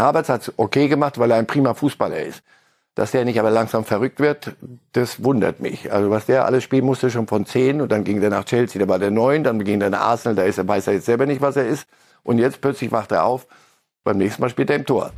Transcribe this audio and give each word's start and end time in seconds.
Havertz 0.00 0.28
hat 0.28 0.42
es 0.42 0.52
okay 0.56 0.88
gemacht, 0.88 1.18
weil 1.18 1.30
er 1.30 1.38
ein 1.38 1.46
prima 1.46 1.74
Fußballer 1.74 2.20
ist. 2.20 2.42
Dass 2.94 3.10
der 3.10 3.24
nicht 3.24 3.38
aber 3.40 3.50
langsam 3.50 3.84
verrückt 3.84 4.20
wird, 4.20 4.54
das 4.92 5.24
wundert 5.24 5.60
mich. 5.60 5.92
Also 5.92 6.10
was 6.10 6.26
der 6.26 6.44
alles 6.44 6.62
spielen 6.62 6.84
musste, 6.84 7.10
schon 7.10 7.26
von 7.26 7.46
10 7.46 7.80
und 7.80 7.90
dann 7.90 8.04
ging 8.04 8.20
der 8.20 8.28
nach 8.28 8.44
Chelsea, 8.44 8.80
da 8.80 8.86
war 8.88 8.98
der 8.98 9.10
9, 9.10 9.44
dann 9.44 9.62
ging 9.64 9.80
der 9.80 9.90
nach 9.90 10.00
Arsenal, 10.00 10.36
da 10.36 10.42
ist 10.42 10.58
er, 10.58 10.68
weiß 10.68 10.88
er 10.88 10.94
jetzt 10.94 11.06
selber 11.06 11.24
nicht, 11.24 11.40
was 11.40 11.56
er 11.56 11.66
ist. 11.66 11.86
Und 12.22 12.38
jetzt 12.38 12.60
plötzlich 12.60 12.92
wacht 12.92 13.12
er 13.12 13.24
auf, 13.24 13.46
beim 14.04 14.18
nächsten 14.18 14.42
Mal 14.42 14.50
spielt 14.50 14.68
er 14.68 14.76
im 14.76 14.84
Tor. 14.84 15.10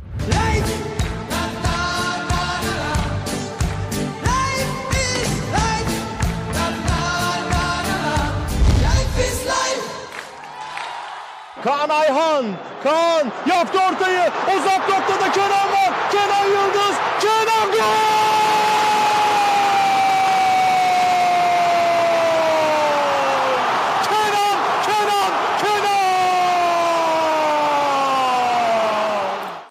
Kaan 11.65 11.89
Ayhan. 11.89 12.45
Kaan 12.83 13.31
yaptı 13.47 13.79
ortayı. 13.79 14.31
Uzak 14.57 14.89
noktada 14.89 15.31
Kenan 15.31 15.71
var. 15.71 15.93
Kenan 16.11 16.45
Yıldız. 16.45 16.95
Kenan 17.19 17.71
gol! 17.71 18.15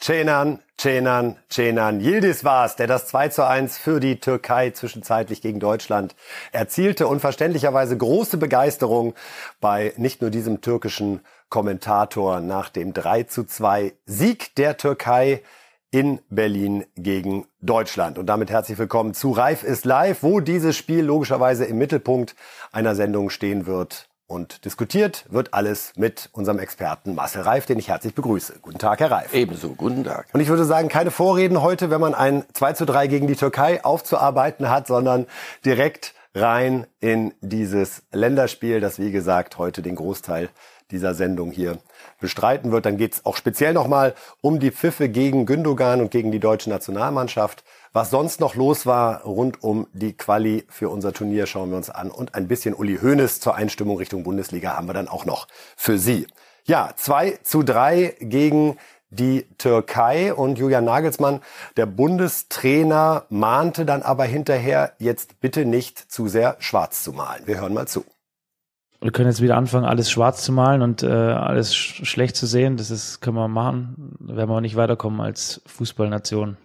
Kenan, 0.01 0.59
Cenan, 0.77 1.37
Cenan. 1.49 2.01
Yildiz 2.01 2.45
war 2.45 2.67
es, 2.67 2.77
der 2.77 2.87
das 2.87 3.07
2 3.07 3.29
zu 3.31 3.47
1 3.47 3.79
für 3.79 4.01
die 4.01 4.21
Türkei 4.21 4.69
zwischenzeitlich 4.69 5.41
gegen 5.41 5.61
Deutschland 5.61 6.15
erzielte 6.53 7.07
und 7.07 7.21
verständlicherweise 7.21 7.97
große 7.97 8.37
Begeisterung 8.37 9.15
bei 9.63 9.95
nicht 9.97 10.21
nur 10.21 10.31
diesem 10.31 10.61
türkischen 10.61 11.21
Kommentator 11.55 12.41
nach 12.41 12.69
dem 12.69 12.93
3 12.93 13.23
zu 13.23 13.45
2 13.45 13.93
Sieg 14.07 14.57
der 14.57 14.77
Türkei 14.77 15.41
in 15.93 16.19
Berlin 16.29 16.85
gegen 16.97 17.47
Deutschland. 17.61 18.19
Und 18.19 18.27
damit 18.27 18.51
herzlich 18.51 18.77
willkommen 18.77 19.15
zu 19.15 19.31
Reif 19.31 19.63
ist 19.63 19.85
live, 19.85 20.25
wo 20.25 20.41
dieses 20.41 20.77
Spiel 20.77 21.05
logischerweise 21.05 21.65
im 21.65 21.79
Mittelpunkt 21.79 22.35
einer 22.73 22.97
Sendung 22.97 23.31
stehen 23.31 23.67
wird. 23.67 24.09
Und 24.27 24.65
diskutiert 24.65 25.27
wird 25.29 25.55
alles 25.55 25.93
mit 25.95 26.29
unserem 26.33 26.59
Experten 26.59 27.15
Marcel 27.15 27.43
Reif, 27.43 27.67
den 27.67 27.79
ich 27.79 27.87
herzlich 27.87 28.17
begrüße. 28.17 28.55
Guten 28.61 28.79
Tag, 28.79 28.99
Herr 28.99 29.13
Reif. 29.13 29.33
Ebenso, 29.33 29.75
guten 29.75 30.03
Tag. 30.03 30.27
Und 30.33 30.41
ich 30.41 30.49
würde 30.49 30.65
sagen, 30.65 30.89
keine 30.89 31.13
Vorreden 31.13 31.63
heute, 31.63 31.89
wenn 31.89 32.01
man 32.01 32.17
ein 32.17 32.45
2 32.55 32.73
zu 32.73 32.85
3 32.85 33.07
gegen 33.07 33.29
die 33.29 33.37
Türkei 33.37 33.85
aufzuarbeiten 33.85 34.71
hat, 34.71 34.89
sondern 34.89 35.29
direkt 35.65 36.15
rein 36.35 36.89
in 36.99 37.33
dieses 37.43 38.03
Länderspiel, 38.11 38.81
das 38.81 38.99
wie 38.99 39.13
gesagt 39.13 39.57
heute 39.57 39.83
den 39.83 39.95
Großteil 39.95 40.49
dieser 40.95 41.15
Sendung 41.15 41.51
hier 41.51 41.79
bestreiten 42.21 42.73
wird. 42.73 42.87
Dann 42.87 42.97
geht 42.97 43.15
es 43.15 43.27
auch 43.27 43.37
speziell 43.37 43.75
nochmal 43.75 44.15
um 44.41 44.61
die 44.61 44.71
Pfiffe 44.71 45.09
gegen 45.09 45.45
Gündogan 45.45 46.01
und 46.01 46.11
gegen 46.11 46.33
die 46.33 46.41
deutsche 46.41 46.71
Nationalmannschaft. 46.71 47.65
Was 47.93 48.11
sonst 48.11 48.41
noch 48.41 48.55
los 48.55 48.87
war 48.87 49.23
rund 49.23 49.63
um 49.63 49.87
die 49.93 50.17
Quali 50.17 50.65
für 50.69 50.89
unser 50.89 51.13
Turnier 51.13 51.47
schauen 51.47 51.71
wir 51.71 51.77
uns 51.77 51.91
an. 51.91 52.11
Und 52.11 52.35
ein 52.35 52.49
bisschen 52.49 52.75
Uli 52.75 52.99
Hoeneß 53.03 53.41
zur 53.41 53.55
Einstimmung 53.55 53.99
Richtung 53.99 54.23
Bundesliga 54.23 54.77
haben 54.77 54.89
wir 54.89 54.95
dann 54.95 55.09
auch 55.09 55.27
noch 55.27 55.49
für 55.77 55.99
Sie. 55.99 56.27
Ja, 56.65 56.93
2 56.97 57.41
zu 57.43 57.63
3 57.63 58.17
gegen 58.21 58.79
die 59.11 59.47
Türkei 59.59 60.35
und 60.35 60.59
Julian 60.59 60.85
Nagelsmann, 60.85 61.41
der 61.77 61.87
Bundestrainer, 61.87 63.27
mahnte 63.29 63.85
dann 63.85 64.03
aber 64.03 64.25
hinterher, 64.25 64.93
jetzt 64.99 65.41
bitte 65.41 65.65
nicht 65.65 65.99
zu 66.11 66.27
sehr 66.27 66.57
schwarz 66.59 67.05
zu 67.05 67.13
malen. 67.13 67.47
Wir 67.47 67.61
hören 67.61 67.75
mal 67.75 67.87
zu 67.87 68.05
wir 69.05 69.13
können 69.13 69.29
jetzt 69.29 69.43
wieder 69.43 69.59
anfangen, 69.59 69.85
alles 69.85 70.11
schwarz 70.11 70.43
zu 70.43 70.51
malen 70.51 70.81
und 70.81 71.03
äh, 71.03 71.09
alles 71.09 71.77
sch 71.77 72.07
schlecht 72.07 72.37
zu 72.37 72.47
sehen. 72.47 72.79
Das 72.79 72.91
ist, 72.91 73.21
können 73.21 73.37
wir 73.37 73.49
machen. 73.49 74.17
Da 74.19 74.35
werden 74.35 74.49
wir 74.49 74.57
auch 74.57 74.61
nicht 74.63 74.77
weiterkommen 74.77 75.21
als 75.21 75.61
Fußballnation. 75.67 76.57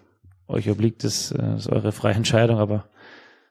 Euch 0.47 0.69
obliegt 0.71 1.03
es, 1.03 1.33
äh, 1.33 1.55
ist 1.57 1.67
eure 1.67 1.91
freie 1.91 2.13
Entscheidung, 2.13 2.57
aber 2.57 2.85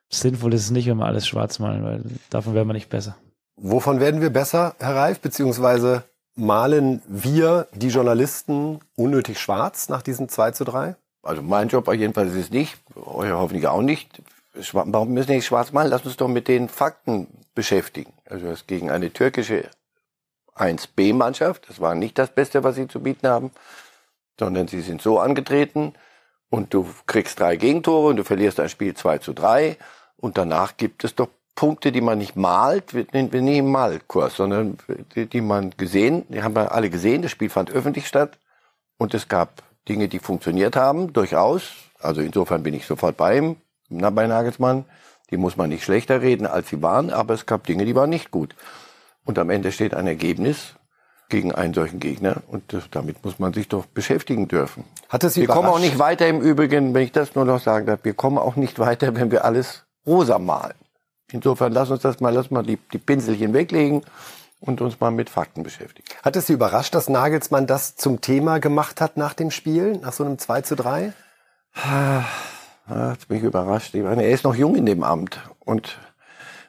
sinnvoll 0.09 0.55
ist 0.55 0.63
es 0.63 0.71
nicht, 0.71 0.89
wenn 0.89 0.97
wir 0.97 1.05
alles 1.05 1.27
schwarz 1.27 1.59
malen, 1.59 1.85
weil 1.85 2.03
davon 2.31 2.55
werden 2.55 2.67
wir 2.67 2.73
nicht 2.73 2.89
besser. 2.89 3.17
Wovon 3.57 4.01
werden 4.01 4.23
wir 4.23 4.31
besser, 4.31 4.75
Herr 4.79 4.97
Reif? 4.97 5.21
Beziehungsweise 5.21 6.05
malen 6.35 7.03
wir, 7.07 7.67
die 7.75 7.89
Journalisten, 7.89 8.81
unnötig 8.97 9.39
schwarz 9.39 9.91
nach 9.91 10.01
diesem 10.01 10.31
2 10.31 10.53
zu 10.53 10.65
3? 10.65 10.97
Also 11.23 11.43
mein 11.43 11.69
Job 11.69 11.93
jedenfalls 11.93 12.33
ist 12.33 12.45
es 12.47 12.51
nicht, 12.51 12.79
euer 12.97 13.39
hoffentlich 13.39 13.67
auch 13.67 13.83
nicht. 13.83 14.23
Warum 14.73 15.11
müssen 15.15 15.29
wir 15.29 15.37
nicht 15.37 15.47
schwarz 15.47 15.73
malen? 15.73 15.91
Lass 15.91 16.05
uns 16.05 16.17
doch 16.17 16.29
mit 16.29 16.49
den 16.49 16.69
Fakten 16.69 17.29
beschäftigen. 17.55 18.13
Also 18.27 18.47
es 18.49 18.67
gegen 18.67 18.91
eine 18.91 19.13
türkische 19.13 19.69
1B-Mannschaft. 20.57 21.69
Das 21.69 21.81
war 21.81 21.95
nicht 21.95 22.19
das 22.19 22.31
Beste, 22.31 22.65
was 22.65 22.75
sie 22.75 22.89
zu 22.89 23.01
bieten 23.01 23.29
haben, 23.29 23.51
sondern 24.39 24.69
sie 24.69 24.81
sind 24.81 25.01
so 25.01 25.19
angetreten 25.19 25.95
und 26.51 26.75
du 26.75 26.89
kriegst 27.07 27.41
drei 27.41 27.57
Gegentore 27.57 28.09
und 28.09 28.17
du 28.17 28.25
verlierst 28.25 28.61
ein 28.61 28.69
Spiel 28.69 28.95
2 28.95 29.19
zu 29.19 29.33
3 29.33 29.77
und 30.17 30.39
danach 30.39 30.77
gibt 30.77 31.05
es 31.05 31.15
doch 31.15 31.29
Punkte, 31.55 31.91
die 31.91 32.01
man 32.01 32.19
nicht 32.19 32.37
malt, 32.37 32.95
wir 32.95 33.07
nehmen 33.13 33.45
nicht 33.45 33.59
im 33.59 33.73
Malkurs, 33.73 34.37
sondern 34.37 34.79
die, 35.17 35.27
die 35.27 35.41
man 35.41 35.73
gesehen, 35.77 36.25
die 36.29 36.43
haben 36.43 36.55
wir 36.55 36.71
alle 36.71 36.89
gesehen, 36.89 37.23
das 37.23 37.33
Spiel 37.33 37.51
fand 37.51 37.73
öffentlich 37.73 38.07
statt 38.07 38.39
und 38.97 39.13
es 39.13 39.27
gab 39.27 39.63
Dinge, 39.89 40.07
die 40.07 40.21
funktioniert 40.21 40.77
haben, 40.77 41.13
durchaus. 41.13 41.73
Also 41.99 42.21
insofern 42.21 42.63
bin 42.63 42.75
ich 42.75 42.87
sofort 42.87 43.17
bei 43.17 43.39
ihm, 43.39 43.57
bei 43.89 44.27
Nagelsmann. 44.27 44.85
Die 45.31 45.37
muss 45.37 45.57
man 45.57 45.69
nicht 45.69 45.85
schlechter 45.85 46.23
reden, 46.23 46.47
als 46.47 46.69
sie 46.69 46.81
waren, 46.83 47.11
aber 47.11 47.35
es 47.35 47.47
gab 47.47 47.67
Dinge, 47.67 47.85
die 47.85 47.95
waren 47.95 48.11
nicht 48.11 48.31
gut. 48.31 48.55
Und 49.25 49.39
am 49.39 49.51
Ende 49.51 49.73
steht 49.73 49.93
ein 49.93 50.07
Ergebnis 50.07 50.75
gegen 51.29 51.53
einen 51.53 51.75
solchen 51.75 52.01
Gegner 52.01 52.43
und 52.47 52.75
damit 52.91 53.23
muss 53.25 53.39
man 53.39 53.53
sich 53.53 53.69
doch 53.69 53.85
beschäftigen 53.87 54.49
dürfen. 54.49 54.85
Hat 55.09 55.25
es 55.25 55.35
Sie 55.35 55.43
wir 55.43 55.49
kommen 55.49 55.69
auch 55.69 55.79
nicht 55.79 55.99
weiter 55.99 56.27
im 56.27 56.41
Übrigen, 56.41 56.95
wenn 56.95 57.03
ich 57.03 57.13
das 57.13 57.35
nur 57.35 57.45
noch 57.45 57.61
sagen 57.61 57.87
darf, 57.87 58.01
wir 58.03 58.15
kommen 58.15 58.39
auch 58.39 58.57
nicht 58.57 58.79
weiter, 58.79 59.15
wenn 59.15 59.31
wir 59.31 59.45
alles 59.45 59.85
rosa 60.07 60.39
malen. 60.39 60.77
Insofern 61.31 61.73
lass 61.73 61.91
uns 61.91 62.01
das 62.01 62.21
mal, 62.21 62.33
lass 62.33 62.51
mal 62.51 62.63
die, 62.63 62.79
die 62.93 62.99
Pinselchen 62.99 63.53
weglegen 63.53 64.03
und 64.61 64.81
uns 64.81 64.99
mal 64.99 65.11
mit 65.11 65.29
Fakten 65.29 65.63
beschäftigen. 65.63 66.09
Hat 66.23 66.37
es 66.37 66.47
Sie 66.47 66.55
überrascht, 66.55 66.95
dass 66.95 67.11
Nagelsmann 67.11 67.67
das 67.67 67.97
zum 67.97 68.23
Thema 68.23 68.59
gemacht 68.61 69.03
hat 69.03 69.19
nach 69.19 69.35
dem 69.35 69.51
Spiel, 69.51 69.99
nach 69.99 70.15
so 70.15 70.25
einem 70.25 70.39
2 70.39 70.63
zu 70.63 70.77
3? 70.77 71.13
Hat 72.89 73.29
mich 73.29 73.43
überrascht. 73.43 73.95
Ich 73.95 74.03
meine, 74.03 74.25
er 74.25 74.31
ist 74.31 74.45
noch 74.45 74.55
jung 74.55 74.75
in 74.77 74.87
dem 74.87 75.03
Amt 75.03 75.41
und 75.61 75.99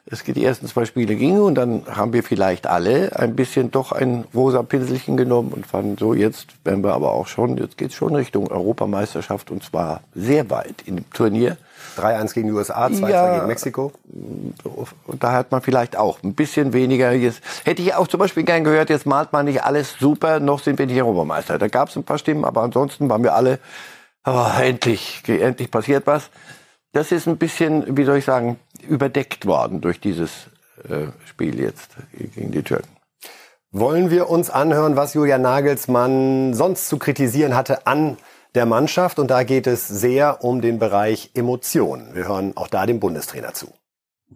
es 0.06 0.24
geht 0.24 0.36
die 0.36 0.44
ersten 0.44 0.66
zwei 0.66 0.86
Spiele 0.86 1.14
gingen 1.14 1.40
und 1.40 1.54
dann 1.54 1.84
haben 1.86 2.12
wir 2.12 2.22
vielleicht 2.22 2.66
alle 2.66 3.16
ein 3.16 3.36
bisschen 3.36 3.70
doch 3.70 3.92
ein 3.92 4.24
rosa 4.34 4.62
Pinselchen 4.62 5.16
genommen 5.16 5.52
und 5.52 5.66
fanden 5.66 5.96
so, 5.98 6.14
jetzt 6.14 6.48
werden 6.64 6.82
wir 6.82 6.94
aber 6.94 7.12
auch 7.12 7.28
schon, 7.28 7.58
jetzt 7.58 7.78
geht's 7.78 7.94
schon 7.94 8.14
Richtung 8.14 8.50
Europameisterschaft 8.50 9.50
und 9.50 9.62
zwar 9.62 10.00
sehr 10.14 10.50
weit 10.50 10.82
in 10.84 10.96
dem 10.96 11.10
Turnier. 11.10 11.56
3-1 11.96 12.34
gegen 12.34 12.48
die 12.48 12.54
USA, 12.54 12.86
2-2 12.86 13.08
ja, 13.08 13.34
gegen 13.34 13.46
Mexiko. 13.46 13.92
Und 15.06 15.22
da 15.22 15.32
hat 15.32 15.50
man 15.50 15.60
vielleicht 15.60 15.96
auch 15.96 16.22
ein 16.22 16.34
bisschen 16.34 16.72
weniger. 16.72 17.12
Jetzt 17.12 17.42
hätte 17.64 17.82
ich 17.82 17.94
auch 17.94 18.08
zum 18.08 18.20
Beispiel 18.20 18.44
gern 18.44 18.64
gehört, 18.64 18.90
jetzt 18.90 19.06
malt 19.06 19.32
man 19.32 19.44
nicht 19.46 19.64
alles 19.64 19.96
super, 19.98 20.40
noch 20.40 20.60
sind 20.60 20.78
wir 20.78 20.86
nicht 20.86 21.00
Europameister. 21.00 21.58
Da 21.58 21.68
gab 21.68 21.88
es 21.88 21.96
ein 21.96 22.04
paar 22.04 22.18
Stimmen, 22.18 22.44
aber 22.44 22.62
ansonsten 22.62 23.08
waren 23.08 23.22
wir 23.22 23.34
alle 23.34 23.58
oh, 24.26 24.46
endlich, 24.60 25.22
endlich 25.26 25.70
passiert 25.70 26.06
was. 26.06 26.30
Das 26.92 27.12
ist 27.12 27.26
ein 27.26 27.36
bisschen, 27.36 27.96
wie 27.96 28.04
soll 28.04 28.18
ich 28.18 28.24
sagen, 28.24 28.58
überdeckt 28.86 29.46
worden 29.46 29.80
durch 29.80 30.00
dieses 30.00 30.48
äh, 30.88 31.06
Spiel 31.26 31.60
jetzt 31.60 31.90
gegen 32.34 32.50
die 32.50 32.62
Türken. 32.62 32.88
Wollen 33.72 34.10
wir 34.10 34.28
uns 34.28 34.50
anhören, 34.50 34.96
was 34.96 35.14
Julian 35.14 35.42
Nagelsmann 35.42 36.54
sonst 36.54 36.88
zu 36.88 36.98
kritisieren 36.98 37.54
hatte 37.54 37.86
an 37.86 38.16
der 38.56 38.66
Mannschaft? 38.66 39.20
Und 39.20 39.30
da 39.30 39.44
geht 39.44 39.68
es 39.68 39.86
sehr 39.86 40.42
um 40.42 40.60
den 40.60 40.80
Bereich 40.80 41.30
Emotionen. 41.34 42.14
Wir 42.14 42.26
hören 42.26 42.56
auch 42.56 42.66
da 42.66 42.84
dem 42.86 42.98
Bundestrainer 42.98 43.54
zu. 43.54 43.72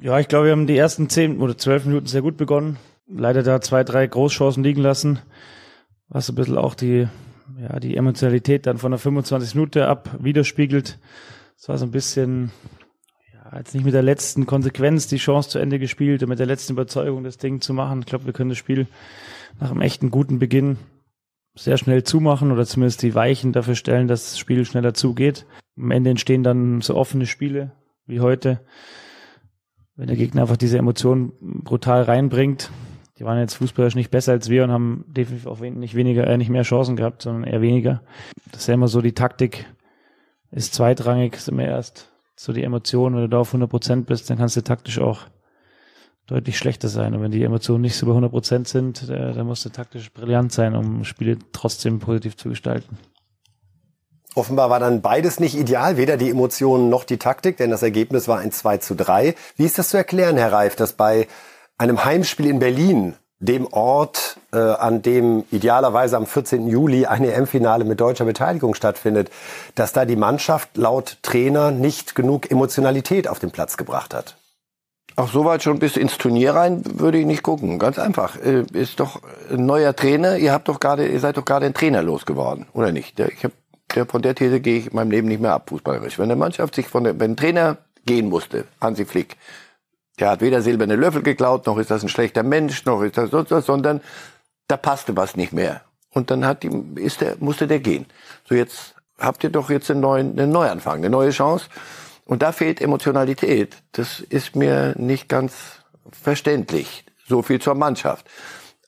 Ja, 0.00 0.20
ich 0.20 0.28
glaube, 0.28 0.46
wir 0.46 0.52
haben 0.52 0.68
die 0.68 0.78
ersten 0.78 1.08
zehn 1.08 1.40
oder 1.40 1.58
zwölf 1.58 1.84
Minuten 1.84 2.06
sehr 2.06 2.22
gut 2.22 2.36
begonnen. 2.36 2.78
Leider 3.08 3.42
da 3.42 3.60
zwei, 3.60 3.82
drei 3.82 4.06
Großchancen 4.06 4.62
liegen 4.62 4.80
lassen, 4.80 5.18
was 6.08 6.28
ein 6.28 6.36
bisschen 6.36 6.56
auch 6.56 6.74
die 6.74 7.08
ja, 7.60 7.78
die 7.80 7.96
Emotionalität 7.96 8.66
dann 8.66 8.78
von 8.78 8.92
der 8.92 8.98
25 8.98 9.54
Minute 9.54 9.88
ab 9.88 10.16
widerspiegelt. 10.20 10.98
Es 11.56 11.68
war 11.68 11.78
so 11.78 11.84
ein 11.84 11.90
bisschen, 11.90 12.50
ja, 13.32 13.58
jetzt 13.58 13.74
nicht 13.74 13.84
mit 13.84 13.94
der 13.94 14.02
letzten 14.02 14.46
Konsequenz 14.46 15.06
die 15.06 15.16
Chance 15.16 15.50
zu 15.50 15.58
Ende 15.58 15.78
gespielt 15.78 16.22
und 16.22 16.28
mit 16.28 16.38
der 16.38 16.46
letzten 16.46 16.72
Überzeugung 16.72 17.24
das 17.24 17.38
Ding 17.38 17.60
zu 17.60 17.74
machen. 17.74 18.00
Ich 18.00 18.06
glaube, 18.06 18.26
wir 18.26 18.32
können 18.32 18.50
das 18.50 18.58
Spiel 18.58 18.86
nach 19.60 19.70
einem 19.70 19.80
echten 19.80 20.10
guten 20.10 20.38
Beginn 20.38 20.78
sehr 21.54 21.78
schnell 21.78 22.02
zumachen 22.02 22.50
oder 22.50 22.66
zumindest 22.66 23.02
die 23.02 23.14
Weichen 23.14 23.52
dafür 23.52 23.76
stellen, 23.76 24.08
dass 24.08 24.30
das 24.30 24.38
Spiel 24.38 24.64
schneller 24.64 24.94
zugeht. 24.94 25.46
Am 25.76 25.90
Ende 25.90 26.10
entstehen 26.10 26.42
dann 26.42 26.80
so 26.80 26.96
offene 26.96 27.26
Spiele 27.26 27.72
wie 28.06 28.20
heute. 28.20 28.60
Wenn 29.96 30.08
der 30.08 30.16
Gegner 30.16 30.42
einfach 30.42 30.56
diese 30.56 30.78
Emotionen 30.78 31.32
brutal 31.40 32.02
reinbringt, 32.02 32.70
die 33.18 33.24
waren 33.24 33.38
jetzt 33.38 33.54
fußballerisch 33.54 33.94
nicht 33.94 34.10
besser 34.10 34.32
als 34.32 34.48
wir 34.48 34.64
und 34.64 34.72
haben 34.72 35.04
definitiv 35.06 35.46
auch 35.46 35.60
nicht 35.60 35.94
weniger, 35.94 36.26
äh, 36.26 36.36
nicht 36.36 36.50
mehr 36.50 36.62
Chancen 36.62 36.96
gehabt, 36.96 37.22
sondern 37.22 37.44
eher 37.44 37.60
weniger. 37.60 38.02
Das 38.50 38.62
ist 38.62 38.66
ja 38.66 38.74
immer 38.74 38.88
so, 38.88 39.00
die 39.00 39.14
Taktik 39.14 39.66
ist 40.50 40.74
zweitrangig, 40.74 41.34
ist 41.34 41.48
immer 41.48 41.64
erst 41.64 42.10
so 42.36 42.52
die 42.52 42.64
Emotionen, 42.64 43.14
wenn 43.16 43.22
du 43.22 43.28
da 43.28 43.38
auf 43.38 43.48
100 43.48 43.70
Prozent 43.70 44.06
bist, 44.06 44.28
dann 44.28 44.38
kannst 44.38 44.56
du 44.56 44.62
taktisch 44.62 44.98
auch 44.98 45.20
deutlich 46.26 46.58
schlechter 46.58 46.88
sein. 46.88 47.14
Und 47.14 47.22
wenn 47.22 47.30
die 47.30 47.42
Emotionen 47.42 47.82
nicht 47.82 47.96
so 47.96 48.06
bei 48.06 48.12
100 48.12 48.30
Prozent 48.30 48.68
sind, 48.68 49.08
äh, 49.08 49.32
dann 49.32 49.46
musst 49.46 49.64
du 49.64 49.68
taktisch 49.68 50.12
brillant 50.12 50.52
sein, 50.52 50.74
um 50.74 51.04
Spiele 51.04 51.38
trotzdem 51.52 52.00
positiv 52.00 52.36
zu 52.36 52.48
gestalten. 52.48 52.98
Offenbar 54.34 54.68
war 54.68 54.80
dann 54.80 55.00
beides 55.00 55.38
nicht 55.38 55.56
ideal, 55.56 55.96
weder 55.96 56.16
die 56.16 56.30
Emotionen 56.30 56.88
noch 56.88 57.04
die 57.04 57.18
Taktik, 57.18 57.56
denn 57.56 57.70
das 57.70 57.84
Ergebnis 57.84 58.26
war 58.26 58.38
ein 58.38 58.50
2 58.50 58.78
zu 58.78 58.96
3. 58.96 59.36
Wie 59.56 59.64
ist 59.64 59.78
das 59.78 59.90
zu 59.90 59.96
erklären, 59.96 60.36
Herr 60.36 60.52
Reif, 60.52 60.74
dass 60.74 60.94
bei 60.94 61.28
einem 61.78 62.04
Heimspiel 62.04 62.46
in 62.46 62.58
Berlin, 62.58 63.14
dem 63.40 63.66
Ort, 63.72 64.38
äh, 64.52 64.58
an 64.58 65.02
dem 65.02 65.44
idealerweise 65.50 66.16
am 66.16 66.26
14. 66.26 66.68
Juli 66.68 67.06
ein 67.06 67.24
EM-Finale 67.24 67.84
mit 67.84 68.00
deutscher 68.00 68.24
Beteiligung 68.24 68.74
stattfindet, 68.74 69.30
dass 69.74 69.92
da 69.92 70.04
die 70.04 70.16
Mannschaft 70.16 70.76
laut 70.76 71.18
Trainer 71.22 71.70
nicht 71.70 72.14
genug 72.14 72.50
Emotionalität 72.50 73.28
auf 73.28 73.38
den 73.38 73.50
Platz 73.50 73.76
gebracht 73.76 74.14
hat? 74.14 74.36
Auch 75.16 75.28
soweit 75.28 75.62
schon 75.62 75.78
bis 75.78 75.96
ins 75.96 76.18
Turnier 76.18 76.54
rein 76.54 76.82
würde 76.98 77.18
ich 77.18 77.26
nicht 77.26 77.42
gucken. 77.42 77.78
Ganz 77.78 77.98
einfach. 77.98 78.36
Äh, 78.36 78.64
ist 78.72 78.98
doch 79.00 79.20
ein 79.50 79.66
neuer 79.66 79.94
Trainer. 79.94 80.38
Ihr 80.38 80.52
habt 80.52 80.68
doch 80.68 80.80
gerade, 80.80 81.06
ihr 81.06 81.20
seid 81.20 81.36
doch 81.36 81.44
gerade 81.44 81.66
ein 81.66 81.74
Trainer 81.74 82.02
losgeworden, 82.02 82.66
oder 82.72 82.90
nicht? 82.90 83.20
Ich 83.20 83.44
hab, 83.44 83.52
der, 83.94 84.06
von 84.06 84.22
der 84.22 84.34
These 84.34 84.60
gehe 84.60 84.78
ich 84.78 84.86
in 84.88 84.96
meinem 84.96 85.10
Leben 85.10 85.28
nicht 85.28 85.40
mehr 85.40 85.52
ab, 85.52 85.68
fußballerisch. 85.68 86.18
Wenn 86.18 86.24
eine 86.24 86.36
Mannschaft 86.36 86.74
sich 86.74 86.88
von 86.88 87.04
der, 87.04 87.20
wenn 87.20 87.32
ein 87.32 87.36
Trainer 87.36 87.76
gehen 88.06 88.28
musste, 88.28 88.64
Hansi 88.80 89.04
Flick, 89.04 89.36
der 90.18 90.30
hat 90.30 90.40
weder 90.40 90.62
silberne 90.62 90.96
Löffel 90.96 91.22
geklaut, 91.22 91.66
noch 91.66 91.78
ist 91.78 91.90
das 91.90 92.02
ein 92.02 92.08
schlechter 92.08 92.42
Mensch, 92.42 92.84
noch 92.84 93.02
ist 93.02 93.16
das 93.18 93.30
sonst 93.30 93.50
was, 93.50 93.66
sondern 93.66 94.00
da 94.68 94.76
passte 94.76 95.16
was 95.16 95.36
nicht 95.36 95.52
mehr. 95.52 95.82
Und 96.10 96.30
dann 96.30 96.46
hat 96.46 96.62
die, 96.62 96.70
ist 96.96 97.20
der, 97.20 97.36
musste 97.40 97.66
der 97.66 97.80
gehen. 97.80 98.06
So 98.48 98.54
jetzt 98.54 98.94
habt 99.18 99.42
ihr 99.44 99.50
doch 99.50 99.70
jetzt 99.70 99.90
einen 99.90 100.00
neuen, 100.00 100.38
einen 100.38 100.52
Neuanfang, 100.52 100.98
eine 100.98 101.10
neue 101.10 101.30
Chance. 101.30 101.66
Und 102.24 102.42
da 102.42 102.52
fehlt 102.52 102.80
Emotionalität. 102.80 103.76
Das 103.92 104.20
ist 104.20 104.56
mir 104.56 104.94
nicht 104.96 105.28
ganz 105.28 105.54
verständlich. 106.12 107.04
So 107.26 107.42
viel 107.42 107.60
zur 107.60 107.74
Mannschaft. 107.74 108.26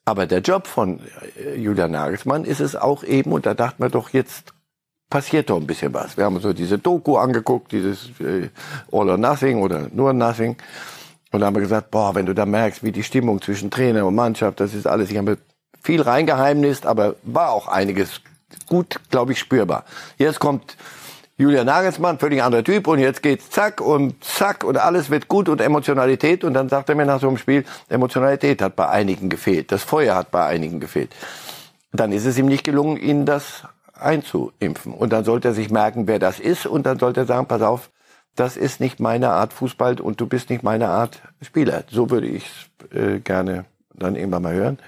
Aber 0.04 0.26
der 0.26 0.40
Job 0.40 0.68
von 0.68 1.00
äh, 1.36 1.56
Julian 1.56 1.90
Nagelsmann 1.90 2.44
ist 2.44 2.60
es 2.60 2.76
auch 2.76 3.02
eben, 3.02 3.32
und 3.32 3.44
da 3.44 3.54
dachten 3.54 3.82
wir 3.82 3.90
doch, 3.90 4.10
jetzt 4.10 4.54
passiert 5.10 5.50
doch 5.50 5.56
ein 5.56 5.66
bisschen 5.66 5.92
was. 5.92 6.16
Wir 6.16 6.24
haben 6.24 6.36
uns 6.36 6.44
so 6.44 6.52
diese 6.52 6.78
Doku 6.78 7.16
angeguckt, 7.16 7.72
dieses 7.72 8.10
äh, 8.20 8.48
All 8.92 9.10
or 9.10 9.18
Nothing 9.18 9.62
oder 9.62 9.88
nur 9.92 10.12
Nothing. 10.12 10.56
Und 11.32 11.40
da 11.40 11.46
haben 11.46 11.56
wir 11.56 11.62
gesagt, 11.62 11.90
boah, 11.90 12.14
wenn 12.14 12.26
du 12.26 12.34
da 12.34 12.46
merkst, 12.46 12.82
wie 12.82 12.92
die 12.92 13.02
Stimmung 13.02 13.42
zwischen 13.42 13.70
Trainer 13.70 14.06
und 14.06 14.14
Mannschaft, 14.14 14.60
das 14.60 14.74
ist 14.74 14.86
alles, 14.86 15.10
ich 15.10 15.18
habe 15.18 15.38
viel 15.82 16.02
reingeheimnist, 16.02 16.86
aber 16.86 17.16
war 17.22 17.50
auch 17.52 17.68
einiges 17.68 18.20
gut, 18.66 19.00
glaube 19.10 19.32
ich, 19.32 19.38
spürbar. 19.38 19.84
Jetzt 20.18 20.40
kommt 20.40 20.76
Julian 21.38 21.66
Nagelsmann, 21.66 22.18
völlig 22.18 22.42
anderer 22.42 22.64
Typ 22.64 22.86
und 22.86 22.98
jetzt 22.98 23.22
geht's 23.22 23.50
zack 23.50 23.82
und 23.82 24.24
zack 24.24 24.64
und 24.64 24.78
alles 24.78 25.10
wird 25.10 25.28
gut 25.28 25.50
und 25.50 25.60
Emotionalität 25.60 26.44
und 26.44 26.54
dann 26.54 26.70
sagt 26.70 26.88
er 26.88 26.94
mir 26.94 27.04
nach 27.04 27.20
so 27.20 27.28
einem 27.28 27.36
Spiel, 27.36 27.64
Emotionalität 27.90 28.62
hat 28.62 28.74
bei 28.74 28.88
einigen 28.88 29.28
gefehlt, 29.28 29.70
das 29.70 29.82
Feuer 29.82 30.14
hat 30.14 30.30
bei 30.30 30.46
einigen 30.46 30.80
gefehlt. 30.80 31.14
Dann 31.92 32.12
ist 32.12 32.24
es 32.24 32.38
ihm 32.38 32.46
nicht 32.46 32.64
gelungen, 32.64 32.96
ihnen 32.96 33.26
das 33.26 33.64
einzuimpfen 33.92 34.94
und 34.94 35.12
dann 35.12 35.24
sollte 35.24 35.48
er 35.48 35.54
sich 35.54 35.70
merken, 35.70 36.06
wer 36.06 36.18
das 36.18 36.40
ist 36.40 36.66
und 36.66 36.86
dann 36.86 36.98
sollte 36.98 37.20
er 37.20 37.26
sagen, 37.26 37.46
pass 37.46 37.60
auf, 37.60 37.90
das 38.36 38.56
ist 38.56 38.80
nicht 38.80 39.00
meine 39.00 39.30
Art 39.30 39.52
Fußball 39.52 40.00
und 40.00 40.20
du 40.20 40.26
bist 40.26 40.50
nicht 40.50 40.62
meine 40.62 40.88
Art 40.88 41.22
Spieler. 41.42 41.84
So 41.90 42.10
würde 42.10 42.26
ich 42.26 42.70
äh, 42.92 43.18
gerne 43.18 43.64
dann 43.94 44.14
irgendwann 44.14 44.42
mal 44.42 44.54
hören. 44.54 44.78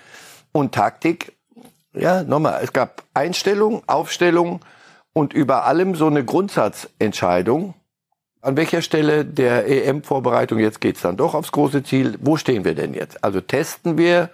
Und 0.53 0.75
Taktik, 0.75 1.33
ja, 1.93 2.23
nochmal, 2.23 2.61
es 2.63 2.73
gab 2.73 3.03
Einstellung, 3.15 3.83
Aufstellung, 3.87 4.61
und 5.19 5.33
über 5.33 5.65
allem 5.65 5.95
so 5.95 6.07
eine 6.07 6.25
Grundsatzentscheidung. 6.25 7.75
An 8.41 8.57
welcher 8.57 8.83
Stelle 8.83 9.25
der 9.25 9.67
EM-Vorbereitung, 9.67 10.61
jetzt 10.61 10.81
geht's 10.81 11.01
dann 11.01 11.17
doch 11.17 11.35
aufs 11.35 11.51
große 11.51 11.83
Ziel, 11.83 12.17
wo 12.21 12.37
stehen 12.37 12.65
wir 12.65 12.77
denn 12.77 12.95
jetzt? 12.95 13.25
Also 13.25 13.41
testen 13.41 13.99
wir 13.99 14.31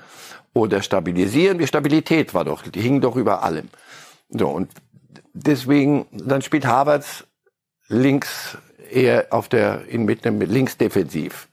oder 0.53 0.83
stabilisieren 0.83 1.59
wir? 1.59 1.67
Stabilität 1.67 2.35
war 2.35 2.45
doch, 2.45 2.63
die 2.63 2.83
hing 2.83 3.01
doch 3.01 3.17
über 3.17 3.43
allem. 3.43 3.69
So, 4.29 4.49
und 4.49 4.71
deswegen, 5.33 6.07
dann 6.13 6.43
spielt 6.43 6.67
Havertz 6.67 7.25
links 7.89 8.59
eher 8.91 9.27
auf 9.31 9.49
der, 9.49 9.83
in, 9.89 10.05
mit 10.05 10.27
einem 10.27 10.41
links 10.41 10.77
defensiv. 10.77 11.49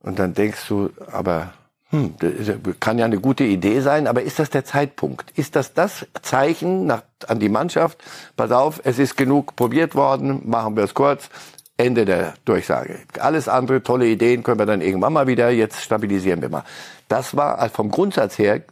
Und 0.00 0.18
dann 0.18 0.34
denkst 0.34 0.68
du, 0.68 0.90
aber 1.10 1.52
hm, 1.90 2.14
das 2.18 2.56
kann 2.80 2.98
ja 2.98 3.04
eine 3.04 3.20
gute 3.20 3.44
Idee 3.44 3.80
sein, 3.80 4.06
aber 4.06 4.22
ist 4.22 4.38
das 4.38 4.50
der 4.50 4.64
Zeitpunkt? 4.64 5.30
Ist 5.36 5.54
das 5.54 5.72
das 5.72 6.06
Zeichen 6.22 6.86
nach, 6.86 7.02
an 7.28 7.38
die 7.38 7.48
Mannschaft? 7.48 8.02
Pass 8.36 8.50
auf, 8.50 8.80
es 8.84 8.98
ist 8.98 9.16
genug 9.16 9.54
probiert 9.56 9.94
worden, 9.94 10.42
machen 10.48 10.76
wir 10.76 10.84
es 10.84 10.94
kurz. 10.94 11.28
Ende 11.76 12.06
der 12.06 12.34
Durchsage. 12.44 13.00
Alles 13.20 13.48
andere, 13.48 13.82
tolle 13.82 14.06
Ideen 14.06 14.42
können 14.42 14.58
wir 14.58 14.66
dann 14.66 14.80
irgendwann 14.80 15.12
mal 15.12 15.26
wieder, 15.26 15.50
jetzt 15.50 15.82
stabilisieren 15.82 16.40
wir 16.40 16.48
mal. 16.48 16.64
Das 17.08 17.36
war 17.36 17.68
vom 17.68 17.90
Grundsatz 17.90 18.38
her, 18.38 18.62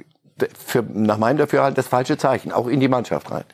für, 0.67 0.82
nach 0.82 1.19
meinem 1.19 1.37
Dafürhalten, 1.37 1.76
das 1.76 1.87
falsche 1.87 2.17
Zeichen, 2.17 2.50
auch 2.50 2.67
in 2.67 2.81
die 2.81 2.88
Mannschaft 2.88 3.31
rein. 3.31 3.44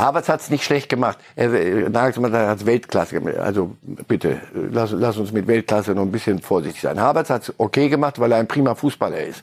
Havertz 0.00 0.28
hat 0.28 0.40
es 0.40 0.50
nicht 0.50 0.64
schlecht 0.64 0.88
gemacht. 0.88 1.18
Er, 1.36 1.48
Nagelsmann 1.90 2.32
hat 2.32 2.66
Weltklasse 2.66 3.16
gemacht. 3.16 3.36
Also 3.36 3.76
bitte, 4.08 4.40
lass, 4.54 4.92
lass 4.92 5.16
uns 5.16 5.32
mit 5.32 5.46
Weltklasse 5.46 5.92
noch 5.92 6.02
ein 6.02 6.12
bisschen 6.12 6.40
vorsichtig 6.40 6.82
sein. 6.82 7.00
Havertz 7.00 7.30
hat 7.30 7.42
es 7.42 7.54
okay 7.58 7.88
gemacht, 7.88 8.18
weil 8.18 8.32
er 8.32 8.38
ein 8.38 8.48
prima 8.48 8.74
Fußballer 8.74 9.22
ist. 9.22 9.42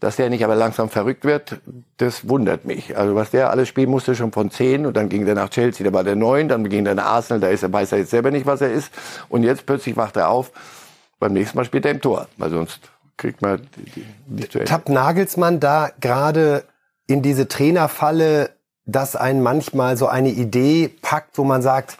Dass 0.00 0.16
der 0.16 0.28
nicht 0.28 0.44
aber 0.44 0.54
langsam 0.54 0.90
verrückt 0.90 1.24
wird, 1.24 1.60
das 1.96 2.28
wundert 2.28 2.64
mich. 2.66 2.96
Also 2.96 3.14
was 3.14 3.30
der 3.30 3.50
alles 3.50 3.68
spielen 3.68 3.90
musste, 3.90 4.14
schon 4.14 4.32
von 4.32 4.50
zehn 4.50 4.84
und 4.84 4.96
dann 4.96 5.08
ging 5.08 5.24
der 5.24 5.34
nach 5.34 5.48
Chelsea, 5.48 5.86
da 5.86 5.92
war 5.92 6.04
der 6.04 6.16
neun, 6.16 6.48
dann 6.48 6.68
ging 6.68 6.84
der 6.84 6.94
nach 6.94 7.06
Arsenal, 7.06 7.40
da 7.40 7.48
ist 7.48 7.62
er, 7.62 7.72
weiß 7.72 7.92
er 7.92 7.98
jetzt 7.98 8.10
selber 8.10 8.30
nicht, 8.30 8.44
was 8.44 8.60
er 8.60 8.70
ist. 8.70 8.92
Und 9.28 9.44
jetzt 9.44 9.64
plötzlich 9.64 9.96
wacht 9.96 10.16
er 10.16 10.28
auf, 10.28 10.52
beim 11.18 11.32
nächsten 11.32 11.56
Mal 11.56 11.64
spielt 11.64 11.86
er 11.86 11.92
im 11.92 12.02
Tor, 12.02 12.26
weil 12.36 12.50
sonst 12.50 12.80
kriegt 13.16 13.40
man 13.40 13.66
die, 13.76 14.04
die 14.26 14.42
Ende. 14.42 14.64
Tappt 14.64 14.88
Nagelsmann 14.88 15.60
da 15.60 15.90
gerade 16.00 16.64
in 17.06 17.22
diese 17.22 17.48
Trainerfalle 17.48 18.50
dass 18.86 19.16
einen 19.16 19.42
manchmal 19.42 19.96
so 19.96 20.06
eine 20.06 20.30
Idee 20.30 20.88
packt, 20.88 21.38
wo 21.38 21.44
man 21.44 21.62
sagt, 21.62 21.98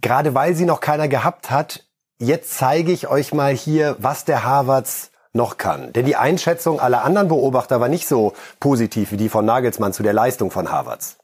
gerade 0.00 0.34
weil 0.34 0.54
sie 0.54 0.64
noch 0.64 0.80
keiner 0.80 1.08
gehabt 1.08 1.50
hat, 1.50 1.84
jetzt 2.18 2.56
zeige 2.56 2.92
ich 2.92 3.08
euch 3.08 3.34
mal 3.34 3.54
hier, 3.54 3.96
was 3.98 4.24
der 4.24 4.44
Harvards 4.44 5.10
noch 5.32 5.56
kann. 5.56 5.92
Denn 5.92 6.06
die 6.06 6.16
Einschätzung 6.16 6.80
aller 6.80 7.04
anderen 7.04 7.28
Beobachter 7.28 7.80
war 7.80 7.88
nicht 7.88 8.06
so 8.06 8.34
positiv 8.60 9.10
wie 9.12 9.16
die 9.16 9.28
von 9.28 9.44
Nagelsmann 9.44 9.92
zu 9.92 10.02
der 10.02 10.12
Leistung 10.12 10.50
von 10.50 10.70
Harvards 10.70 11.18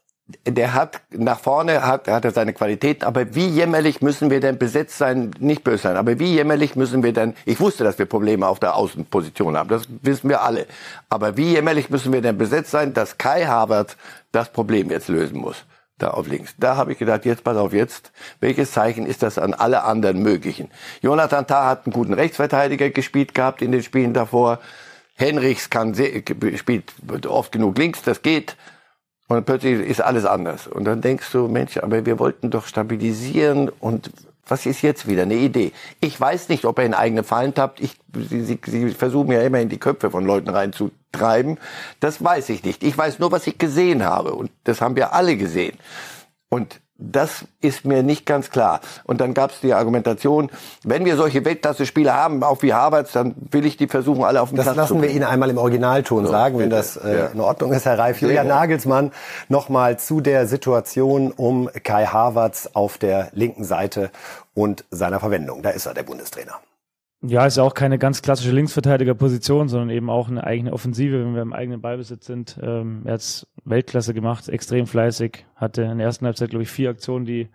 der 0.45 0.73
hat 0.73 1.01
nach 1.11 1.39
vorne 1.39 1.85
hat, 1.85 2.07
hat 2.07 2.25
er 2.25 2.31
seine 2.31 2.53
Qualitäten, 2.53 3.03
aber 3.03 3.35
wie 3.35 3.47
jämmerlich 3.47 4.01
müssen 4.01 4.29
wir 4.29 4.39
denn 4.39 4.57
besetzt 4.57 4.97
sein, 4.97 5.31
nicht 5.39 5.63
böse 5.63 5.83
sein, 5.83 5.97
aber 5.97 6.19
wie 6.19 6.33
jämmerlich 6.33 6.75
müssen 6.75 7.03
wir 7.03 7.13
denn, 7.13 7.33
ich 7.45 7.59
wusste, 7.59 7.83
dass 7.83 7.99
wir 7.99 8.05
Probleme 8.05 8.47
auf 8.47 8.59
der 8.59 8.75
Außenposition 8.75 9.57
haben, 9.57 9.69
das 9.69 9.83
wissen 10.01 10.29
wir 10.29 10.41
alle, 10.41 10.67
aber 11.09 11.37
wie 11.37 11.53
jämmerlich 11.53 11.89
müssen 11.89 12.13
wir 12.13 12.21
denn 12.21 12.37
besetzt 12.37 12.71
sein, 12.71 12.93
dass 12.93 13.17
Kai 13.17 13.45
Havertz 13.45 13.97
das 14.31 14.51
Problem 14.51 14.89
jetzt 14.89 15.07
lösen 15.07 15.37
muss, 15.39 15.65
da 15.97 16.11
auf 16.11 16.27
links. 16.27 16.55
Da 16.57 16.77
habe 16.77 16.91
ich 16.93 16.97
gedacht, 16.97 17.25
jetzt 17.25 17.43
pass 17.43 17.57
auf, 17.57 17.73
jetzt, 17.73 18.11
welches 18.39 18.71
Zeichen 18.71 19.05
ist 19.05 19.23
das 19.23 19.37
an 19.37 19.53
alle 19.53 19.83
anderen 19.83 20.21
möglichen? 20.21 20.69
Jonathan 21.01 21.47
Tah 21.47 21.67
hat 21.67 21.85
einen 21.85 21.93
guten 21.93 22.13
Rechtsverteidiger 22.13 22.89
gespielt 22.89 23.33
gehabt 23.33 23.61
in 23.61 23.71
den 23.71 23.83
Spielen 23.83 24.13
davor, 24.13 24.59
Henrichs 25.15 25.69
kann, 25.69 25.93
spielt 25.95 27.25
oft 27.27 27.51
genug 27.51 27.77
links, 27.77 28.01
das 28.01 28.21
geht. 28.21 28.55
Und 29.31 29.45
plötzlich 29.45 29.79
ist 29.79 30.01
alles 30.01 30.25
anders. 30.25 30.67
Und 30.67 30.83
dann 30.83 30.99
denkst 30.99 31.31
du, 31.31 31.47
Mensch, 31.47 31.77
aber 31.77 32.05
wir 32.05 32.19
wollten 32.19 32.49
doch 32.49 32.67
stabilisieren 32.67 33.69
und 33.69 34.11
was 34.45 34.65
ist 34.65 34.81
jetzt 34.81 35.07
wieder 35.07 35.21
eine 35.21 35.35
Idee? 35.35 35.71
Ich 36.01 36.19
weiß 36.19 36.49
nicht, 36.49 36.65
ob 36.65 36.79
er 36.79 36.85
in 36.85 36.93
eigene 36.93 37.23
Fallen 37.23 37.53
tappt. 37.53 37.79
Ich, 37.79 37.97
sie, 38.13 38.41
sie, 38.41 38.59
sie 38.61 38.89
versuchen 38.89 39.31
ja 39.31 39.41
immer 39.41 39.61
in 39.61 39.69
die 39.69 39.77
Köpfe 39.77 40.11
von 40.11 40.25
Leuten 40.25 40.49
reinzutreiben. 40.49 41.59
Das 42.01 42.21
weiß 42.21 42.49
ich 42.49 42.65
nicht. 42.65 42.83
Ich 42.83 42.97
weiß 42.97 43.19
nur, 43.19 43.31
was 43.31 43.47
ich 43.47 43.57
gesehen 43.57 44.03
habe. 44.03 44.33
Und 44.33 44.51
das 44.65 44.81
haben 44.81 44.97
wir 44.97 45.13
alle 45.13 45.37
gesehen. 45.37 45.77
Und 46.49 46.81
das 47.01 47.45
ist 47.61 47.83
mir 47.83 48.03
nicht 48.03 48.25
ganz 48.25 48.49
klar. 48.49 48.79
Und 49.03 49.21
dann 49.21 49.33
gab 49.33 49.51
es 49.51 49.59
die 49.59 49.73
Argumentation, 49.73 50.49
wenn 50.83 51.03
wir 51.03 51.17
solche 51.17 51.43
Weltklasse-Spieler 51.43 52.13
haben, 52.13 52.43
auch 52.43 52.61
wie 52.61 52.73
Harvards, 52.73 53.11
dann 53.11 53.35
will 53.51 53.65
ich 53.65 53.75
die 53.77 53.87
versuchen, 53.87 54.23
alle 54.23 54.41
auf 54.41 54.49
den 54.49 54.57
das 54.57 54.65
Platz 54.65 54.75
zu 54.75 54.81
Das 54.81 54.89
lassen 54.91 55.01
wir 55.01 55.09
Ihnen 55.09 55.25
einmal 55.25 55.49
im 55.49 55.57
Originalton 55.57 56.25
so, 56.25 56.31
sagen, 56.31 56.59
wenn 56.59 56.69
das 56.69 56.97
äh, 56.97 57.17
ja. 57.17 57.25
in 57.27 57.39
Ordnung 57.39 57.73
ist, 57.73 57.85
Herr 57.85 57.97
Reif. 57.97 58.21
Julian 58.21 58.47
Nagelsmann 58.47 59.11
nochmal 59.49 59.97
zu 59.99 60.21
der 60.21 60.47
Situation 60.47 61.31
um 61.31 61.69
Kai 61.83 62.05
Havertz 62.05 62.69
auf 62.73 62.97
der 62.97 63.29
linken 63.33 63.63
Seite 63.63 64.11
und 64.53 64.85
seiner 64.91 65.19
Verwendung. 65.19 65.63
Da 65.63 65.71
ist 65.71 65.85
er, 65.85 65.93
der 65.93 66.03
Bundestrainer. 66.03 66.59
Ja, 67.23 67.45
ist 67.45 67.59
auch 67.59 67.75
keine 67.75 67.99
ganz 67.99 68.23
klassische 68.23 68.51
Linksverteidigerposition, 68.51 69.69
sondern 69.69 69.91
eben 69.91 70.09
auch 70.09 70.27
eine 70.27 70.43
eigene 70.43 70.73
Offensive, 70.73 71.23
wenn 71.23 71.35
wir 71.35 71.43
im 71.43 71.53
eigenen 71.53 71.79
Ballbesitz 71.79 72.25
sind. 72.25 72.59
Ähm, 72.63 73.03
er 73.05 73.13
hat 73.13 73.47
Weltklasse 73.63 74.15
gemacht, 74.15 74.49
extrem 74.49 74.87
fleißig, 74.87 75.45
hatte 75.55 75.83
in 75.83 75.99
der 75.99 76.07
ersten 76.07 76.25
Halbzeit, 76.25 76.49
glaube 76.49 76.63
ich, 76.63 76.69
vier 76.69 76.89
Aktionen, 76.89 77.25
die 77.25 77.49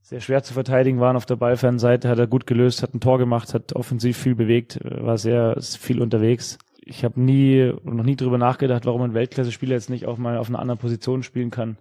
sehr 0.00 0.20
schwer 0.20 0.42
zu 0.42 0.54
verteidigen 0.54 1.00
waren 1.00 1.16
auf 1.16 1.26
der 1.26 1.36
Ballfernseite, 1.36 2.08
hat 2.08 2.18
er 2.18 2.26
gut 2.26 2.46
gelöst, 2.46 2.82
hat 2.82 2.94
ein 2.94 3.00
Tor 3.00 3.18
gemacht, 3.18 3.52
hat 3.52 3.74
offensiv 3.74 4.16
viel 4.16 4.34
bewegt, 4.34 4.80
war 4.82 5.18
sehr 5.18 5.56
viel 5.60 6.00
unterwegs. 6.00 6.56
Ich 6.80 7.04
habe 7.04 7.20
nie, 7.20 7.74
noch 7.84 8.04
nie 8.04 8.16
drüber 8.16 8.38
nachgedacht, 8.38 8.86
warum 8.86 9.02
ein 9.02 9.14
Weltklasse-Spieler 9.14 9.74
jetzt 9.74 9.90
nicht 9.90 10.06
auch 10.06 10.16
mal 10.16 10.38
auf 10.38 10.48
einer 10.48 10.58
anderen 10.58 10.80
Position 10.80 11.22
spielen 11.22 11.50
kann 11.50 11.76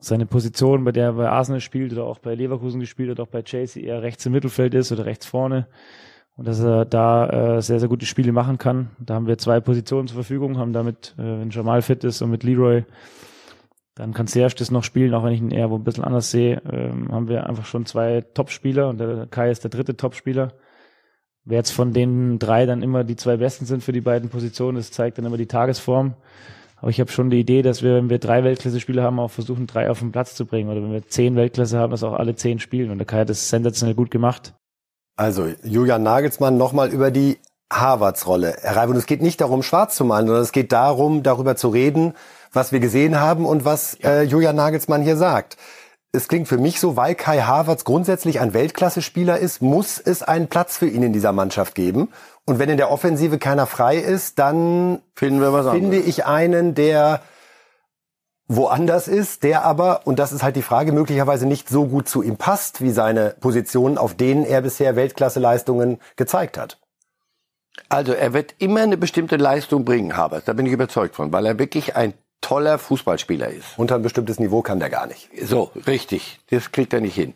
seine 0.00 0.26
Position, 0.26 0.84
bei 0.84 0.92
der 0.92 1.04
er 1.04 1.12
bei 1.12 1.28
Arsenal 1.28 1.60
spielt 1.60 1.92
oder 1.92 2.04
auch 2.04 2.18
bei 2.18 2.34
Leverkusen 2.34 2.80
gespielt 2.80 3.10
oder 3.10 3.22
auch 3.22 3.28
bei 3.28 3.42
Chelsea 3.42 3.82
eher 3.82 4.02
rechts 4.02 4.26
im 4.26 4.32
Mittelfeld 4.32 4.74
ist 4.74 4.90
oder 4.90 5.04
rechts 5.04 5.26
vorne. 5.26 5.66
Und 6.36 6.48
dass 6.48 6.60
er 6.60 6.86
da 6.86 7.56
äh, 7.58 7.62
sehr, 7.62 7.80
sehr 7.80 7.88
gute 7.88 8.06
Spiele 8.06 8.32
machen 8.32 8.56
kann. 8.56 8.90
Da 8.98 9.14
haben 9.14 9.26
wir 9.26 9.36
zwei 9.36 9.60
Positionen 9.60 10.08
zur 10.08 10.14
Verfügung, 10.14 10.56
haben 10.56 10.72
damit, 10.72 11.14
äh, 11.18 11.22
wenn 11.22 11.50
Jamal 11.50 11.82
fit 11.82 12.02
ist 12.02 12.22
und 12.22 12.30
mit 12.30 12.44
Leroy 12.44 12.84
Dann 13.94 14.14
kann 14.14 14.26
Serge 14.26 14.54
das 14.58 14.70
noch 14.70 14.84
spielen, 14.84 15.12
auch 15.12 15.22
wenn 15.22 15.34
ich 15.34 15.40
ihn 15.42 15.50
eher 15.50 15.70
wo 15.70 15.76
ein 15.76 15.84
bisschen 15.84 16.04
anders 16.04 16.30
sehe. 16.30 16.62
Ähm, 16.72 17.12
haben 17.12 17.28
wir 17.28 17.46
einfach 17.46 17.66
schon 17.66 17.84
zwei 17.84 18.22
Topspieler 18.22 18.88
und 18.88 18.98
der 18.98 19.26
Kai 19.26 19.50
ist 19.50 19.64
der 19.64 19.70
dritte 19.70 19.98
Topspieler. 19.98 20.54
Wer 21.44 21.58
jetzt 21.58 21.72
von 21.72 21.92
den 21.92 22.38
drei 22.38 22.64
dann 22.64 22.82
immer 22.82 23.04
die 23.04 23.16
zwei 23.16 23.36
Besten 23.36 23.66
sind 23.66 23.82
für 23.82 23.92
die 23.92 24.00
beiden 24.00 24.30
Positionen, 24.30 24.76
das 24.76 24.92
zeigt 24.92 25.18
dann 25.18 25.26
immer 25.26 25.36
die 25.36 25.46
Tagesform. 25.46 26.14
Aber 26.80 26.90
ich 26.90 27.00
habe 27.00 27.10
schon 27.10 27.30
die 27.30 27.40
Idee, 27.40 27.62
dass 27.62 27.82
wir, 27.82 27.94
wenn 27.94 28.08
wir 28.08 28.18
drei 28.18 28.42
Weltklasse-Spieler 28.42 29.02
haben, 29.02 29.18
auch 29.18 29.30
versuchen, 29.30 29.66
drei 29.66 29.90
auf 29.90 29.98
den 29.98 30.12
Platz 30.12 30.34
zu 30.34 30.46
bringen. 30.46 30.70
Oder 30.70 30.82
wenn 30.82 30.92
wir 30.92 31.06
zehn 31.06 31.36
Weltklasse 31.36 31.78
haben, 31.78 31.90
dass 31.90 32.02
auch 32.02 32.14
alle 32.14 32.34
zehn 32.34 32.58
spielen. 32.58 32.90
Und 32.90 32.98
der 32.98 33.06
Kai 33.06 33.20
hat 33.20 33.28
das 33.30 33.48
sensationell 33.50 33.94
gut 33.94 34.10
gemacht. 34.10 34.54
Also 35.16 35.48
Julian 35.62 36.02
Nagelsmann 36.02 36.56
nochmal 36.56 36.88
über 36.90 37.10
die 37.10 37.38
Harvards-Rolle. 37.72 38.56
Herr 38.62 38.76
Reibund, 38.76 38.98
es 38.98 39.06
geht 39.06 39.22
nicht 39.22 39.40
darum, 39.40 39.62
schwarz 39.62 39.94
zu 39.94 40.04
malen, 40.04 40.26
sondern 40.26 40.42
es 40.42 40.52
geht 40.52 40.72
darum, 40.72 41.22
darüber 41.22 41.56
zu 41.56 41.68
reden, 41.68 42.14
was 42.52 42.72
wir 42.72 42.80
gesehen 42.80 43.20
haben 43.20 43.44
und 43.44 43.64
was 43.64 43.94
äh, 44.02 44.22
Julian 44.22 44.56
Nagelsmann 44.56 45.02
hier 45.02 45.16
sagt. 45.16 45.56
Es 46.12 46.26
klingt 46.26 46.48
für 46.48 46.58
mich 46.58 46.80
so, 46.80 46.96
weil 46.96 47.14
Kai 47.14 47.40
Havertz 47.40 47.84
grundsätzlich 47.84 48.40
ein 48.40 48.52
Weltklasse-Spieler 48.52 49.38
ist, 49.38 49.62
muss 49.62 49.98
es 49.98 50.22
einen 50.22 50.48
Platz 50.48 50.76
für 50.76 50.88
ihn 50.88 51.04
in 51.04 51.12
dieser 51.12 51.32
Mannschaft 51.32 51.76
geben. 51.76 52.08
Und 52.46 52.58
wenn 52.58 52.68
in 52.68 52.78
der 52.78 52.90
Offensive 52.90 53.38
keiner 53.38 53.66
frei 53.66 53.96
ist, 53.98 54.40
dann 54.40 55.02
finde 55.14 55.46
anderes. 55.46 56.06
ich 56.06 56.26
einen, 56.26 56.74
der 56.74 57.22
woanders 58.48 59.06
ist, 59.06 59.44
der 59.44 59.64
aber, 59.64 60.00
und 60.04 60.18
das 60.18 60.32
ist 60.32 60.42
halt 60.42 60.56
die 60.56 60.62
Frage, 60.62 60.90
möglicherweise 60.90 61.46
nicht 61.46 61.68
so 61.68 61.86
gut 61.86 62.08
zu 62.08 62.22
ihm 62.22 62.36
passt, 62.36 62.80
wie 62.80 62.90
seine 62.90 63.36
Positionen, 63.38 63.96
auf 63.96 64.14
denen 64.14 64.44
er 64.44 64.62
bisher 64.62 64.96
Weltklasse-Leistungen 64.96 66.00
gezeigt 66.16 66.58
hat. 66.58 66.80
Also 67.88 68.12
er 68.12 68.32
wird 68.32 68.56
immer 68.58 68.80
eine 68.80 68.96
bestimmte 68.96 69.36
Leistung 69.36 69.84
bringen, 69.84 70.16
Havertz. 70.16 70.46
Da 70.46 70.52
bin 70.52 70.66
ich 70.66 70.72
überzeugt 70.72 71.14
von, 71.14 71.32
weil 71.32 71.46
er 71.46 71.60
wirklich 71.60 71.94
ein 71.94 72.14
toller 72.40 72.78
Fußballspieler 72.78 73.48
ist. 73.48 73.66
Unter 73.76 73.96
ein 73.96 74.02
bestimmtes 74.02 74.38
Niveau 74.38 74.62
kann 74.62 74.80
der 74.80 74.90
gar 74.90 75.06
nicht. 75.06 75.28
So, 75.42 75.70
richtig. 75.86 76.40
Das 76.50 76.72
kriegt 76.72 76.92
er 76.92 77.00
nicht 77.00 77.14
hin. 77.14 77.34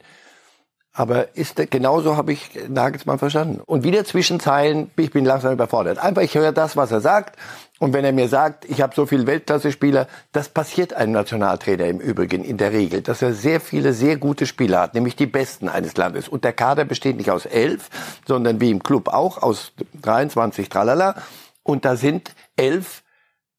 Aber 0.96 1.37
ist 1.37 1.58
der, 1.58 1.66
genauso 1.66 2.16
habe 2.16 2.32
ich 2.32 2.50
Nagelsmann 2.68 3.18
verstanden. 3.18 3.61
Und 3.66 3.82
wieder 3.82 4.04
zwischen 4.04 4.38
Zeilen, 4.38 4.92
ich 4.96 5.11
bin 5.11 5.25
langsam 5.25 5.52
überfordert. 5.52 5.99
Einfach, 5.99 6.23
ich 6.23 6.37
höre 6.37 6.52
das, 6.52 6.76
was 6.76 6.92
er 6.92 7.00
sagt. 7.00 7.37
Und 7.80 7.92
wenn 7.92 8.04
er 8.04 8.12
mir 8.12 8.28
sagt, 8.28 8.64
ich 8.66 8.80
habe 8.80 8.94
so 8.94 9.04
viele 9.04 9.26
Weltklasse-Spieler, 9.26 10.06
das 10.30 10.49
passiert 10.49 10.94
einem 10.94 11.11
Nationaltrainer 11.11 11.87
im 11.87 11.99
Übrigen 11.99 12.44
in 12.44 12.58
der 12.58 12.70
Regel, 12.70 13.02
dass 13.02 13.23
er 13.23 13.34
sehr 13.34 13.61
viele 13.61 13.92
sehr 13.92 14.16
gute 14.16 14.46
Spieler 14.46 14.82
hat, 14.82 14.94
nämlich 14.94 15.16
die 15.16 15.26
besten 15.26 15.68
eines 15.68 15.96
Landes. 15.96 16.28
Und 16.28 16.44
der 16.44 16.52
Kader 16.52 16.84
besteht 16.84 17.16
nicht 17.16 17.32
aus 17.32 17.44
elf, 17.44 17.90
sondern 18.25 18.61
wie 18.61 18.70
im 18.70 18.80
Club 18.80 19.08
auch 19.08 19.42
aus 19.42 19.73
23 20.00 20.68
Tralala. 20.68 21.16
Und 21.64 21.84
da 21.84 21.96
sind 21.96 22.37
elf 22.56 23.02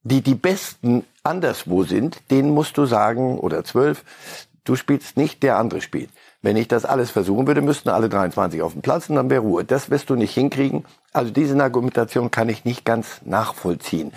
die 0.08 0.20
die 0.20 0.34
Besten 0.34 1.04
anderswo 1.24 1.82
sind, 1.82 2.18
denen 2.30 2.50
musst 2.50 2.78
du 2.78 2.86
sagen, 2.86 3.38
oder 3.38 3.64
zwölf, 3.64 4.04
du 4.64 4.76
spielst 4.76 5.16
nicht, 5.16 5.42
der 5.42 5.58
andere 5.58 5.80
spielt. 5.80 6.10
Wenn 6.42 6.56
ich 6.56 6.68
das 6.68 6.84
alles 6.84 7.10
versuchen 7.10 7.48
würde, 7.48 7.60
müssten 7.60 7.88
alle 7.88 8.08
23 8.08 8.62
auf 8.62 8.72
dem 8.72 8.82
Platz 8.82 9.08
und 9.08 9.16
dann 9.16 9.30
wäre 9.30 9.42
Ruhe. 9.42 9.64
Das 9.64 9.90
wirst 9.90 10.08
du 10.10 10.14
nicht 10.14 10.32
hinkriegen. 10.32 10.84
Also 11.12 11.32
diese 11.32 11.60
Argumentation 11.60 12.30
kann 12.30 12.48
ich 12.48 12.64
nicht 12.64 12.84
ganz 12.84 13.20
nachvollziehen. 13.24 14.12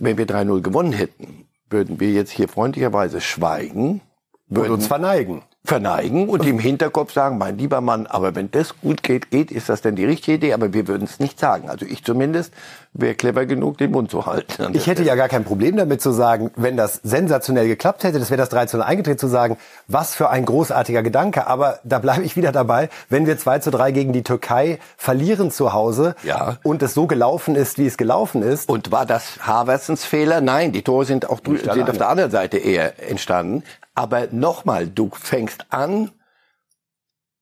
Wenn 0.00 0.16
wir 0.16 0.26
3-0 0.26 0.62
gewonnen 0.62 0.92
hätten, 0.92 1.46
würden 1.68 2.00
wir 2.00 2.12
jetzt 2.12 2.30
hier 2.30 2.48
freundlicherweise 2.48 3.20
schweigen, 3.20 4.00
Und 4.48 4.56
würden 4.56 4.72
uns 4.72 4.86
verneigen. 4.86 5.42
Verneigen 5.64 6.28
und 6.28 6.46
im 6.46 6.58
Hinterkopf 6.58 7.12
sagen, 7.12 7.36
mein 7.36 7.58
lieber 7.58 7.80
Mann, 7.82 8.06
aber 8.06 8.34
wenn 8.34 8.50
das 8.50 8.80
gut 8.80 9.02
geht, 9.02 9.30
geht, 9.30 9.50
ist 9.50 9.68
das 9.68 9.82
denn 9.82 9.94
die 9.94 10.06
richtige 10.06 10.38
Idee? 10.38 10.54
Aber 10.54 10.72
wir 10.72 10.88
würden 10.88 11.04
es 11.04 11.20
nicht 11.20 11.38
sagen. 11.38 11.68
Also 11.68 11.84
ich 11.84 12.02
zumindest 12.02 12.52
wäre 12.94 13.14
clever 13.14 13.44
genug, 13.46 13.76
den 13.78 13.90
Mund 13.92 14.10
zu 14.10 14.26
halten. 14.26 14.70
Ich 14.72 14.86
hätte 14.86 15.02
ja 15.04 15.14
gar 15.14 15.28
kein 15.28 15.44
Problem 15.44 15.76
damit 15.76 16.00
zu 16.00 16.10
sagen, 16.12 16.50
wenn 16.56 16.76
das 16.76 17.00
sensationell 17.04 17.68
geklappt 17.68 18.04
hätte, 18.04 18.18
das 18.18 18.30
wäre 18.30 18.38
das 18.38 18.48
3 18.48 18.66
zu 18.66 18.78
0 18.78 18.86
eingetreten, 18.86 19.18
zu 19.18 19.28
sagen, 19.28 19.58
was 19.86 20.14
für 20.14 20.30
ein 20.30 20.44
großartiger 20.46 21.02
Gedanke. 21.02 21.46
Aber 21.46 21.78
da 21.84 21.98
bleibe 21.98 22.22
ich 22.24 22.36
wieder 22.36 22.52
dabei, 22.52 22.88
wenn 23.10 23.26
wir 23.26 23.38
2 23.38 23.58
zu 23.60 23.70
3 23.70 23.92
gegen 23.92 24.12
die 24.12 24.24
Türkei 24.24 24.78
verlieren 24.96 25.50
zu 25.50 25.72
Hause 25.72 26.16
Ja. 26.24 26.56
und 26.62 26.82
es 26.82 26.94
so 26.94 27.06
gelaufen 27.06 27.54
ist, 27.54 27.78
wie 27.78 27.86
es 27.86 27.96
gelaufen 27.96 28.42
ist, 28.42 28.68
Und 28.68 28.90
war 28.90 29.06
das 29.06 29.46
Havertzens 29.46 30.04
Fehler? 30.04 30.40
Nein, 30.40 30.72
die 30.72 30.82
Tore 30.82 31.04
sind 31.04 31.28
auch 31.28 31.40
sind 31.44 31.88
auf 31.88 31.98
der 31.98 32.08
anderen 32.08 32.30
Seite 32.30 32.56
eher 32.58 33.08
entstanden. 33.08 33.62
Aber 34.00 34.28
nochmal, 34.30 34.88
du 34.88 35.10
fängst 35.12 35.66
an, 35.68 36.10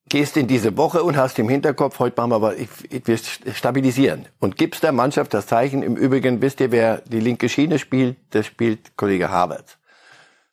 gehst 0.09 0.35
in 0.35 0.47
diese 0.47 0.75
Woche 0.75 1.03
und 1.03 1.15
hast 1.15 1.39
im 1.39 1.47
Hinterkopf, 1.47 1.99
heute 1.99 2.17
machen 2.17 2.31
wir 2.31 2.35
aber, 2.35 2.55
wir 2.57 3.17
stabilisieren. 3.53 4.25
Und 4.39 4.57
gibst 4.57 4.83
der 4.83 4.91
Mannschaft 4.91 5.33
das 5.33 5.47
Zeichen, 5.47 5.83
im 5.83 5.95
Übrigen 5.95 6.41
wisst 6.41 6.59
ihr, 6.59 6.73
wer 6.73 6.97
die 6.97 7.21
linke 7.21 7.47
Schiene 7.47 7.79
spielt, 7.79 8.17
das 8.31 8.45
spielt 8.45 8.97
Kollege 8.97 9.29
Havertz. 9.29 9.77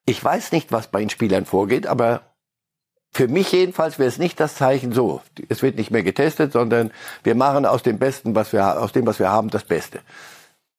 Ich 0.05 0.23
weiß 0.23 0.53
nicht, 0.53 0.71
was 0.71 0.87
bei 0.87 1.01
den 1.01 1.11
Spielern 1.11 1.45
vorgeht, 1.45 1.89
aber 1.89 2.21
für 3.11 3.27
mich 3.27 3.51
jedenfalls 3.51 3.99
wäre 3.99 4.09
es 4.09 4.19
nicht 4.19 4.39
das 4.39 4.55
Zeichen 4.55 4.93
so. 4.93 5.23
Es 5.49 5.63
wird 5.63 5.75
nicht 5.75 5.91
mehr 5.91 6.05
getestet, 6.05 6.53
sondern 6.53 6.93
wir 7.25 7.35
machen 7.35 7.67
aus 7.67 7.83
dem 7.83 7.99
Besten, 7.99 8.37
was 8.37 8.53
wir, 8.53 8.81
aus 8.81 8.93
dem, 8.93 9.09
was 9.09 9.19
wir 9.19 9.31
haben, 9.31 9.51
das 9.51 9.65
Beste 9.65 9.99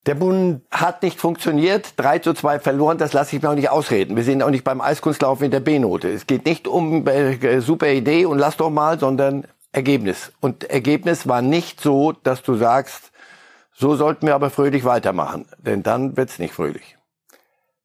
der 0.08 0.16
Bund 0.16 0.62
hat 0.72 1.04
nicht 1.04 1.20
funktioniert, 1.20 1.94
3 1.98 2.20
zu 2.20 2.34
2 2.34 2.60
verloren, 2.60 2.98
das 2.98 3.12
lasse 3.12 3.36
ich 3.36 3.42
mir 3.42 3.50
auch 3.50 3.56
nicht 3.56 3.70
ausreden. 3.70 4.16
Wir 4.16 4.24
sind 4.24 4.42
auch 4.42 4.50
nicht 4.50 4.64
beim 4.64 4.80
Eiskunstlaufen 4.80 5.46
in 5.46 5.52
der 5.52 5.60
B-Note. 5.60 6.10
Es 6.10 6.26
geht 6.26 6.46
nicht 6.46 6.68
um 6.68 7.06
äh, 7.08 7.60
super 7.60 7.90
Idee 7.90 8.26
und 8.26 8.40
lass 8.40 8.56
doch 8.56 8.70
mal, 8.70 9.00
sondern 9.00 9.46
Ergebnis. 9.74 10.32
Und 10.40 10.64
Ergebnis 10.64 11.28
war 11.28 11.42
nicht 11.42 11.82
so, 11.82 12.14
dass 12.14 12.42
du 12.42 12.56
sagst, 12.56 13.12
so 13.74 13.96
sollten 13.96 14.26
wir 14.26 14.36
aber 14.36 14.50
fröhlich 14.50 14.86
weitermachen, 14.86 15.46
denn 15.60 15.84
dann 15.84 16.16
wird's 16.16 16.40
nicht 16.40 16.54
fröhlich. 16.54 16.98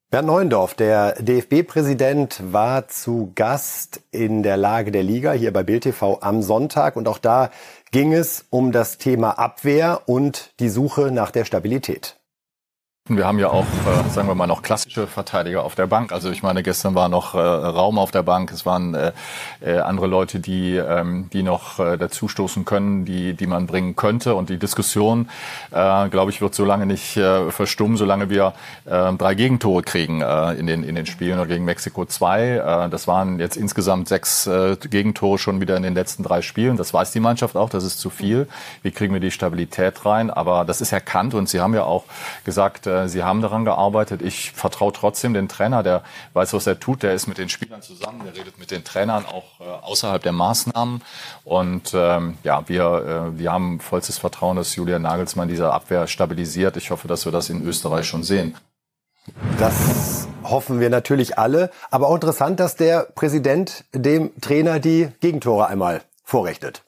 Bernd 0.09 0.27
Neuendorf, 0.27 0.75
der 0.75 1.13
DFB-Präsident, 1.21 2.39
war 2.53 2.87
zu 2.87 3.31
Gast 3.35 4.01
in 4.11 4.43
der 4.43 4.57
Lage 4.57 4.91
der 4.91 5.03
Liga 5.03 5.33
hier 5.33 5.51
bei 5.51 5.63
Bild 5.63 5.83
TV 5.83 6.19
am 6.21 6.41
Sonntag 6.41 6.95
und 6.95 7.07
auch 7.07 7.17
da 7.17 7.49
ging 7.93 8.11
es 8.11 8.45
um 8.49 8.71
das 8.71 8.97
Thema 8.97 9.37
Abwehr 9.37 10.01
und 10.07 10.59
die 10.59 10.69
Suche 10.69 11.11
nach 11.11 11.29
der 11.29 11.45
Stabilität. 11.45 12.19
Wir 13.09 13.27
haben 13.27 13.37
ja 13.37 13.49
auch, 13.49 13.65
äh, 13.65 14.09
sagen 14.11 14.29
wir 14.29 14.35
mal, 14.35 14.47
noch 14.47 14.61
klassische 14.61 15.07
Verteidiger 15.07 15.65
auf 15.65 15.75
der 15.75 15.87
Bank. 15.87 16.13
Also 16.13 16.31
ich 16.31 16.41
meine, 16.41 16.63
gestern 16.63 16.95
war 16.95 17.09
noch 17.09 17.35
äh, 17.35 17.37
Raum 17.37 17.99
auf 17.99 18.11
der 18.11 18.23
Bank. 18.23 18.49
Es 18.53 18.65
waren 18.65 18.93
äh, 18.93 19.11
äh, 19.59 19.79
andere 19.79 20.07
Leute, 20.07 20.39
die, 20.39 20.77
ähm, 20.77 21.29
die 21.33 21.43
noch 21.43 21.79
äh, 21.79 21.97
dazustoßen 21.97 22.63
können, 22.63 23.03
die, 23.03 23.33
die 23.33 23.45
man 23.45 23.67
bringen 23.67 23.97
könnte. 23.97 24.35
Und 24.35 24.47
die 24.47 24.57
Diskussion, 24.57 25.27
äh, 25.71 26.07
glaube 26.07 26.31
ich, 26.31 26.39
wird 26.39 26.55
so 26.55 26.63
lange 26.63 26.85
nicht 26.85 27.17
äh, 27.17 27.51
verstummen, 27.51 27.97
solange 27.97 28.29
wir 28.29 28.53
äh, 28.85 29.11
drei 29.11 29.35
Gegentore 29.35 29.83
kriegen 29.83 30.21
äh, 30.21 30.53
in, 30.53 30.65
den, 30.65 30.85
in 30.85 30.95
den 30.95 31.05
Spielen 31.05 31.39
oder 31.39 31.47
gegen 31.47 31.65
Mexiko 31.65 32.05
zwei. 32.05 32.51
Äh, 32.51 32.89
das 32.89 33.05
waren 33.05 33.37
jetzt 33.37 33.57
insgesamt 33.57 34.07
sechs 34.07 34.47
äh, 34.47 34.77
Gegentore 34.77 35.39
schon 35.39 35.59
wieder 35.59 35.75
in 35.75 35.83
den 35.83 35.93
letzten 35.93 36.23
drei 36.23 36.41
Spielen. 36.41 36.77
Das 36.77 36.93
weiß 36.93 37.11
die 37.11 37.19
Mannschaft 37.19 37.57
auch, 37.57 37.69
das 37.69 37.83
ist 37.83 37.99
zu 37.99 38.09
viel. 38.09 38.47
Wie 38.81 38.91
kriegen 38.91 39.13
wir 39.13 39.19
die 39.19 39.31
Stabilität 39.31 40.05
rein? 40.05 40.29
Aber 40.29 40.63
das 40.63 40.79
ist 40.79 40.93
erkannt 40.93 41.33
und 41.33 41.49
Sie 41.49 41.59
haben 41.59 41.73
ja 41.73 41.83
auch 41.83 42.05
gesagt, 42.45 42.87
äh, 42.93 43.09
Sie 43.09 43.23
haben 43.23 43.41
daran 43.41 43.65
gearbeitet. 43.65 44.21
Ich 44.21 44.51
vertraue 44.51 44.93
trotzdem 44.93 45.33
den 45.33 45.47
Trainer, 45.47 45.83
der 45.83 46.03
weiß, 46.33 46.53
was 46.53 46.67
er 46.67 46.79
tut. 46.79 47.03
Der 47.03 47.13
ist 47.13 47.27
mit 47.27 47.37
den 47.37 47.49
Spielern 47.49 47.81
zusammen, 47.81 48.21
der 48.25 48.35
redet 48.35 48.59
mit 48.59 48.71
den 48.71 48.83
Trainern 48.83 49.25
auch 49.25 49.59
äh, 49.59 49.63
außerhalb 49.63 50.21
der 50.21 50.31
Maßnahmen. 50.31 51.01
Und 51.43 51.91
ähm, 51.93 52.37
ja, 52.43 52.67
wir, 52.67 53.31
äh, 53.33 53.39
wir 53.39 53.51
haben 53.51 53.79
vollstes 53.79 54.17
Vertrauen, 54.17 54.57
dass 54.57 54.75
Julian 54.75 55.01
Nagelsmann 55.01 55.47
diese 55.47 55.71
Abwehr 55.71 56.07
stabilisiert. 56.07 56.77
Ich 56.77 56.91
hoffe, 56.91 57.07
dass 57.07 57.25
wir 57.25 57.31
das 57.31 57.49
in 57.49 57.65
Österreich 57.65 58.05
schon 58.07 58.23
sehen. 58.23 58.55
Das 59.57 60.27
hoffen 60.43 60.79
wir 60.79 60.89
natürlich 60.89 61.37
alle. 61.37 61.69
Aber 61.91 62.09
auch 62.09 62.15
interessant, 62.15 62.59
dass 62.59 62.75
der 62.75 63.07
Präsident 63.15 63.85
dem 63.93 64.31
Trainer 64.41 64.79
die 64.79 65.09
Gegentore 65.21 65.67
einmal 65.67 66.01
vorrechnet. 66.23 66.83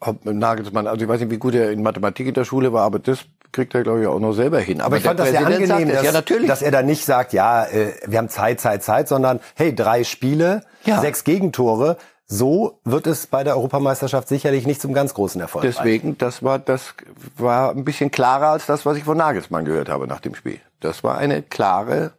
Ob 0.00 0.24
Nagelsmann, 0.24 0.86
also 0.86 1.02
ich 1.02 1.08
weiß 1.08 1.20
nicht, 1.20 1.30
wie 1.30 1.38
gut 1.38 1.54
er 1.54 1.70
in 1.70 1.82
Mathematik 1.82 2.26
in 2.26 2.34
der 2.34 2.44
Schule 2.44 2.72
war, 2.72 2.82
aber 2.84 2.98
das 2.98 3.24
kriegt 3.54 3.74
er, 3.74 3.82
glaube 3.82 4.02
ich, 4.02 4.06
auch 4.06 4.18
noch 4.20 4.32
selber 4.32 4.58
hin. 4.60 4.80
Aber 4.82 4.96
ich 4.98 5.04
fand 5.04 5.18
das 5.18 5.30
sehr 5.30 5.46
angenehm, 5.46 5.88
dass, 5.88 6.02
ja, 6.02 6.12
natürlich. 6.12 6.48
dass 6.48 6.60
er 6.60 6.70
da 6.70 6.82
nicht 6.82 7.04
sagt, 7.04 7.32
ja, 7.32 7.64
äh, 7.64 7.92
wir 8.06 8.18
haben 8.18 8.28
Zeit, 8.28 8.60
Zeit, 8.60 8.82
Zeit, 8.82 9.08
sondern 9.08 9.40
hey, 9.54 9.74
drei 9.74 10.04
Spiele, 10.04 10.62
Ja. 10.84 11.00
sechs 11.00 11.24
Gegentore. 11.24 11.96
So 12.26 12.80
wird 12.84 13.06
es 13.06 13.26
bei 13.26 13.44
der 13.44 13.54
Europameisterschaft 13.56 14.28
sicherlich 14.28 14.66
nicht 14.66 14.80
zum 14.80 14.92
ganz 14.94 15.14
großen 15.14 15.40
Erfolg. 15.40 15.64
reichen. 15.64 15.76
Deswegen, 15.78 16.18
das 16.18 16.42
war, 16.42 16.58
das 16.58 16.94
war 17.36 17.70
ein 17.70 17.84
bisschen 17.84 18.10
klarer 18.10 18.48
als 18.48 18.66
das, 18.66 18.84
was 18.86 18.96
ich 18.96 19.04
von 19.04 19.16
Nagelsmann 19.16 19.64
gehört 19.64 19.88
habe 19.88 20.06
nach 20.06 20.20
dem 20.20 20.34
Spiel. 20.34 20.58
Das 20.80 21.04
war 21.04 21.18
eine 21.18 21.42
klare 21.42 22.12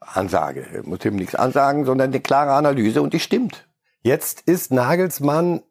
Ansage. 0.00 0.66
Ich 0.80 0.86
muss 0.86 1.04
ihm 1.04 1.16
nichts 1.16 1.34
ansagen, 1.34 1.84
sondern 1.84 2.10
eine 2.10 2.20
klare 2.20 2.52
Analyse 2.52 3.00
und 3.02 3.12
die 3.12 3.20
stimmt. 3.20 3.66
Jetzt 4.02 4.42
ist 4.42 4.72
Nagelsmann 4.72 5.62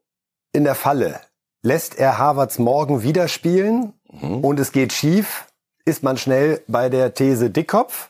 in 0.54 0.64
der 0.64 0.76
Falle. 0.76 1.20
Lässt 1.62 2.00
er 2.00 2.18
Harvards 2.18 2.58
morgen 2.58 3.04
wieder 3.04 3.28
spielen 3.28 3.94
und 4.20 4.60
es 4.60 4.72
geht 4.72 4.94
schief, 4.94 5.46
ist 5.86 6.04
man 6.04 6.18
schnell 6.18 6.62
bei 6.68 6.90
der 6.90 7.14
These 7.14 7.50
Dickkopf. 7.50 8.10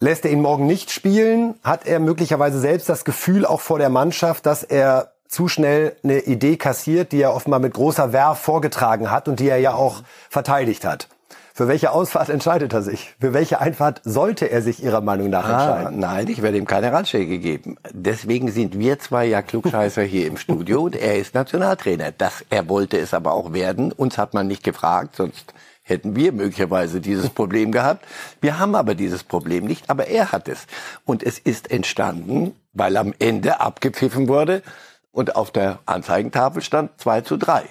Lässt 0.00 0.24
er 0.24 0.32
ihn 0.32 0.42
morgen 0.42 0.66
nicht 0.66 0.90
spielen, 0.90 1.54
hat 1.62 1.86
er 1.86 2.00
möglicherweise 2.00 2.58
selbst 2.58 2.88
das 2.88 3.04
Gefühl 3.04 3.46
auch 3.46 3.60
vor 3.60 3.78
der 3.78 3.88
Mannschaft, 3.88 4.46
dass 4.46 4.64
er 4.64 5.12
zu 5.28 5.48
schnell 5.48 5.96
eine 6.02 6.18
Idee 6.20 6.56
kassiert, 6.56 7.12
die 7.12 7.22
er 7.22 7.34
offenbar 7.34 7.60
mit 7.60 7.72
großer 7.72 8.12
Werf 8.12 8.38
vorgetragen 8.38 9.10
hat 9.10 9.28
und 9.28 9.40
die 9.40 9.48
er 9.48 9.58
ja 9.58 9.74
auch 9.74 10.02
verteidigt 10.28 10.84
hat. 10.84 11.08
Für 11.54 11.68
welche 11.68 11.92
Ausfahrt 11.92 12.30
entscheidet 12.30 12.72
er 12.72 12.82
sich? 12.82 13.14
Für 13.20 13.34
welche 13.34 13.60
Einfahrt 13.60 14.00
sollte 14.04 14.50
er 14.50 14.62
sich 14.62 14.82
Ihrer 14.82 15.02
Meinung 15.02 15.28
nach 15.28 15.44
Ah, 15.44 15.52
entscheiden? 15.80 16.00
nein, 16.00 16.28
ich 16.28 16.40
werde 16.40 16.56
ihm 16.56 16.66
keine 16.66 16.92
Ratschläge 16.92 17.38
geben. 17.38 17.76
Deswegen 17.92 18.50
sind 18.50 18.78
wir 18.78 18.98
zwei 18.98 19.26
ja 19.26 19.42
Klugscheißer 19.42 20.02
hier 20.02 20.26
im 20.26 20.38
Studio 20.38 20.82
und 20.84 20.96
er 20.96 21.18
ist 21.18 21.34
Nationaltrainer. 21.34 22.12
Das, 22.12 22.44
er 22.48 22.68
wollte 22.68 22.98
es 22.98 23.12
aber 23.12 23.32
auch 23.32 23.52
werden. 23.52 23.92
Uns 23.92 24.16
hat 24.16 24.32
man 24.32 24.46
nicht 24.46 24.62
gefragt, 24.64 25.16
sonst 25.16 25.52
hätten 25.82 26.16
wir 26.16 26.32
möglicherweise 26.32 27.00
dieses 27.00 27.28
Problem 27.28 27.70
gehabt. 27.70 28.04
Wir 28.40 28.58
haben 28.58 28.74
aber 28.74 28.94
dieses 28.94 29.22
Problem 29.22 29.64
nicht, 29.66 29.90
aber 29.90 30.06
er 30.06 30.32
hat 30.32 30.48
es. 30.48 30.66
Und 31.04 31.22
es 31.22 31.38
ist 31.38 31.70
entstanden, 31.70 32.54
weil 32.72 32.96
am 32.96 33.12
Ende 33.18 33.60
abgepfiffen 33.60 34.26
wurde 34.28 34.62
und 35.10 35.36
auf 35.36 35.50
der 35.50 35.80
Anzeigentafel 35.84 36.62
stand 36.62 36.92
2 36.98 37.20
zu 37.22 37.36
3. 37.36 37.64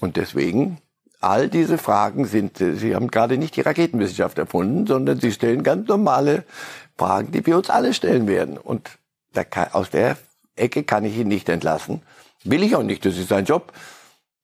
Und 0.00 0.16
deswegen, 0.16 0.78
all 1.20 1.48
diese 1.48 1.78
Fragen 1.78 2.24
sind, 2.24 2.60
äh, 2.60 2.74
Sie 2.74 2.94
haben 2.94 3.10
gerade 3.10 3.38
nicht 3.38 3.56
die 3.56 3.60
Raketenwissenschaft 3.60 4.38
erfunden, 4.38 4.86
sondern 4.86 5.20
Sie 5.20 5.32
stellen 5.32 5.62
ganz 5.62 5.88
normale 5.88 6.44
Fragen, 6.96 7.30
die 7.32 7.44
wir 7.46 7.56
uns 7.56 7.70
alle 7.70 7.94
stellen 7.94 8.26
werden. 8.26 8.58
Und 8.58 8.98
da 9.32 9.44
kann, 9.44 9.68
aus 9.72 9.90
der 9.90 10.16
Ecke 10.56 10.82
kann 10.82 11.04
ich 11.04 11.16
ihn 11.16 11.28
nicht 11.28 11.48
entlassen. 11.48 12.02
Will 12.44 12.62
ich 12.62 12.74
auch 12.74 12.82
nicht, 12.82 13.04
das 13.04 13.18
ist 13.18 13.28
sein 13.28 13.44
Job. 13.44 13.72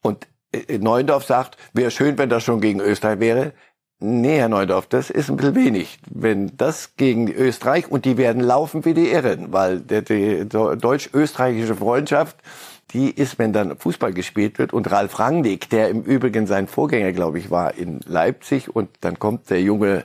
Und 0.03 0.27
äh, 0.53 0.79
Neuendorf 0.79 1.25
sagt, 1.25 1.57
wäre 1.73 1.91
schön, 1.91 2.19
wenn 2.19 2.29
das 2.29 2.45
schon 2.45 2.61
gegen 2.61 2.81
Österreich 2.81 3.21
wäre. 3.21 3.53
Nee, 3.99 4.37
Herr 4.37 4.51
Neudorf, 4.51 4.87
das 4.87 5.09
ist 5.09 5.31
ein 5.31 5.39
bisschen 5.39 5.55
wenig. 5.55 5.99
Wenn 6.11 6.55
das 6.59 6.97
gegen 6.97 7.33
Österreich 7.33 7.91
und 7.91 8.05
die 8.05 8.19
werden 8.19 8.43
laufen 8.43 8.85
wie 8.85 8.93
die 8.93 9.11
Irren, 9.11 9.55
weil 9.55 9.81
der, 9.81 10.03
die 10.03 10.47
deutsch-österreichische 10.47 11.77
Freundschaft, 11.77 12.37
die 12.97 13.11
ist, 13.11 13.39
wenn 13.39 13.53
dann 13.53 13.77
Fußball 13.77 14.15
gespielt 14.15 14.59
wird 14.59 14.73
und 14.73 14.91
Ralf 14.91 15.19
Rangnick, 15.19 15.69
der 15.69 15.91
im 15.91 16.03
Übrigen 16.03 16.47
sein 16.47 16.67
Vorgänger, 16.67 17.13
glaube 17.13 17.39
ich, 17.39 17.51
war 17.51 17.75
in 17.75 18.01
Leipzig 18.07 18.75
und 18.75 18.89
dann 19.03 19.19
kommt 19.19 19.51
der 19.51 19.61
junge 19.61 20.05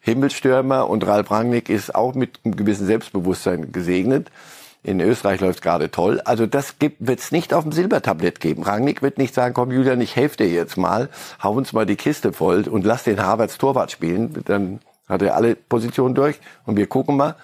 Himmelstürmer 0.00 0.90
und 0.90 1.06
Ralf 1.06 1.30
Rangnick 1.30 1.68
ist 1.68 1.94
auch 1.94 2.14
mit 2.14 2.40
einem 2.44 2.56
gewissen 2.56 2.88
Selbstbewusstsein 2.88 3.70
gesegnet. 3.70 4.32
In 4.82 5.00
Österreich 5.00 5.40
läuft 5.40 5.62
gerade 5.62 5.92
toll. 5.92 6.20
Also 6.24 6.44
das 6.46 6.74
wird 6.80 7.20
es 7.20 7.30
nicht 7.30 7.54
auf 7.54 7.62
dem 7.62 7.70
Silbertablett 7.70 8.40
geben. 8.40 8.64
Rangnick 8.64 9.00
wird 9.00 9.16
nicht 9.16 9.32
sagen, 9.32 9.54
komm 9.54 9.70
Julian, 9.70 10.00
ich 10.00 10.16
helfe 10.16 10.38
dir 10.38 10.48
jetzt 10.48 10.76
mal, 10.76 11.10
hau 11.40 11.52
uns 11.52 11.72
mal 11.72 11.86
die 11.86 11.94
Kiste 11.96 12.32
voll 12.32 12.66
und 12.68 12.84
lass 12.84 13.04
den 13.04 13.22
Harvards 13.22 13.58
Torwart 13.58 13.92
spielen. 13.92 14.34
Dann 14.44 14.80
hat 15.08 15.22
er 15.22 15.36
alle 15.36 15.54
Positionen 15.54 16.16
durch 16.16 16.40
und 16.66 16.76
wir 16.76 16.88
gucken 16.88 17.16
mal. 17.16 17.36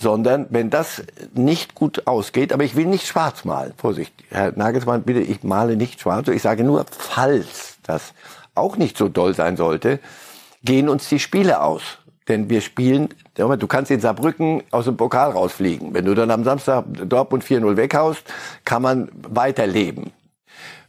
Sondern 0.00 0.46
wenn 0.50 0.70
das 0.70 1.02
nicht 1.34 1.74
gut 1.74 2.06
ausgeht, 2.06 2.52
aber 2.52 2.62
ich 2.62 2.76
will 2.76 2.86
nicht 2.86 3.06
schwarz 3.06 3.44
malen. 3.44 3.72
Vorsicht, 3.76 4.14
Herr 4.30 4.52
Nagelsmann, 4.54 5.02
bitte, 5.02 5.20
ich 5.20 5.42
male 5.42 5.76
nicht 5.76 6.00
schwarz. 6.00 6.28
Ich 6.28 6.42
sage 6.42 6.62
nur, 6.62 6.86
falls 6.88 7.78
das 7.82 8.14
auch 8.54 8.76
nicht 8.76 8.96
so 8.96 9.08
doll 9.08 9.34
sein 9.34 9.56
sollte, 9.56 9.98
gehen 10.62 10.88
uns 10.88 11.08
die 11.08 11.18
Spiele 11.18 11.62
aus. 11.62 11.82
Denn 12.28 12.48
wir 12.48 12.60
spielen, 12.60 13.08
du 13.34 13.66
kannst 13.66 13.90
in 13.90 14.00
Saarbrücken 14.00 14.62
aus 14.70 14.84
dem 14.84 14.96
Pokal 14.96 15.32
rausfliegen. 15.32 15.94
Wenn 15.94 16.04
du 16.04 16.14
dann 16.14 16.30
am 16.30 16.44
Samstag 16.44 16.84
Dortmund 17.06 17.42
4-0 17.42 17.76
weghaust, 17.76 18.22
kann 18.64 18.82
man 18.82 19.08
weiterleben. 19.14 20.12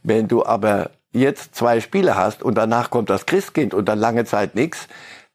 Wenn 0.02 0.28
du 0.28 0.44
aber 0.44 0.90
jetzt 1.12 1.54
zwei 1.54 1.80
Spiele 1.80 2.14
hast 2.14 2.42
und 2.42 2.56
danach 2.56 2.90
kommt 2.90 3.10
das 3.10 3.26
Christkind 3.26 3.74
und 3.74 3.88
dann 3.88 3.98
lange 3.98 4.24
Zeit 4.24 4.54
nichts, 4.54 4.86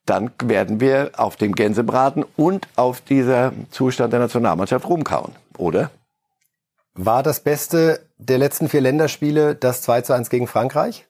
dann 0.06 0.32
werden 0.44 0.80
wir 0.80 1.12
auf 1.18 1.36
dem 1.36 1.54
Gänsebraten 1.54 2.26
und 2.36 2.68
auf 2.76 3.02
dieser 3.02 3.54
Zustand 3.72 4.14
der 4.14 4.20
Nationalmannschaft 4.20 4.88
rumkauen, 4.88 5.34
oder? 5.58 5.90
War 6.94 7.24
das 7.24 7.40
Beste 7.42 8.00
der 8.18 8.38
letzten 8.38 8.70
vier 8.70 8.82
Länderspiele 8.82 9.56
das 9.56 9.82
2 9.82 10.02
zu 10.02 10.14
1 10.14 10.30
gegen 10.30 10.48
Frankreich? 10.48 11.06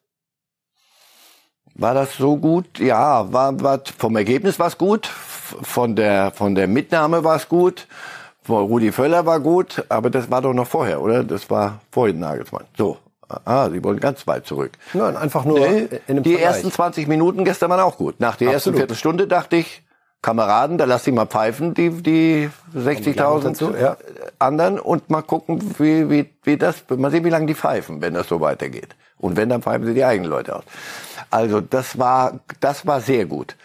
War 1.75 1.93
das 1.93 2.15
so 2.15 2.37
gut? 2.37 2.79
Ja, 2.79 3.31
war, 3.33 3.61
war 3.61 3.81
vom 3.97 4.15
Ergebnis 4.15 4.57
war 4.59 4.67
es 4.67 4.77
gut, 4.77 5.07
von 5.07 5.95
der 5.95 6.31
von 6.31 6.55
der 6.55 6.67
Mitnahme 6.67 7.25
war 7.25 7.35
es 7.35 7.49
gut, 7.49 7.87
von 8.41 8.65
Rudi 8.65 8.93
Völler 8.93 9.25
war 9.25 9.41
gut, 9.41 9.83
aber 9.89 10.09
das 10.09 10.31
war 10.31 10.41
doch 10.41 10.53
noch 10.53 10.67
vorher, 10.67 11.01
oder? 11.01 11.23
Das 11.23 11.49
war 11.49 11.81
vorhin 11.91 12.19
Nagelsmann. 12.19 12.63
So, 12.77 12.97
ah, 13.45 13.69
Sie 13.69 13.83
wollen 13.83 13.99
ganz 13.99 14.25
weit 14.27 14.45
zurück. 14.45 14.71
Nein, 14.93 15.15
einfach 15.17 15.45
nur 15.45 15.59
Nee, 15.59 15.87
in 16.07 16.15
einem 16.15 16.23
die 16.23 16.33
Vergleich. 16.33 16.55
ersten 16.55 16.71
20 16.71 17.07
Minuten 17.07 17.45
gestern 17.45 17.69
waren 17.69 17.79
auch 17.79 17.97
gut. 17.97 18.19
Nach 18.19 18.35
der 18.35 18.47
ersten 18.47 18.69
Absolut. 18.69 18.79
Viertelstunde 18.79 19.27
dachte 19.27 19.55
ich, 19.57 19.83
Kameraden, 20.21 20.79
da 20.79 20.85
lass 20.85 21.03
die 21.03 21.11
mal 21.11 21.27
pfeifen, 21.27 21.75
die, 21.75 21.91
die 22.01 22.49
gleich 22.73 23.05
noch 23.15 23.43
dazu, 23.43 23.67
60.000 23.67 23.79
ja. 23.79 23.97
anderen 24.39 24.79
und 24.79 25.11
mal 25.11 25.21
gucken, 25.21 25.61
wie, 25.77 26.09
wie, 26.09 26.33
wie 26.41 26.57
das, 26.57 26.83
mal 26.89 27.11
sehen, 27.11 27.23
wie 27.25 27.29
lange 27.29 27.45
die 27.45 27.53
pfeifen, 27.53 28.01
wenn 28.01 28.15
das 28.15 28.27
so 28.27 28.41
weitergeht. 28.41 28.95
Und 29.19 29.37
wenn, 29.37 29.49
dann 29.49 29.61
pfeifen 29.61 29.85
sie 29.85 29.93
die 29.93 30.03
eigenen 30.03 30.31
Leute 30.31 30.55
aus. 30.55 30.63
Also 31.29 31.61
das 31.61 31.99
war, 31.99 32.39
das 32.59 32.87
war 32.87 33.01
sehr 33.01 33.25
gut. 33.25 33.55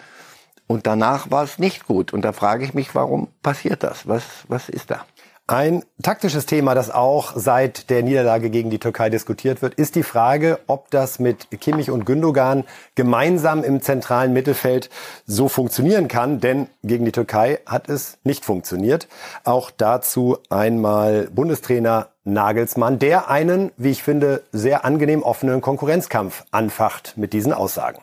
Und 0.67 0.87
danach 0.87 1.31
war 1.31 1.45
es 1.45 1.59
nicht 1.59 1.87
gut. 1.87 2.13
Und 2.13 2.23
da 2.23 2.33
frage 2.33 2.63
ich 2.65 2.75
mich, 2.75 2.95
warum 2.95 3.29
passiert 3.43 3.83
das? 3.83 4.07
Was, 4.07 4.23
was 4.47 4.69
ist 4.69 4.91
da? 4.91 5.07
Ein 5.51 5.83
taktisches 6.01 6.47
Thema, 6.47 6.77
das 6.77 6.93
auch 6.93 7.33
seit 7.35 7.91
der 7.91 8.05
Niederlage 8.05 8.51
gegen 8.51 8.71
die 8.71 8.79
Türkei 8.79 9.11
diskutiert 9.11 9.63
wird, 9.63 9.75
ist 9.75 9.97
die 9.97 10.05
Frage, 10.05 10.61
ob 10.69 10.93
das 10.93 11.19
mit 11.19 11.49
Kimmich 11.61 11.91
und 11.91 12.07
Gündogan 12.07 12.63
gemeinsam 12.95 13.65
im 13.65 13.83
zentralen 13.83 14.33
Mittelfeld 14.33 14.91
so 15.27 15.49
funktionieren 15.49 16.07
kann. 16.07 16.39
Denn 16.39 16.69
gegen 16.85 17.05
die 17.05 17.11
Türkei 17.11 17.59
hat 17.67 17.89
es 17.89 18.19
nicht 18.23 18.45
funktioniert. 18.45 19.09
Auch 19.43 19.73
dazu 19.73 20.39
einmal 20.51 21.27
Bundestrainer 21.33 22.11
Nagelsmann, 22.23 23.01
der 23.01 23.29
einen, 23.29 23.73
wie 23.77 23.91
ich 23.91 24.05
finde, 24.05 24.45
sehr 24.53 24.85
angenehm 24.85 25.25
offenen 25.25 25.63
Konkurrenzkampf 25.63 26.45
anfacht 26.53 27.15
mit 27.17 27.33
diesen 27.33 27.53
Aussagen. 27.53 28.01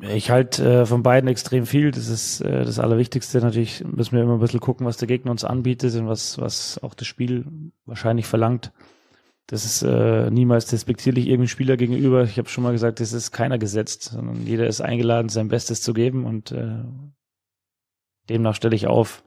Ich 0.00 0.30
halte 0.30 0.82
äh, 0.82 0.86
von 0.86 1.02
beiden 1.02 1.28
extrem 1.28 1.66
viel. 1.66 1.90
Das 1.90 2.08
ist 2.08 2.40
äh, 2.40 2.64
das 2.64 2.78
Allerwichtigste. 2.78 3.40
Natürlich 3.40 3.84
müssen 3.84 4.16
wir 4.16 4.22
immer 4.22 4.34
ein 4.34 4.40
bisschen 4.40 4.60
gucken, 4.60 4.86
was 4.86 4.96
der 4.96 5.08
Gegner 5.08 5.30
uns 5.30 5.44
anbietet 5.44 5.94
und 5.96 6.06
was, 6.06 6.38
was 6.38 6.78
auch 6.82 6.94
das 6.94 7.08
Spiel 7.08 7.72
wahrscheinlich 7.84 8.26
verlangt. 8.26 8.72
Das 9.48 9.64
ist 9.64 9.82
äh, 9.82 10.30
niemals 10.30 10.66
despektierlich 10.66 11.26
irgendeinem 11.26 11.48
Spieler 11.48 11.76
gegenüber. 11.76 12.22
Ich 12.24 12.38
habe 12.38 12.48
schon 12.48 12.64
mal 12.64 12.72
gesagt, 12.72 13.00
es 13.00 13.12
ist 13.12 13.32
keiner 13.32 13.58
gesetzt, 13.58 14.04
sondern 14.04 14.46
jeder 14.46 14.66
ist 14.66 14.82
eingeladen, 14.82 15.30
sein 15.30 15.48
Bestes 15.48 15.80
zu 15.80 15.94
geben 15.94 16.26
und 16.26 16.52
äh, 16.52 16.84
demnach 18.28 18.54
stelle 18.54 18.76
ich 18.76 18.86
auf. 18.86 19.24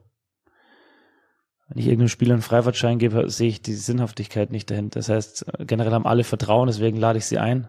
Wenn 1.68 1.80
ich 1.80 1.88
irgendeinem 1.88 2.10
Spieler 2.10 2.34
einen 2.34 2.44
Freifahrtschein 2.44 3.00
gebe, 3.00 3.30
sehe 3.30 3.50
ich 3.50 3.62
die 3.62 3.74
Sinnhaftigkeit 3.74 4.52
nicht 4.52 4.70
dahinter. 4.70 5.00
Das 5.00 5.10
heißt, 5.10 5.46
generell 5.60 5.94
haben 5.94 6.06
alle 6.06 6.24
Vertrauen, 6.24 6.68
deswegen 6.68 6.98
lade 6.98 7.18
ich 7.18 7.26
sie 7.26 7.40
ein, 7.40 7.68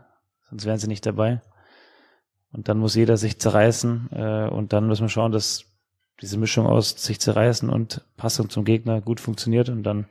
sonst 0.50 0.66
wären 0.66 0.78
sie 0.78 0.88
nicht 0.88 1.06
dabei. 1.06 1.40
Und 2.52 2.68
dann 2.68 2.78
muss 2.78 2.94
jeder 2.94 3.16
sich 3.16 3.38
zerreißen 3.38 4.10
äh, 4.12 4.48
und 4.48 4.72
dann 4.72 4.86
müssen 4.86 5.02
wir 5.02 5.08
schauen, 5.08 5.32
dass 5.32 5.64
diese 6.20 6.38
Mischung 6.38 6.66
aus 6.66 6.90
sich 6.90 7.20
zerreißen 7.20 7.68
und 7.68 8.02
Passung 8.16 8.50
zum 8.50 8.64
Gegner 8.64 9.00
gut 9.00 9.20
funktioniert 9.20 9.68
und 9.68 9.82
dann 9.82 10.06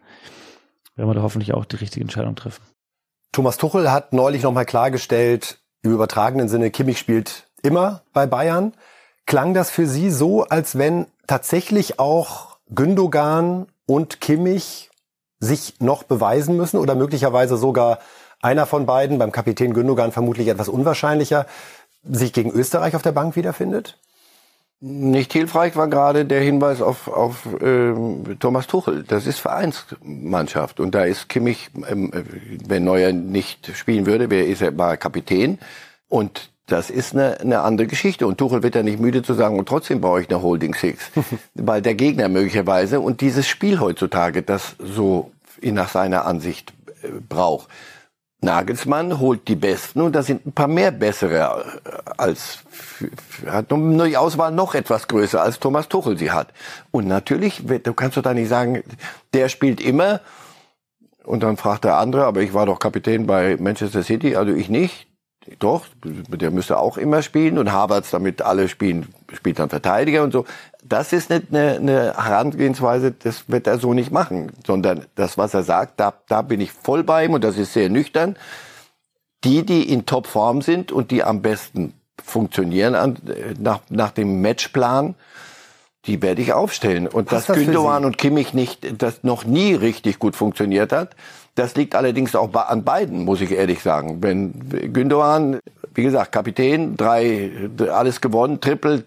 werden 0.96 1.10
wir 1.10 1.14
da 1.14 1.22
hoffentlich 1.22 1.54
auch 1.54 1.66
die 1.66 1.78
richtige 1.78 2.02
Entscheidung 2.02 2.36
treffen. 2.36 2.64
Thomas 3.32 3.58
Tuchel 3.58 3.92
hat 3.92 4.12
neulich 4.12 4.44
nochmal 4.44 4.66
klargestellt, 4.66 5.60
im 5.84 5.94
übertragenen 5.94 6.50
Sinne, 6.50 6.70
Kimmich 6.70 7.00
spielt 7.00 7.48
immer 7.64 8.04
bei 8.14 8.28
Bayern. 8.28 8.74
Klang 9.26 9.54
das 9.54 9.72
für 9.72 9.88
Sie 9.88 10.12
so, 10.12 10.44
als 10.44 10.78
wenn 10.78 11.06
tatsächlich 11.28 12.00
auch 12.00 12.58
Gündogan 12.74 13.68
und 13.86 14.20
Kimmich 14.20 14.90
sich 15.40 15.80
noch 15.80 16.04
beweisen 16.04 16.58
müssen 16.58 16.78
oder 16.78 16.96
möglicherweise 16.96 17.58
sogar 17.58 18.00
einer 18.42 18.66
von 18.66 18.86
beiden, 18.86 19.18
beim 19.18 19.32
Kapitän 19.32 19.74
Gündogan 19.74 20.12
vermutlich 20.12 20.48
etwas 20.48 20.68
unwahrscheinlicher, 20.68 21.46
sich 22.04 22.34
gegen 22.34 22.52
Österreich 22.52 22.96
auf 22.96 23.02
der 23.02 23.12
Bank 23.12 23.36
wiederfindet? 23.36 23.98
Nicht 24.84 25.32
hilfreich 25.34 25.76
war 25.76 25.88
gerade 25.88 26.26
der 26.26 26.42
Hinweis 26.42 26.82
auf, 26.82 27.08
auf 27.08 27.48
ähm, 27.62 28.38
Thomas 28.40 28.66
Tuchel. 28.66 29.04
Das 29.04 29.28
ist 29.28 29.38
Vereinsmannschaft 29.38 30.80
und 30.80 30.96
da 30.96 31.04
ist 31.04 31.30
Kimmich, 31.30 31.70
ähm, 31.88 32.12
äh, 32.12 32.24
wenn 32.68 32.84
Neuer 32.84 33.12
nicht 33.12 33.78
spielen 33.78 34.08
würde, 34.08 34.36
ist 34.36 34.64
er, 34.64 34.76
war 34.80 34.98
Kapitän 34.98 35.60
und 36.10 36.50
das 36.72 36.90
ist 36.90 37.14
eine, 37.14 37.40
eine 37.42 37.62
andere 37.62 37.88
Geschichte. 37.88 38.26
Und 38.26 38.38
Tuchel 38.38 38.64
wird 38.64 38.76
ja 38.76 38.84
nicht 38.84 39.00
müde 39.00 39.24
zu 39.24 39.34
sagen, 39.34 39.60
und 39.60 39.68
trotzdem 39.68 40.02
brauche 40.02 40.22
ich 40.22 40.30
eine 40.30 40.42
Holding 40.42 40.74
Six. 40.74 41.12
Weil 41.54 41.82
der 41.82 41.96
Gegner 41.96 42.30
möglicherweise 42.30 43.02
und 43.02 43.22
dieses 43.22 43.48
Spiel 43.48 43.80
heutzutage 43.80 44.42
das 44.42 44.76
so 44.80 45.32
nach 45.62 45.90
seiner 45.90 46.26
Ansicht 46.26 46.74
äh, 47.04 47.10
braucht. 47.28 47.68
Nagelsmann 48.42 49.20
holt 49.20 49.48
die 49.48 49.56
Besten 49.56 50.02
und 50.02 50.14
da 50.16 50.24
sind 50.24 50.48
ein 50.48 50.52
paar 50.52 50.68
mehr 50.68 50.92
bessere 50.92 51.64
äh, 51.86 51.90
als 52.18 52.60
hat 53.46 53.72
nur 53.72 54.08
die 54.08 54.18
Auswahl 54.18 54.52
noch 54.52 54.74
etwas 54.74 55.08
größer 55.08 55.42
als 55.42 55.60
Thomas 55.60 55.88
Tuchel 55.88 56.18
sie 56.18 56.32
hat. 56.32 56.54
Und 56.92 57.08
natürlich, 57.08 57.64
du 57.66 57.94
kannst 57.94 58.18
doch 58.18 58.24
da 58.24 58.34
nicht 58.34 58.50
sagen, 58.50 58.84
der 59.34 59.50
spielt 59.50 59.80
immer 59.80 60.22
und 61.24 61.44
dann 61.44 61.58
fragt 61.58 61.84
der 61.84 61.98
andere, 61.98 62.26
aber 62.26 62.42
ich 62.42 62.54
war 62.54 62.66
doch 62.66 62.80
Kapitän 62.80 63.28
bei 63.28 63.58
Manchester 63.60 64.04
City, 64.04 64.36
also 64.36 64.54
ich 64.54 64.70
nicht. 64.70 65.08
Doch, 65.58 65.88
der 66.04 66.52
müsste 66.52 66.78
auch 66.78 66.98
immer 66.98 67.24
spielen 67.24 67.58
und 67.58 67.72
Havertz, 67.72 68.12
damit 68.12 68.44
alle 68.44 68.70
spielen, 68.70 69.08
spielt 69.34 69.58
dann 69.58 69.70
Verteidiger 69.70 70.24
und 70.24 70.32
so. 70.32 70.46
Das 70.84 71.14
ist 71.14 71.32
nicht 71.32 71.48
eine, 71.50 71.78
eine 71.78 72.14
Herangehensweise, 72.16 73.12
das 73.12 73.50
wird 73.50 73.66
er 73.66 73.80
so 73.80 73.94
nicht 73.94 74.12
machen, 74.12 74.52
sondern 74.66 75.06
das, 75.16 75.40
was 75.40 75.56
er 75.56 75.64
sagt, 75.64 76.00
da, 76.00 76.14
da 76.28 76.44
bin 76.44 76.62
ich 76.62 76.72
voll 76.72 77.04
bei 77.04 77.26
ihm 77.26 77.34
und 77.34 77.44
das 77.44 77.58
ist 77.58 77.74
sehr 77.74 77.90
nüchtern. 77.90 78.36
Die, 79.44 79.66
die 79.66 79.92
in 79.92 80.06
Topform 80.06 80.62
sind 80.62 80.92
und 80.92 81.10
die 81.10 81.24
am 81.24 81.42
besten 81.42 81.94
funktionieren 82.24 82.94
an, 82.94 83.18
nach, 83.60 83.80
nach 83.90 84.12
dem 84.12 84.42
Matchplan, 84.42 85.16
die 86.06 86.22
werde 86.22 86.44
ich 86.44 86.54
aufstellen. 86.54 87.08
Und 87.08 87.30
Passt 87.30 87.50
dass 87.50 87.56
das 87.56 87.66
Gündogan 87.66 88.06
und 88.06 88.20
Kimmich 88.20 88.54
nicht, 88.54 89.02
das 89.02 89.24
noch 89.24 89.44
nie 89.44 89.74
richtig 89.74 90.20
gut 90.20 90.36
funktioniert 90.36 90.92
hat, 90.92 91.16
das 91.62 91.76
liegt 91.76 91.94
allerdings 91.94 92.36
auch 92.36 92.52
an 92.56 92.84
beiden, 92.84 93.24
muss 93.24 93.40
ich 93.40 93.52
ehrlich 93.52 93.84
sagen. 93.84 94.24
Wenn 94.24 94.92
Gündogan, 94.92 95.60
wie 95.94 96.02
gesagt, 96.02 96.32
Kapitän, 96.32 96.98
drei, 96.98 97.52
alles 97.94 98.20
gewonnen, 98.20 98.60
Triple, 98.60 99.04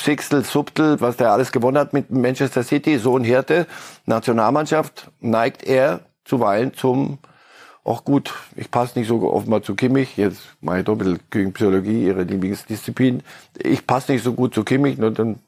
Sixtel, 0.00 0.44
Subtel, 0.44 1.00
was 1.00 1.16
der 1.16 1.32
alles 1.32 1.50
gewonnen 1.50 1.78
hat 1.78 1.92
mit 1.92 2.12
Manchester 2.12 2.62
City, 2.62 2.98
so 2.98 3.16
ein 3.16 3.24
Hirte, 3.24 3.66
Nationalmannschaft, 4.04 5.10
neigt 5.20 5.64
er 5.64 6.00
zuweilen 6.24 6.74
zum 6.74 7.18
auch 7.82 8.04
gut, 8.04 8.34
ich 8.56 8.70
passe 8.70 8.98
nicht 8.98 9.08
so 9.08 9.22
offenbar 9.32 9.62
zu 9.62 9.76
Kimmich, 9.76 10.16
jetzt 10.16 10.42
mache 10.60 10.80
ich 10.80 10.84
doch 10.84 10.94
ein 10.94 10.98
bisschen 10.98 11.20
gegen 11.30 11.52
Psychologie, 11.52 12.04
ihre 12.04 12.22
Lieblingsdisziplin. 12.24 13.22
Ich 13.56 13.86
passe 13.86 14.12
nicht 14.12 14.24
so 14.24 14.32
gut 14.32 14.54
zu 14.54 14.64
Kimmich, 14.64 14.98
nur 14.98 15.12
dann 15.12 15.38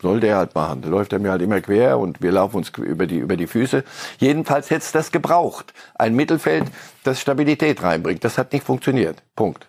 soll 0.00 0.20
der 0.20 0.36
halt 0.36 0.54
machen. 0.54 0.82
Da 0.82 0.88
läuft 0.88 1.12
er 1.12 1.18
mir 1.18 1.30
halt 1.30 1.42
immer 1.42 1.60
quer 1.60 1.98
und 1.98 2.22
wir 2.22 2.32
laufen 2.32 2.56
uns 2.56 2.70
über 2.70 3.06
die, 3.06 3.18
über 3.18 3.36
die 3.36 3.46
Füße. 3.46 3.84
Jedenfalls 4.18 4.70
hätte 4.70 4.84
es 4.84 4.92
das 4.92 5.12
gebraucht. 5.12 5.74
Ein 5.94 6.14
Mittelfeld, 6.14 6.64
das 7.04 7.20
Stabilität 7.20 7.82
reinbringt. 7.82 8.24
Das 8.24 8.38
hat 8.38 8.52
nicht 8.52 8.64
funktioniert. 8.64 9.22
Punkt. 9.36 9.68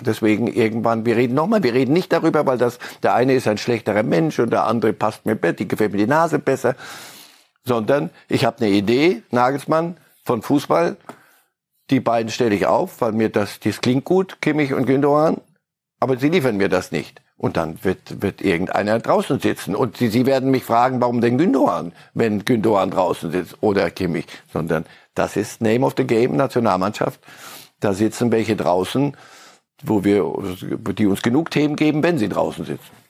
Deswegen 0.00 0.46
irgendwann, 0.46 1.04
wir 1.06 1.16
reden 1.16 1.34
nochmal, 1.34 1.62
wir 1.62 1.74
reden 1.74 1.92
nicht 1.92 2.12
darüber, 2.12 2.46
weil 2.46 2.58
das, 2.58 2.78
der 3.02 3.14
eine 3.14 3.34
ist 3.34 3.48
ein 3.48 3.58
schlechterer 3.58 4.04
Mensch 4.04 4.38
und 4.38 4.50
der 4.50 4.64
andere 4.64 4.92
passt 4.92 5.26
mir 5.26 5.34
besser, 5.34 5.54
die 5.54 5.68
gefällt 5.68 5.92
mir 5.92 5.98
die 5.98 6.06
Nase 6.06 6.38
besser, 6.38 6.76
sondern 7.64 8.10
ich 8.28 8.44
habe 8.44 8.58
eine 8.58 8.70
Idee, 8.70 9.22
Nagelsmann, 9.30 9.96
von 10.24 10.42
Fußball, 10.42 10.96
die 11.90 11.98
beiden 12.00 12.30
stelle 12.30 12.54
ich 12.54 12.66
auf, 12.66 13.00
weil 13.00 13.12
mir 13.12 13.28
das, 13.28 13.58
das 13.58 13.80
klingt 13.80 14.04
gut, 14.04 14.40
Kimmich 14.40 14.72
und 14.72 14.86
Gündogan, 14.86 15.40
aber 16.00 16.16
sie 16.16 16.28
liefern 16.28 16.56
mir 16.56 16.68
das 16.68 16.92
nicht. 16.92 17.20
Und 17.42 17.56
dann 17.56 17.82
wird, 17.82 18.22
wird 18.22 18.40
irgendeiner 18.40 19.00
draußen 19.00 19.40
sitzen. 19.40 19.74
Und 19.74 19.96
sie, 19.96 20.06
sie 20.06 20.26
werden 20.26 20.52
mich 20.52 20.62
fragen, 20.62 21.00
warum 21.00 21.20
denn 21.20 21.38
Gündogan, 21.38 21.92
wenn 22.14 22.44
Gündogan 22.44 22.92
draußen 22.92 23.32
sitzt 23.32 23.56
oder 23.60 23.90
Kimmich. 23.90 24.26
Sondern 24.52 24.84
das 25.16 25.34
ist 25.34 25.60
Name 25.60 25.84
of 25.84 25.94
the 25.96 26.04
Game, 26.04 26.36
Nationalmannschaft. 26.36 27.20
Da 27.80 27.94
sitzen 27.94 28.30
welche 28.30 28.54
draußen, 28.54 29.16
wo 29.82 30.04
wir, 30.04 30.32
die 30.96 31.06
uns 31.08 31.22
genug 31.22 31.50
Themen 31.50 31.74
geben, 31.74 32.04
wenn 32.04 32.16
sie 32.16 32.28
draußen 32.28 32.64
sitzen. 32.64 33.01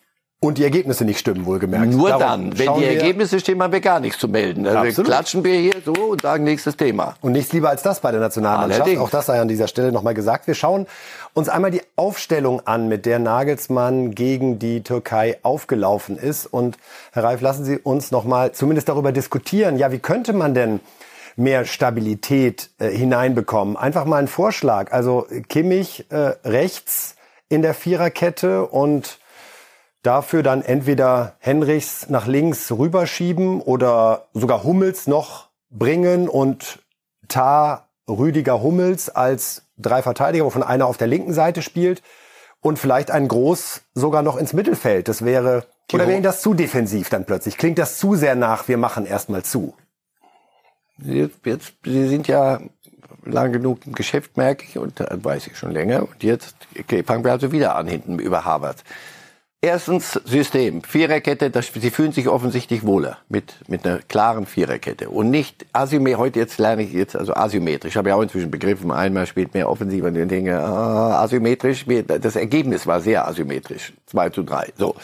Und 0.45 0.59
die 0.59 0.65
Ergebnisse 0.65 1.05
nicht 1.05 1.21
stimmen, 1.21 1.47
wohlgemerkt. 1.47 1.93
Nur 1.93 2.09
Darum 2.09 2.51
dann. 2.51 2.59
Wenn 2.59 2.75
die 2.75 2.85
Ergebnisse 2.85 3.39
stimmen, 3.39 3.63
haben 3.63 3.73
wir 3.73 3.81
gar 3.81 4.01
nichts 4.01 4.19
zu 4.19 4.27
melden. 4.27 4.67
Also 4.67 4.81
Absolut. 4.81 5.07
klatschen 5.07 5.45
wir 5.45 5.55
hier 5.55 5.75
so 5.85 5.93
und 5.93 6.23
sagen 6.23 6.43
nächstes 6.43 6.77
Thema. 6.77 7.15
Und 7.21 7.31
nichts 7.31 7.53
lieber 7.53 7.69
als 7.69 7.83
das 7.85 8.01
bei 8.01 8.11
der 8.11 8.19
Nationalmannschaft. 8.19 8.81
Allerdings. 8.81 9.01
Auch 9.01 9.11
das 9.11 9.27
sei 9.27 9.41
an 9.41 9.47
dieser 9.47 9.69
Stelle 9.69 9.93
nochmal 9.93 10.15
gesagt. 10.15 10.49
Wir 10.49 10.55
schauen 10.55 10.89
uns 11.33 11.49
einmal 11.49 11.71
die 11.71 11.83
Aufstellung 11.95 12.61
an, 12.67 12.89
mit 12.89 13.07
der 13.07 13.21
Nagelsmann 13.21 14.17
gegen 14.17 14.59
die 14.59 14.83
Türkei 14.83 15.39
aufgelaufen 15.45 16.19
ist. 16.19 16.47
Und 16.47 16.77
Herr 17.13 17.23
Reif, 17.23 17.41
lassen 17.41 17.65
Sie 17.65 17.79
uns 17.79 18.11
nochmal 18.11 18.51
zumindest 18.51 18.89
darüber 18.89 19.13
diskutieren. 19.13 19.79
Ja, 19.79 19.93
wie 19.93 20.01
könnte 20.01 20.33
man 20.33 20.55
denn 20.55 20.81
mehr 21.37 21.65
Stabilität 21.67 22.71
äh, 22.81 22.89
hineinbekommen? 22.89 23.77
Einfach 23.77 24.07
mal 24.07 24.17
ein 24.17 24.27
Vorschlag. 24.27 24.91
Also 24.91 25.25
Kimmich 25.49 26.07
äh, 26.11 26.33
rechts 26.45 27.15
in 27.49 27.63
der 27.63 27.75
Viererkette 27.75 28.67
und 28.67 29.21
dafür 30.03 30.43
dann 30.43 30.63
entweder 30.63 31.37
Henrichs 31.39 32.09
nach 32.09 32.27
links 32.27 32.73
rüberschieben 32.73 33.61
oder 33.61 34.27
sogar 34.35 34.65
Hummels 34.65 35.07
noch 35.07 35.49
bringen 35.71 36.29
und 36.29 36.81
Tar, 37.29 37.89
Rüdiger, 38.09 38.63
Hummels 38.63 39.09
als 39.09 39.63
drei 39.79 40.03
Verteidiger, 40.03 40.45
wovon 40.45 40.63
einer 40.63 40.87
auf 40.87 40.99
der 40.99 41.07
linken 41.07 41.33
Seite 41.33 41.63
spielt 41.63 42.03
und 42.61 42.79
vielleicht 42.79 43.11
ein 43.11 43.29
Groß 43.29 43.83
sogar 43.95 44.23
noch 44.23 44.37
ins 44.37 44.53
Mittelfeld. 44.53 45.09
Das 45.09 45.25
wäre, 45.25 45.65
oder 45.93 46.09
wäre 46.09 46.21
das 46.21 46.43
zu 46.43 46.55
defensiv 46.55 47.09
dann 47.09 47.25
plötzlich? 47.25 47.57
Klingt 47.57 47.79
das 47.79 47.99
zu 47.99 48.15
sehr 48.15 48.35
nach, 48.35 48.69
wir 48.69 48.77
machen 48.77 49.07
erstmal 49.07 49.45
zu? 49.45 49.75
Jetzt, 50.99 51.45
jetzt, 51.45 51.75
Sie 51.85 52.09
sind 52.09 52.29
ja 52.29 52.61
lang 53.25 53.53
genug 53.53 53.87
im 53.87 53.95
Geschäft, 53.95 54.37
merke 54.37 54.65
ich, 54.65 54.79
und 54.79 55.01
das 55.01 55.09
weiß 55.25 55.47
ich 55.47 55.57
schon 55.57 55.73
länger. 55.73 56.03
Und 56.03 56.23
jetzt 56.23 56.57
fangen 57.07 57.25
wir 57.25 57.33
also 57.33 57.53
wieder 57.53 57.77
an 57.77 57.87
hinten 57.87 58.19
über 58.19 58.45
Harvard. 58.45 58.85
Erstens 59.65 60.15
System, 60.25 60.83
Viererkette, 60.83 61.49
das, 61.49 61.69
sie 61.73 61.93
fühlen 61.93 62.11
sich 62.11 62.27
offensichtlich 62.27 62.85
wohler 62.85 63.19
mit, 63.29 63.55
mit 63.69 63.87
einer 63.87 64.01
klaren 64.01 64.45
Viererkette 64.45 65.09
und 65.09 65.31
nicht 65.31 65.67
asymmetrisch. 65.73 66.19
Heute 66.19 66.41
jetzt 66.41 66.59
lerne 66.59 66.83
ich 66.83 66.93
jetzt 66.93 67.15
also 67.15 67.33
asymmetrisch. 67.35 67.95
Habe 67.95 68.09
ja 68.09 68.17
auch 68.17 68.23
inzwischen 68.23 68.51
begriffen, 68.51 68.91
einmal 68.91 69.25
spielt 69.25 69.55
mehr 69.55 69.71
offensiv 69.71 70.03
und 70.03 70.17
ich 70.17 70.27
denke, 70.27 70.59
ah, 70.59 71.23
asymmetrisch. 71.23 71.87
Das 72.09 72.35
Ergebnis 72.35 72.89
war 72.89 73.01
sehr 73.01 73.29
asymmetrisch. 73.29 73.93
2 74.07 74.31
zu 74.31 74.43
3. 74.43 74.73
So. 74.77 74.97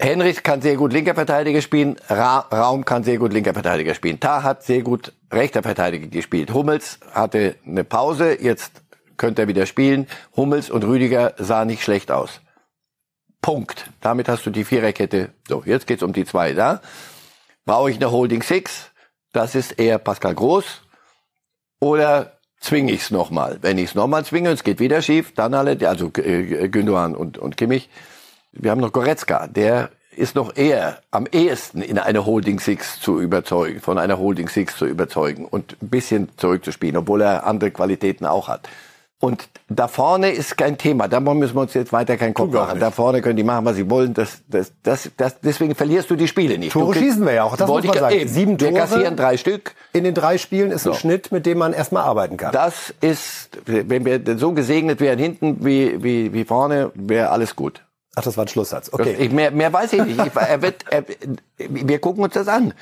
Henrich 0.00 0.42
kann 0.42 0.60
sehr 0.62 0.74
gut 0.74 0.92
linker 0.92 1.14
Verteidiger 1.14 1.62
spielen, 1.62 1.94
Ra 2.08 2.40
Raum 2.50 2.84
kann 2.84 3.04
sehr 3.04 3.18
gut 3.18 3.32
linker 3.32 3.54
Verteidiger 3.54 3.94
spielen. 3.94 4.18
Tah 4.18 4.42
hat 4.42 4.64
sehr 4.64 4.82
gut 4.82 5.12
rechter 5.32 5.62
Verteidiger 5.62 6.08
gespielt. 6.08 6.52
Hummels 6.52 6.98
hatte 7.12 7.54
eine 7.64 7.84
Pause, 7.84 8.36
jetzt 8.42 8.82
könnte 9.16 9.42
er 9.42 9.48
wieder 9.48 9.66
spielen. 9.66 10.08
Hummels 10.34 10.70
und 10.70 10.82
Rüdiger 10.82 11.34
sahen 11.38 11.68
nicht 11.68 11.84
schlecht 11.84 12.10
aus. 12.10 12.40
Punkt. 13.42 13.90
Damit 14.00 14.28
hast 14.28 14.44
du 14.46 14.50
die 14.50 14.64
Viererkette. 14.64 15.30
So, 15.48 15.62
jetzt 15.64 15.86
geht's 15.86 16.02
um 16.02 16.12
die 16.12 16.24
zwei 16.24 16.52
da. 16.52 16.80
Brauche 17.64 17.90
ich 17.90 17.96
eine 17.96 18.10
Holding 18.10 18.42
Six? 18.42 18.90
Das 19.32 19.54
ist 19.54 19.72
eher 19.72 19.98
Pascal 19.98 20.34
Groß. 20.34 20.82
Oder 21.80 22.38
zwinge 22.60 22.92
ich 22.92 23.02
es 23.02 23.10
nochmal? 23.10 23.58
Wenn 23.62 23.78
ich 23.78 23.90
es 23.90 23.94
nochmal 23.94 24.24
zwinge 24.24 24.50
und 24.50 24.54
es 24.54 24.64
geht 24.64 24.80
wieder 24.80 25.02
schief, 25.02 25.32
dann 25.34 25.54
alle, 25.54 25.78
also 25.88 26.10
äh, 26.16 26.68
Gündogan 26.68 27.14
und, 27.16 27.38
und 27.38 27.56
Kimmich. 27.56 27.88
Wir 28.52 28.70
haben 28.70 28.80
noch 28.80 28.92
Goretzka, 28.92 29.46
der 29.46 29.90
ist 30.16 30.34
noch 30.34 30.56
eher 30.56 31.00
am 31.10 31.26
ehesten 31.30 31.82
in 31.82 31.98
eine 31.98 32.26
Holding 32.26 32.58
Six 32.58 33.00
zu 33.00 33.20
überzeugen, 33.20 33.80
von 33.80 33.96
einer 33.96 34.18
Holding 34.18 34.48
Six 34.48 34.76
zu 34.76 34.86
überzeugen 34.86 35.46
und 35.46 35.76
ein 35.80 35.88
bisschen 35.88 36.28
zurückzuspielen, 36.36 36.96
obwohl 36.96 37.22
er 37.22 37.46
andere 37.46 37.70
Qualitäten 37.70 38.26
auch 38.26 38.48
hat. 38.48 38.68
Und 39.22 39.50
da 39.68 39.86
vorne 39.86 40.30
ist 40.30 40.56
kein 40.56 40.78
Thema. 40.78 41.06
Da 41.06 41.20
müssen 41.20 41.54
wir 41.54 41.60
uns 41.60 41.74
jetzt 41.74 41.92
weiter 41.92 42.16
keinen 42.16 42.32
Kopf 42.32 42.52
wir 42.54 42.60
machen. 42.60 42.80
Da 42.80 42.90
vorne 42.90 43.20
können 43.20 43.36
die 43.36 43.44
machen, 43.44 43.66
was 43.66 43.76
sie 43.76 43.88
wollen. 43.90 44.14
Das, 44.14 44.38
das, 44.48 44.72
das, 44.82 45.10
das, 45.18 45.38
deswegen 45.40 45.74
verlierst 45.74 46.08
du 46.08 46.16
die 46.16 46.26
Spiele 46.26 46.56
nicht. 46.56 46.72
Tore 46.72 46.92
kriegst- 46.92 47.04
schießen 47.04 47.26
wir 47.26 47.34
ja 47.34 47.44
auch, 47.44 47.54
das 47.54 47.68
Wollte 47.68 47.88
muss 47.88 47.96
man 48.00 48.04
ich- 48.04 48.10
sagen. 48.14 48.20
Eben. 48.22 48.30
Sieben 48.30 48.60
Wir 48.60 48.68
Tore. 48.70 48.80
kassieren 48.80 49.16
drei 49.16 49.36
Stück. 49.36 49.74
In 49.92 50.04
den 50.04 50.14
drei 50.14 50.38
Spielen 50.38 50.70
ist 50.70 50.86
ein 50.86 50.94
So. 50.94 50.98
Schnitt, 50.98 51.32
mit 51.32 51.44
dem 51.44 51.58
man 51.58 51.74
erstmal 51.74 52.04
arbeiten 52.04 52.38
kann. 52.38 52.52
Das 52.52 52.94
ist, 53.02 53.50
wenn 53.66 54.06
wir 54.06 54.22
so 54.38 54.52
gesegnet 54.52 55.00
wären 55.00 55.18
hinten 55.18 55.62
wie, 55.66 56.02
wie, 56.02 56.32
wie 56.32 56.44
vorne, 56.46 56.90
wäre 56.94 57.28
alles 57.28 57.54
gut. 57.56 57.82
Ach, 58.16 58.22
das 58.22 58.38
war 58.38 58.46
ein 58.46 58.48
Schlusssatz. 58.48 58.88
Okay. 58.90 59.16
Ich, 59.18 59.30
mehr, 59.30 59.50
mehr 59.50 59.70
weiß 59.70 59.92
ich 59.92 60.04
nicht. 60.04 60.18
Ich, 60.26 60.32
er 60.34 60.62
wird, 60.62 60.84
er, 60.90 61.04
wir 61.58 61.98
gucken 61.98 62.24
uns 62.24 62.32
das 62.34 62.48
an. 62.48 62.72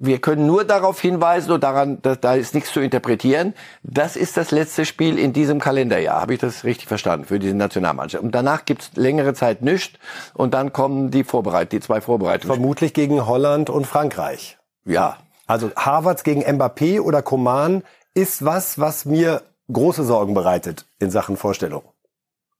Wir 0.00 0.20
können 0.20 0.46
nur 0.46 0.64
darauf 0.64 1.00
hinweisen 1.00 1.50
und 1.50 1.62
daran, 1.64 2.00
dass, 2.02 2.20
da 2.20 2.34
ist 2.34 2.54
nichts 2.54 2.72
zu 2.72 2.80
interpretieren. 2.80 3.54
Das 3.82 4.14
ist 4.14 4.36
das 4.36 4.52
letzte 4.52 4.84
Spiel 4.84 5.18
in 5.18 5.32
diesem 5.32 5.60
Kalenderjahr. 5.60 6.20
Habe 6.20 6.34
ich 6.34 6.40
das 6.40 6.62
richtig 6.64 6.86
verstanden 6.86 7.26
für 7.26 7.38
diese 7.38 7.54
Nationalmannschaft? 7.54 8.22
Und 8.22 8.32
danach 8.32 8.64
gibt's 8.64 8.92
längere 8.94 9.34
Zeit 9.34 9.62
nichts 9.62 9.98
und 10.34 10.54
dann 10.54 10.72
kommen 10.72 11.10
die 11.10 11.24
Vorbereit, 11.24 11.72
die 11.72 11.80
zwei 11.80 12.00
Vorbereitungen. 12.00 12.54
Vermutlich 12.54 12.94
gegen 12.94 13.26
Holland 13.26 13.70
und 13.70 13.86
Frankreich. 13.86 14.58
Ja, 14.84 15.16
Also 15.48 15.70
Harvards 15.74 16.22
gegen 16.24 16.42
Mbappé 16.42 17.00
oder 17.00 17.22
Coman 17.22 17.82
ist 18.14 18.44
was, 18.44 18.78
was 18.78 19.06
mir 19.06 19.42
große 19.72 20.04
Sorgen 20.04 20.34
bereitet 20.34 20.86
in 20.98 21.10
Sachen 21.10 21.36
Vorstellung. 21.36 21.82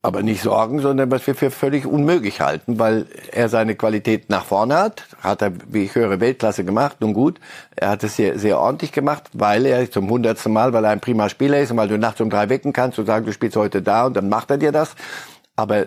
Aber 0.01 0.23
nicht 0.23 0.43
Sorgen, 0.43 0.81
sondern 0.81 1.11
was 1.11 1.27
wir 1.27 1.35
für 1.35 1.51
völlig 1.51 1.85
unmöglich 1.85 2.41
halten, 2.41 2.79
weil 2.79 3.07
er 3.33 3.49
seine 3.49 3.75
Qualität 3.75 4.31
nach 4.31 4.45
vorne 4.45 4.77
hat, 4.77 5.05
hat 5.21 5.43
er, 5.43 5.53
wie 5.69 5.85
ich 5.85 5.95
höre, 5.95 6.21
Weltklasse 6.21 6.65
gemacht, 6.65 6.99
nun 7.01 7.15
gut, 7.15 7.41
er 7.75 7.91
hat 7.91 8.05
es 8.05 8.15
sehr, 8.15 8.39
sehr 8.39 8.61
ordentlich 8.61 8.93
gemacht, 8.93 9.25
weil 9.33 9.67
er 9.67 9.91
zum 9.91 10.09
hundertsten 10.09 10.53
Mal, 10.53 10.73
weil 10.73 10.85
er 10.85 10.91
ein 10.91 11.01
prima 11.01 11.29
Spieler 11.29 11.59
ist 11.59 11.73
und 11.73 11.79
weil 11.79 11.89
du 11.89 11.99
nachts 11.99 12.21
um 12.21 12.31
drei 12.31 12.49
wecken 12.49 12.73
kannst 12.73 12.99
und 12.99 13.07
sagen, 13.07 13.27
du 13.27 13.33
spielst 13.33 13.57
heute 13.57 13.83
da 13.83 14.07
und 14.07 14.17
dann 14.17 14.29
macht 14.29 14.51
er 14.51 14.59
dir 14.59 14.71
das. 14.71 14.95
Aber 15.57 15.79
äh, 15.81 15.87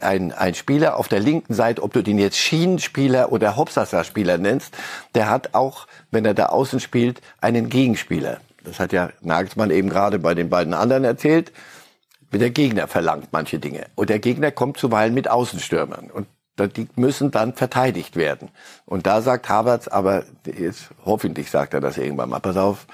ein, 0.00 0.32
ein 0.32 0.54
Spieler 0.54 0.96
auf 0.96 1.08
der 1.08 1.20
linken 1.20 1.52
Seite, 1.52 1.82
ob 1.82 1.92
du 1.92 2.02
den 2.02 2.18
jetzt 2.18 2.38
Schienenspieler 2.38 3.30
oder 3.30 3.56
Hopsasa-Spieler 3.56 4.38
nennst, 4.38 4.74
der 5.14 5.28
hat 5.28 5.50
auch, 5.52 5.86
wenn 6.10 6.24
er 6.24 6.32
da 6.32 6.46
außen 6.46 6.80
spielt, 6.80 7.20
einen 7.42 7.68
Gegenspieler. 7.68 8.38
Das 8.64 8.80
hat 8.80 8.94
ja 8.94 9.10
Nagelsmann 9.20 9.70
eben 9.70 9.90
gerade 9.90 10.18
bei 10.18 10.32
den 10.32 10.48
beiden 10.48 10.72
anderen 10.72 11.04
erzählt. 11.04 11.52
Der 12.32 12.50
Gegner 12.50 12.88
verlangt 12.88 13.28
manche 13.32 13.58
Dinge. 13.58 13.86
Und 13.94 14.10
der 14.10 14.18
Gegner 14.18 14.50
kommt 14.50 14.78
zuweilen 14.78 15.14
mit 15.14 15.28
Außenstürmern. 15.28 16.10
Und 16.10 16.26
die 16.76 16.88
müssen 16.96 17.30
dann 17.30 17.54
verteidigt 17.54 18.16
werden. 18.16 18.50
Und 18.86 19.06
da 19.06 19.20
sagt 19.22 19.48
Havertz, 19.48 19.88
aber 19.88 20.24
jetzt, 20.46 20.90
hoffentlich 21.04 21.50
sagt 21.50 21.74
er 21.74 21.80
das 21.80 21.98
irgendwann 21.98 22.30
mal, 22.30 22.40
pass 22.40 22.56
auf, 22.56 22.86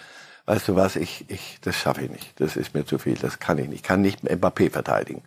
weißt 0.46 0.68
du 0.68 0.77
was, 0.77 0.96
ich, 0.96 1.24
ich, 1.29 1.59
das 1.61 1.77
schaffe 1.77 2.03
ich 2.03 2.11
nicht. 2.11 2.40
Das 2.40 2.57
ist 2.57 2.74
mir 2.74 2.85
zu 2.85 2.98
viel, 2.98 3.16
das 3.16 3.38
kann 3.38 3.59
ich 3.59 3.68
nicht. 3.68 3.81
Ich 3.81 3.83
kann 3.83 4.01
nicht 4.01 4.24
Mbappé 4.24 4.70
verteidigen. 4.70 5.22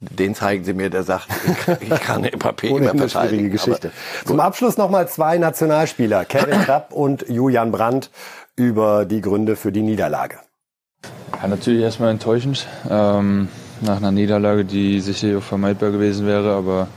Den 0.00 0.36
zeigen 0.36 0.62
sie 0.62 0.74
mir, 0.74 0.90
der 0.90 1.02
sagt, 1.02 1.28
ich, 1.80 1.90
ich 1.90 2.00
kann 2.00 2.24
Mbappé 2.24 2.68
immer 2.68 2.90
verteidigen. 2.90 3.08
schwierige 3.10 3.50
Geschichte. 3.50 3.90
Zum 4.24 4.38
Abschluss 4.38 4.76
nochmal 4.76 5.08
zwei 5.08 5.38
Nationalspieler, 5.38 6.24
Kevin 6.24 6.60
Trapp 6.64 6.92
und 6.92 7.28
Julian 7.28 7.72
Brandt, 7.72 8.10
über 8.54 9.04
die 9.04 9.20
Gründe 9.20 9.56
für 9.56 9.72
die 9.72 9.82
Niederlage. 9.82 10.38
Ja, 11.40 11.46
natürlich 11.46 11.82
erstmal 11.82 12.10
enttäuschend. 12.10 12.66
Ähm, 12.90 13.48
nach 13.80 13.98
einer 13.98 14.10
Niederlage, 14.10 14.64
die 14.64 15.00
sicherlich 15.00 15.36
auch 15.36 15.42
vermeidbar 15.42 15.90
gewesen 15.90 16.26
wäre, 16.26 16.52
aber 16.52 16.88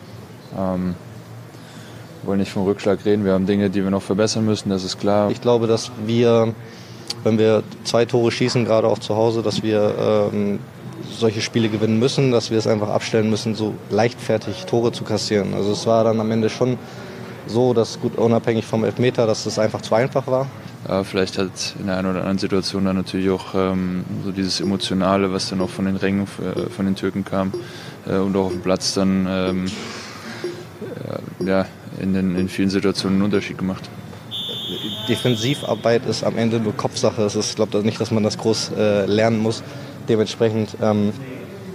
ähm, 0.57 0.95
wollen 2.23 2.39
nicht 2.39 2.51
vom 2.51 2.63
Rückschlag 2.63 3.05
reden. 3.05 3.23
Wir 3.23 3.33
haben 3.33 3.45
Dinge, 3.45 3.69
die 3.69 3.83
wir 3.83 3.91
noch 3.91 4.01
verbessern 4.01 4.45
müssen, 4.45 4.69
das 4.69 4.83
ist 4.83 4.99
klar. 4.99 5.29
Ich 5.29 5.41
glaube, 5.41 5.67
dass 5.67 5.91
wir, 6.05 6.55
wenn 7.23 7.37
wir 7.37 7.63
zwei 7.83 8.05
Tore 8.05 8.31
schießen, 8.31 8.65
gerade 8.65 8.87
auch 8.87 8.99
zu 8.99 9.15
Hause, 9.15 9.43
dass 9.43 9.61
wir 9.61 10.29
ähm, 10.33 10.59
solche 11.09 11.41
Spiele 11.41 11.69
gewinnen 11.69 11.99
müssen, 11.99 12.31
dass 12.31 12.49
wir 12.49 12.57
es 12.57 12.67
einfach 12.67 12.89
abstellen 12.89 13.29
müssen, 13.29 13.53
so 13.53 13.75
leichtfertig 13.89 14.65
Tore 14.65 14.91
zu 14.91 15.03
kassieren. 15.03 15.53
Also 15.53 15.71
es 15.71 15.85
war 15.85 16.03
dann 16.03 16.19
am 16.19 16.31
Ende 16.31 16.49
schon 16.49 16.79
so, 17.47 17.73
dass 17.73 17.99
gut 17.99 18.17
unabhängig 18.17 18.65
vom 18.65 18.83
Elfmeter, 18.83 19.27
dass 19.27 19.45
es 19.45 19.59
einfach 19.59 19.81
zu 19.81 19.93
einfach 19.93 20.25
war. 20.27 20.47
Ja, 20.87 21.03
vielleicht 21.03 21.37
hat 21.37 21.75
in 21.79 21.85
der 21.85 21.97
einen 21.97 22.09
oder 22.09 22.19
anderen 22.21 22.39
Situation 22.39 22.85
dann 22.85 22.95
natürlich 22.95 23.29
auch 23.29 23.53
ähm, 23.53 24.03
so 24.25 24.31
dieses 24.31 24.59
Emotionale, 24.59 25.31
was 25.31 25.49
dann 25.49 25.61
auch 25.61 25.69
von 25.69 25.85
den 25.85 25.95
Rängen 25.95 26.23
äh, 26.23 26.69
von 26.69 26.85
den 26.85 26.95
Türken 26.95 27.23
kam 27.23 27.53
äh, 28.07 28.15
und 28.17 28.35
auch 28.35 28.45
auf 28.45 28.51
dem 28.51 28.61
Platz 28.61 28.95
dann 28.95 29.27
ähm, 29.29 29.65
äh, 31.39 31.45
ja, 31.45 31.65
in, 31.99 32.13
den, 32.13 32.35
in 32.35 32.49
vielen 32.49 32.69
Situationen 32.69 33.17
einen 33.17 33.25
Unterschied 33.25 33.57
gemacht. 33.57 33.89
Defensivarbeit 35.07 36.05
ist 36.07 36.23
am 36.23 36.37
Ende 36.37 36.59
nur 36.59 36.75
Kopfsache. 36.75 37.23
Es 37.23 37.35
ist, 37.35 37.49
ich 37.49 37.55
glaube 37.55 37.83
nicht, 37.83 37.99
dass 37.99 38.11
man 38.11 38.23
das 38.23 38.37
groß 38.37 38.71
äh, 38.77 39.05
lernen 39.05 39.39
muss. 39.39 39.63
Dementsprechend 40.07 40.77
ähm, 40.81 41.13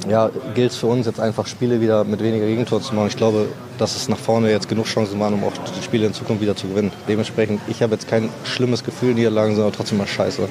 ja, 0.09 0.31
gilt 0.55 0.73
es 0.73 0.77
für 0.77 0.87
uns 0.87 1.07
jetzt 1.07 1.21
einfach 1.21 1.47
Spiele 1.47 1.81
wieder 1.81 2.05
mit 2.05 2.23
weniger 2.23 2.47
Gegentor 2.47 2.81
zu 2.81 2.95
machen. 2.95 3.09
Ich 3.09 3.17
glaube, 3.17 3.49
dass 3.79 3.97
es 3.97 4.09
nach 4.09 4.19
vorne 4.19 4.51
jetzt 4.51 4.69
genug 4.69 4.87
Chancen 4.87 5.19
waren, 5.21 5.35
um 5.35 5.45
auch 5.45 5.53
die 5.53 5.83
Spiele 5.83 6.07
in 6.07 6.15
Zukunft 6.15 6.43
wieder 6.43 6.57
zu 6.57 6.69
gewinnen. 6.69 6.93
Dementsprechend, 7.09 7.61
ich 7.69 7.83
habe 7.83 7.95
jetzt 7.95 8.09
kein 8.09 8.31
schlimmes 8.45 8.85
Gefühl, 8.85 9.15
Niederlagen 9.15 9.55
sind 9.55 9.65
aber 9.65 9.73
trotzdem 9.73 9.99
mal 9.99 10.07
scheiße. 10.07 10.49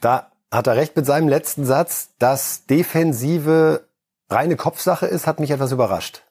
Da 0.00 0.30
hat 0.50 0.66
er 0.66 0.76
recht 0.76 0.96
mit 0.96 1.06
seinem 1.06 1.28
letzten 1.28 1.64
Satz, 1.64 2.10
dass 2.18 2.66
Defensive 2.66 3.86
reine 4.28 4.56
Kopfsache 4.56 5.06
ist, 5.06 5.26
hat 5.26 5.40
mich 5.40 5.50
etwas 5.50 5.72
überrascht. 5.72 6.22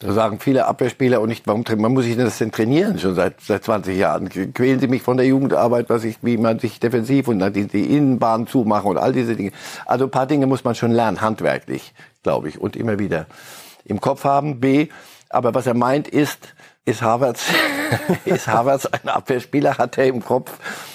Da 0.00 0.12
sagen 0.12 0.38
viele 0.38 0.66
Abwehrspieler 0.66 1.20
und 1.20 1.28
nicht, 1.28 1.48
warum 1.48 1.64
man 1.78 1.92
muss 1.92 2.04
sich 2.04 2.16
das 2.16 2.38
denn 2.38 2.52
trainieren 2.52 3.00
schon 3.00 3.16
seit 3.16 3.40
seit 3.40 3.64
20 3.64 3.98
Jahren. 3.98 4.28
Quälen 4.28 4.78
Sie 4.78 4.86
mich 4.86 5.02
von 5.02 5.16
der 5.16 5.26
Jugendarbeit, 5.26 5.90
was 5.90 6.04
ich, 6.04 6.18
wie 6.22 6.36
man 6.36 6.60
sich 6.60 6.78
defensiv 6.78 7.26
und 7.26 7.40
dann 7.40 7.52
die, 7.52 7.66
die 7.66 7.96
Innenbahn 7.96 8.46
zumachen 8.46 8.90
und 8.90 8.96
all 8.96 9.12
diese 9.12 9.34
Dinge. 9.34 9.50
Also 9.86 10.04
ein 10.04 10.10
paar 10.12 10.26
Dinge 10.26 10.46
muss 10.46 10.62
man 10.62 10.76
schon 10.76 10.92
lernen, 10.92 11.20
handwerklich, 11.20 11.94
glaube 12.22 12.48
ich, 12.48 12.60
und 12.60 12.76
immer 12.76 13.00
wieder 13.00 13.26
im 13.84 14.00
Kopf 14.00 14.22
haben. 14.22 14.60
B, 14.60 14.86
aber 15.30 15.52
was 15.54 15.66
er 15.66 15.74
meint 15.74 16.06
ist, 16.06 16.54
ist 16.84 17.02
Havertz, 17.02 17.46
ist 18.24 18.46
Havertz 18.46 18.86
ein 18.86 19.08
Abwehrspieler? 19.08 19.78
Hat 19.78 19.98
er 19.98 20.06
im 20.06 20.24
Kopf, 20.24 20.52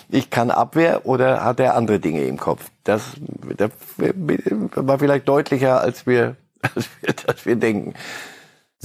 ich 0.07 0.29
kann 0.29 0.49
Abwehr 0.49 1.05
oder 1.05 1.43
hat 1.43 1.59
er 1.59 1.75
andere 1.75 1.99
Dinge 1.99 2.23
im 2.23 2.37
Kopf? 2.37 2.69
Das, 2.85 3.01
das 3.57 3.71
war 3.97 4.97
vielleicht 4.97 5.27
deutlicher, 5.27 5.81
als 5.81 6.07
wir, 6.07 6.37
als 6.75 6.87
wir, 7.01 7.13
als 7.27 7.45
wir 7.45 7.57
denken. 7.57 7.95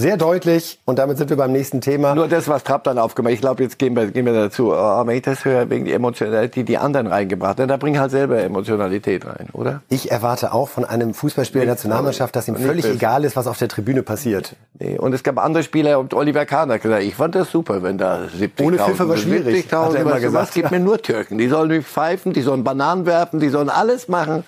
Sehr 0.01 0.17
deutlich. 0.17 0.79
Und 0.85 1.01
damit 1.01 1.19
sind 1.19 1.29
wir 1.29 1.37
beim 1.37 1.51
nächsten 1.51 1.81
Thema. 1.81 2.15
Nur 2.15 2.29
das, 2.29 2.47
was 2.47 2.63
Trapp 2.63 2.85
dann 2.85 3.01
aufgemacht 3.01 3.35
Ich 3.35 3.41
glaube, 3.41 3.65
jetzt 3.65 3.81
gehen 3.81 3.97
wir, 3.97 4.07
gehen 4.07 4.27
wir 4.27 4.33
dazu. 4.33 4.73
Aber 4.73 5.09
wenn 5.09 5.17
ich 5.17 5.23
das 5.23 5.45
höre, 5.45 5.71
wegen 5.71 5.87
die 5.87 5.93
Emotionalität, 5.93 6.55
die 6.55 6.63
die 6.63 6.79
anderen 6.79 7.09
reingebracht 7.09 7.59
haben, 7.59 7.67
da 7.67 7.77
bringen 7.77 7.99
halt 7.99 8.13
selber 8.13 8.41
Emotionalität 8.41 9.27
rein, 9.27 9.49
oder? 9.53 9.83
Ich 9.89 10.13
erwarte 10.13 10.53
auch 10.53 10.69
von 10.69 10.85
einem 10.85 11.15
Fußballspieler 11.15 11.65
der 11.65 11.75
Nationalmannschaft, 11.75 12.37
dass 12.37 12.47
ihm 12.47 12.55
völlig 12.55 12.85
egal 12.85 13.25
ist, 13.25 13.35
was 13.35 13.49
auf 13.49 13.59
der 13.59 13.67
Tribüne 13.67 14.05
passiert. 14.05 14.55
Nee. 14.79 14.97
Und 14.97 15.15
es 15.15 15.25
gab 15.25 15.37
andere 15.37 15.65
Spieler, 15.65 15.99
und 15.99 16.15
Oliver 16.15 16.47
Kahn 16.47 16.71
hat 16.71 16.81
gesagt, 16.83 17.03
ich 17.03 17.17
fand 17.17 17.35
das 17.35 17.51
super, 17.51 17.83
wenn 17.83 17.99
da 17.99 18.21
70.000... 18.39 18.63
Ohne 18.63 18.79
Pfiffe 18.79 19.09
war 19.09 19.17
schwierig, 19.17 19.57
70 19.57 19.73
hat 19.73 19.95
er 19.95 20.01
immer 20.03 20.21
gesagt. 20.21 20.51
Es 20.51 20.55
gibt 20.55 20.71
mir 20.71 20.79
nur 20.79 21.03
Türken. 21.03 21.39
Die 21.39 21.49
sollen 21.49 21.71
mich 21.71 21.85
pfeifen, 21.85 22.33
die 22.33 22.43
sollen 22.43 22.63
Bananen 22.63 23.05
werfen, 23.05 23.41
die 23.41 23.49
sollen 23.49 23.69
alles 23.69 24.07
machen. 24.07 24.45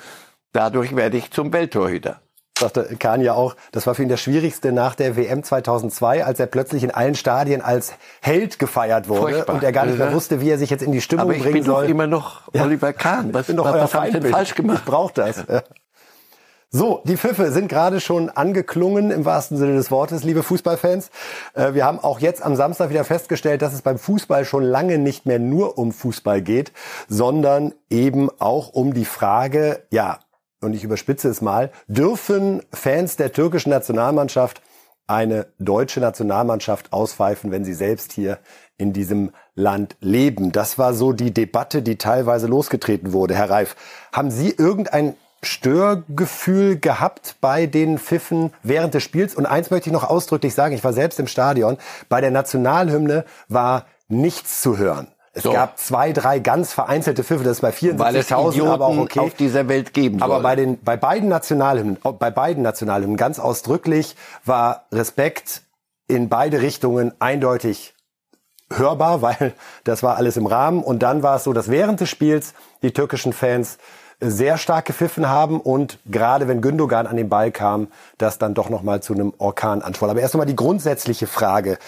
Dadurch 0.53 0.95
werde 0.95 1.17
ich 1.17 1.33
zum 1.33 1.53
Welttorhüter 1.53 2.21
sagte 2.61 2.97
Kahn 2.99 3.21
ja 3.21 3.35
auch, 3.35 3.57
das 3.73 3.87
war 3.87 3.95
für 3.95 4.03
ihn 4.03 4.09
das 4.09 4.21
Schwierigste 4.21 4.73
nach 4.73 4.95
der 4.95 5.17
WM 5.17 5.43
2002, 5.43 6.25
als 6.25 6.39
er 6.39 6.47
plötzlich 6.47 6.85
in 6.85 6.91
allen 6.91 7.15
Stadien 7.15 7.63
als 7.63 7.95
Held 8.21 8.59
gefeiert 8.59 9.09
wurde 9.09 9.33
Furchtbar. 9.33 9.57
und 9.57 9.65
er 9.65 9.73
gar 9.73 9.87
nicht 9.87 9.99
mehr 9.99 10.13
wusste, 10.13 10.41
wie 10.41 10.51
er 10.51 10.59
sich 10.59 10.71
jetzt 10.71 10.83
in 10.83 10.93
die 10.93 11.01
Stimmung 11.01 11.25
Aber 11.25 11.35
ich 11.35 11.43
bringen 11.43 11.55
bin 11.55 11.65
soll. 11.65 11.85
Doch 11.85 11.91
immer 11.91 12.07
noch 12.07 12.43
Oliver 12.55 12.93
Kahn. 12.93 13.35
Was, 13.35 13.47
bin 13.47 13.57
doch 13.57 13.67
euer 13.67 13.89
was 13.93 14.07
ich 14.07 14.13
denn 14.13 14.27
falsch 14.27 14.55
gemacht? 14.55 14.79
Ich 14.79 14.85
brauche 14.85 15.13
das. 15.13 15.45
So, 16.73 17.03
die 17.03 17.17
Pfiffe 17.17 17.51
sind 17.51 17.67
gerade 17.67 17.99
schon 17.99 18.31
angeklungen 18.31 19.11
im 19.11 19.25
wahrsten 19.25 19.57
Sinne 19.57 19.75
des 19.75 19.91
Wortes, 19.91 20.23
liebe 20.23 20.45
Fußballfans. 20.45 21.11
Äh, 21.55 21.75
Wir 21.75 21.85
haben 21.85 21.99
auch 21.99 22.21
jetzt 22.21 22.45
am 22.45 22.55
Samstag 22.55 22.91
wieder 22.91 23.03
festgestellt, 23.03 23.61
dass 23.61 23.75
es 23.75 23.83
beim 23.83 23.99
Fußball 23.99 24.45
schon 24.45 24.63
lange 24.63 24.99
nicht 24.99 25.27
mehr 25.27 25.41
nur 25.41 25.79
um 25.79 25.91
Fußball 25.91 26.41
geht, 26.43 26.71
sondern 27.09 27.75
eben 27.89 28.31
auch 28.39 28.69
um 28.69 28.95
die 28.95 29.05
Frage, 29.05 29.83
ja, 29.91 30.21
und 30.61 30.75
ich 30.75 30.85
überspitze 30.85 31.29
es 31.29 31.41
mal, 31.41 31.71
dürfen 31.89 32.63
Fans 32.73 33.17
der 33.17 33.33
türkischen 33.33 33.71
Nationalmannschaft 33.71 34.61
eine 35.07 35.47
deutsche 35.59 36.01
Nationalmannschaft 36.01 36.93
auspfeifen, 36.93 37.51
wenn 37.51 37.65
sie 37.65 37.75
selbst 37.75 38.13
hier 38.13 38.39
in 38.79 38.93
diesem 38.93 39.33
Land 39.55 39.97
leben? 40.01 40.53
Das 40.53 40.79
war 40.79 40.95
so 40.95 41.13
die 41.13 41.35
Debatte, 41.35 41.83
die 41.83 41.97
teilweise 41.97 42.47
losgetreten 42.47 43.13
wurde. 43.13 43.35
Herr 43.35 43.51
Reif, 43.51 43.75
haben 44.13 44.31
Sie 44.31 44.51
irgendein 44.51 45.17
Störgefühl 45.43 46.79
gehabt 46.79 47.37
bei 47.41 47.67
den 47.67 47.99
Pfiffen 47.99 48.53
während 48.63 48.95
des 48.95 49.03
Spiels? 49.03 49.35
Und 49.35 49.47
eins 49.47 49.71
möchte 49.71 49.89
ich 49.89 49.93
noch 49.93 50.09
ausdrücklich 50.09 50.55
sagen, 50.55 50.75
ich 50.75 50.85
war 50.85 50.93
selbst 50.93 51.19
im 51.19 51.27
Stadion, 51.27 51.79
bei 52.09 52.21
der 52.21 52.31
Nationalhymne 52.31 53.25
war 53.49 53.87
nichts 54.09 54.61
zu 54.61 54.79
hören. 54.79 55.09
Es 55.33 55.45
So. 55.45 55.53
gab 55.53 55.79
zwei, 55.79 56.13
drei 56.13 56.41
ganz 56.41 56.73
vereinzelte 56.73 57.23
Pfiffe, 57.23 57.45
das 57.45 57.59
ist 57.59 57.61
bei 57.61 57.73
Weil 57.99 58.17
es 58.17 58.31
74.000 58.31 58.49
Idioten 58.51 58.71
aber 58.71 58.87
auch 58.87 58.97
okay. 58.97 59.21
auf 59.21 59.35
dieser 59.35 59.69
Welt 59.69 59.95
geben 59.95 60.19
soll. 60.19 60.25
Aber 60.25 60.41
bei 60.41 60.57
den, 60.57 60.83
bei 60.83 60.97
beiden 60.97 61.29
Nationalhymnen, 61.29 61.99
oh, 62.03 62.13
bei 62.13 62.31
beiden 62.31 62.65
Nationalhymnen 62.65 63.17
ganz 63.17 63.39
ausdrücklich 63.39 64.17
war 64.45 64.87
Respekt 64.91 65.63
in 66.09 66.29
beide 66.29 66.63
Richtungen 66.63 67.13
eindeutig 67.21 67.95
hörbar, 68.73 69.23
weil 69.23 69.55
das 69.85 70.03
war 70.03 70.17
alles 70.17 70.37
im 70.37 70.47
Rahmen. 70.47 70.83
Und 70.83 71.03
dann 71.05 71.23
war 71.23 71.37
es 71.37 71.45
so, 71.45 71.53
dass 71.53 71.71
während 71.71 72.01
des 72.01 72.09
Spiels 72.09 72.55
die 72.83 72.93
türkischen 72.93 73.33
Fans 73.33 73.79
sehr 74.21 74.59
stark 74.59 74.85
gepfiffen 74.85 75.29
haben 75.29 75.61
und 75.61 75.99
gerade 76.05 76.47
wenn 76.47 76.61
Gündogan 76.61 77.07
an 77.07 77.17
den 77.17 77.31
Ball 77.31 77.51
kam, 77.51 77.89
das 78.19 78.37
dann 78.37 78.53
doch 78.53 78.69
noch 78.69 78.83
mal 78.83 79.03
zu 79.03 79.15
einem 79.15 79.33
Orkan 79.39 79.81
anschwoll. 79.81 80.11
Aber 80.11 80.21
erst 80.21 80.35
einmal 80.35 80.47
die 80.47 80.57
grundsätzliche 80.57 81.27
Frage. 81.27 81.79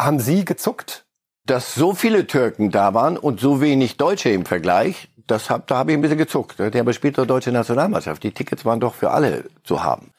Haben 0.00 0.18
Sie 0.18 0.44
gezuckt? 0.44 1.03
Dass 1.46 1.74
so 1.74 1.94
viele 1.94 2.26
Türken 2.26 2.70
da 2.70 2.94
waren 2.94 3.16
und 3.16 3.40
so 3.40 3.60
wenig 3.60 3.96
Deutsche 3.96 4.30
im 4.30 4.46
Vergleich, 4.46 5.08
das 5.26 5.50
hab, 5.50 5.66
da 5.66 5.76
habe 5.76 5.92
ich 5.92 5.98
ein 5.98 6.02
bisschen 6.02 6.18
gezuckt. 6.18 6.58
Der 6.58 6.92
spielt 6.92 7.18
doch 7.18 7.26
deutsche 7.26 7.52
Nationalmannschaft. 7.52 8.22
Die 8.22 8.32
Tickets 8.32 8.64
waren 8.64 8.80
doch 8.80 8.94
für 8.94 9.10
alle 9.10 9.44
zu 9.64 9.82
haben. 9.82 10.10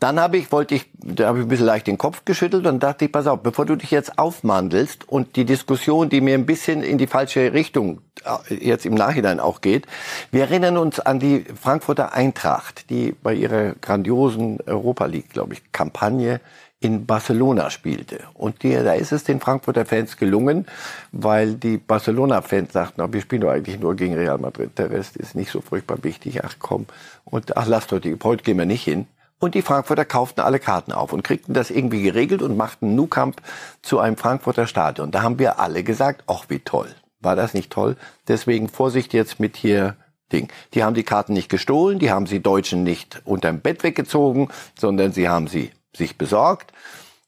Dann 0.00 0.18
habe 0.18 0.38
ich, 0.38 0.50
wollte 0.50 0.74
ich, 0.74 0.86
da 0.94 1.26
habe 1.28 1.38
ich 1.38 1.44
ein 1.44 1.48
bisschen 1.48 1.66
leicht 1.66 1.86
den 1.86 1.98
Kopf 1.98 2.24
geschüttelt 2.24 2.66
und 2.66 2.82
dachte 2.82 3.04
ich, 3.04 3.12
pass 3.12 3.26
auf, 3.26 3.42
bevor 3.42 3.66
du 3.66 3.76
dich 3.76 3.90
jetzt 3.90 4.18
aufmandelst 4.18 5.06
und 5.06 5.36
die 5.36 5.44
Diskussion, 5.44 6.08
die 6.08 6.22
mir 6.22 6.34
ein 6.34 6.46
bisschen 6.46 6.82
in 6.82 6.96
die 6.96 7.06
falsche 7.06 7.52
Richtung 7.52 8.00
äh, 8.24 8.54
jetzt 8.54 8.86
im 8.86 8.94
Nachhinein 8.94 9.40
auch 9.40 9.60
geht, 9.60 9.86
wir 10.30 10.40
erinnern 10.44 10.78
uns 10.78 11.00
an 11.00 11.20
die 11.20 11.44
Frankfurter 11.60 12.14
Eintracht, 12.14 12.88
die 12.88 13.12
bei 13.12 13.34
ihrer 13.34 13.74
grandiosen 13.74 14.58
Europa 14.64 15.04
League, 15.04 15.28
glaube 15.28 15.52
ich, 15.52 15.70
Kampagne 15.70 16.40
in 16.80 17.04
Barcelona 17.04 17.68
spielte. 17.68 18.20
Und 18.34 18.62
die, 18.62 18.72
da 18.72 18.94
ist 18.94 19.12
es 19.12 19.22
den 19.22 19.38
Frankfurter 19.38 19.84
Fans 19.84 20.16
gelungen, 20.16 20.66
weil 21.12 21.54
die 21.54 21.76
Barcelona-Fans 21.76 22.72
sagten, 22.72 23.02
"Ah, 23.02 23.08
wir 23.12 23.20
spielen 23.20 23.42
doch 23.42 23.50
eigentlich 23.50 23.78
nur 23.78 23.94
gegen 23.94 24.14
Real 24.14 24.38
Madrid, 24.38 24.78
der 24.78 24.90
Rest 24.90 25.16
ist 25.16 25.34
nicht 25.34 25.50
so 25.50 25.60
furchtbar 25.60 26.02
wichtig, 26.02 26.42
ach 26.42 26.56
komm. 26.58 26.86
Und 27.24 27.56
ach, 27.56 27.66
lasst 27.66 27.92
doch 27.92 28.00
die, 28.00 28.16
heute 28.24 28.42
gehen 28.42 28.58
wir 28.58 28.66
nicht 28.66 28.82
hin. 28.84 29.06
Und 29.38 29.54
die 29.54 29.62
Frankfurter 29.62 30.04
kauften 30.04 30.40
alle 30.40 30.58
Karten 30.58 30.92
auf 30.92 31.12
und 31.12 31.22
kriegten 31.22 31.54
das 31.54 31.70
irgendwie 31.70 32.02
geregelt 32.02 32.42
und 32.42 32.56
machten 32.56 32.94
Nou 32.94 33.06
Camp 33.06 33.40
zu 33.82 33.98
einem 33.98 34.16
Frankfurter 34.16 34.66
Stadion. 34.66 35.10
Da 35.10 35.22
haben 35.22 35.38
wir 35.38 35.58
alle 35.60 35.82
gesagt, 35.82 36.24
ach 36.26 36.46
wie 36.48 36.58
toll. 36.58 36.88
War 37.20 37.36
das 37.36 37.54
nicht 37.54 37.70
toll? 37.70 37.96
Deswegen 38.28 38.68
Vorsicht 38.68 39.12
jetzt 39.12 39.40
mit 39.40 39.56
hier 39.56 39.96
Ding. 40.32 40.48
Die 40.74 40.84
haben 40.84 40.94
die 40.94 41.02
Karten 41.02 41.32
nicht 41.32 41.48
gestohlen, 41.48 41.98
die 41.98 42.10
haben 42.10 42.26
sie 42.26 42.40
Deutschen 42.40 42.84
nicht 42.84 43.20
unterm 43.24 43.60
Bett 43.60 43.82
weggezogen, 43.82 44.48
sondern 44.78 45.12
sie 45.12 45.28
haben 45.28 45.48
sie 45.48 45.70
sich 45.94 46.18
besorgt. 46.18 46.72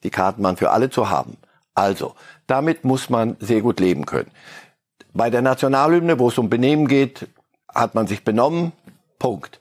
Die 0.03 0.11
Karten 0.11 0.42
waren 0.42 0.57
für 0.57 0.70
alle 0.70 0.90
zu 0.90 1.11
haben. 1.11 1.37
Also, 1.75 2.14
damit 2.46 2.85
muss 2.85 3.09
man 3.09 3.37
sehr 3.40 3.62
gut 3.62 3.81
leben 3.81 4.05
können. 4.07 4.31
Bei 5.14 5.31
der 5.31 5.42
Nationalhymne, 5.42 6.18
wo 6.18 6.29
es 6.29 6.38
um 6.38 6.51
Benehmen 6.51 6.87
geht, 6.88 7.29
hat 7.68 7.94
man 7.94 8.07
sich 8.07 8.25
benommen. 8.25 8.72
Punkt. 9.18 9.61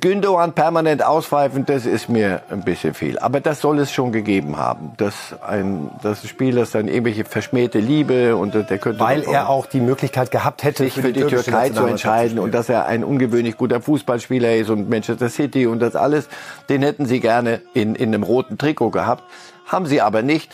Gündogan 0.00 0.52
permanent 0.52 1.04
auspfeifen, 1.04 1.64
das 1.64 1.86
ist 1.86 2.08
mir 2.08 2.42
ein 2.50 2.64
bisschen 2.64 2.92
viel. 2.92 3.20
Aber 3.20 3.40
das 3.40 3.60
soll 3.60 3.78
es 3.78 3.92
schon 3.92 4.10
gegeben 4.10 4.56
haben. 4.56 4.92
Das 4.96 5.14
ein 5.46 5.90
das 6.02 6.26
Spiel, 6.26 6.56
das 6.56 6.72
dann 6.72 6.88
irgendwelche 6.88 7.24
verschmähte 7.24 7.78
Liebe 7.78 8.34
und 8.34 8.54
der 8.54 8.78
könnte 8.78 8.98
Weil 8.98 9.22
er 9.22 9.48
auch 9.48 9.66
die 9.66 9.80
Möglichkeit 9.80 10.32
gehabt 10.32 10.64
hätte, 10.64 10.82
sich 10.82 10.94
für 10.94 11.12
die 11.12 11.20
türkische 11.20 11.44
Türkei 11.44 11.70
zu 11.70 11.86
entscheiden 11.86 12.40
und 12.40 12.52
dass 12.52 12.68
er 12.68 12.86
ein 12.86 13.04
ungewöhnlich 13.04 13.56
guter 13.56 13.80
Fußballspieler 13.80 14.56
ist 14.56 14.70
und 14.70 14.90
Manchester 14.90 15.28
City 15.28 15.68
und 15.68 15.78
das 15.78 15.94
alles, 15.94 16.28
den 16.68 16.82
hätten 16.82 17.06
sie 17.06 17.20
gerne 17.20 17.60
in, 17.74 17.94
in 17.94 18.12
einem 18.12 18.24
roten 18.24 18.58
Trikot 18.58 18.90
gehabt, 18.90 19.22
haben 19.66 19.86
sie 19.86 20.00
aber 20.00 20.22
nicht. 20.22 20.50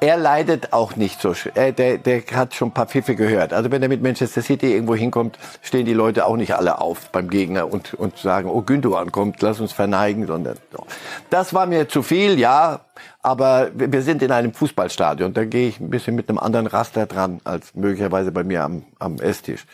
Er 0.00 0.16
leidet 0.16 0.72
auch 0.72 0.96
nicht 0.96 1.20
so. 1.20 1.34
Er, 1.54 1.72
der, 1.72 1.98
der 1.98 2.22
hat 2.32 2.54
schon 2.54 2.68
ein 2.68 2.74
paar 2.74 2.86
Pfiffe 2.86 3.14
gehört. 3.16 3.52
Also 3.52 3.70
wenn 3.70 3.82
er 3.82 3.88
mit 3.88 4.02
Manchester 4.02 4.42
City 4.42 4.72
irgendwo 4.72 4.94
hinkommt, 4.94 5.38
stehen 5.62 5.86
die 5.86 5.92
Leute 5.92 6.26
auch 6.26 6.36
nicht 6.36 6.54
alle 6.54 6.80
auf 6.80 7.10
beim 7.10 7.28
Gegner 7.28 7.72
und, 7.72 7.94
und 7.94 8.16
sagen, 8.16 8.48
oh 8.48 8.62
Gündogan 8.62 9.10
kommt, 9.10 9.42
lass 9.42 9.60
uns 9.60 9.72
verneigen, 9.72 10.26
sondern 10.26 10.56
so. 10.72 10.86
das 11.30 11.52
war 11.52 11.66
mir 11.66 11.88
zu 11.88 12.02
viel, 12.02 12.38
ja. 12.38 12.80
Aber 13.20 13.70
wir 13.74 14.02
sind 14.02 14.22
in 14.22 14.30
einem 14.30 14.54
Fußballstadion. 14.54 15.34
Da 15.34 15.44
gehe 15.44 15.68
ich 15.68 15.80
ein 15.80 15.90
bisschen 15.90 16.14
mit 16.14 16.28
einem 16.28 16.38
anderen 16.38 16.66
Raster 16.66 17.06
dran 17.06 17.40
als 17.44 17.74
möglicherweise 17.74 18.30
bei 18.30 18.44
mir 18.44 18.62
am, 18.62 18.84
am 18.98 19.16
Esstisch. 19.16 19.66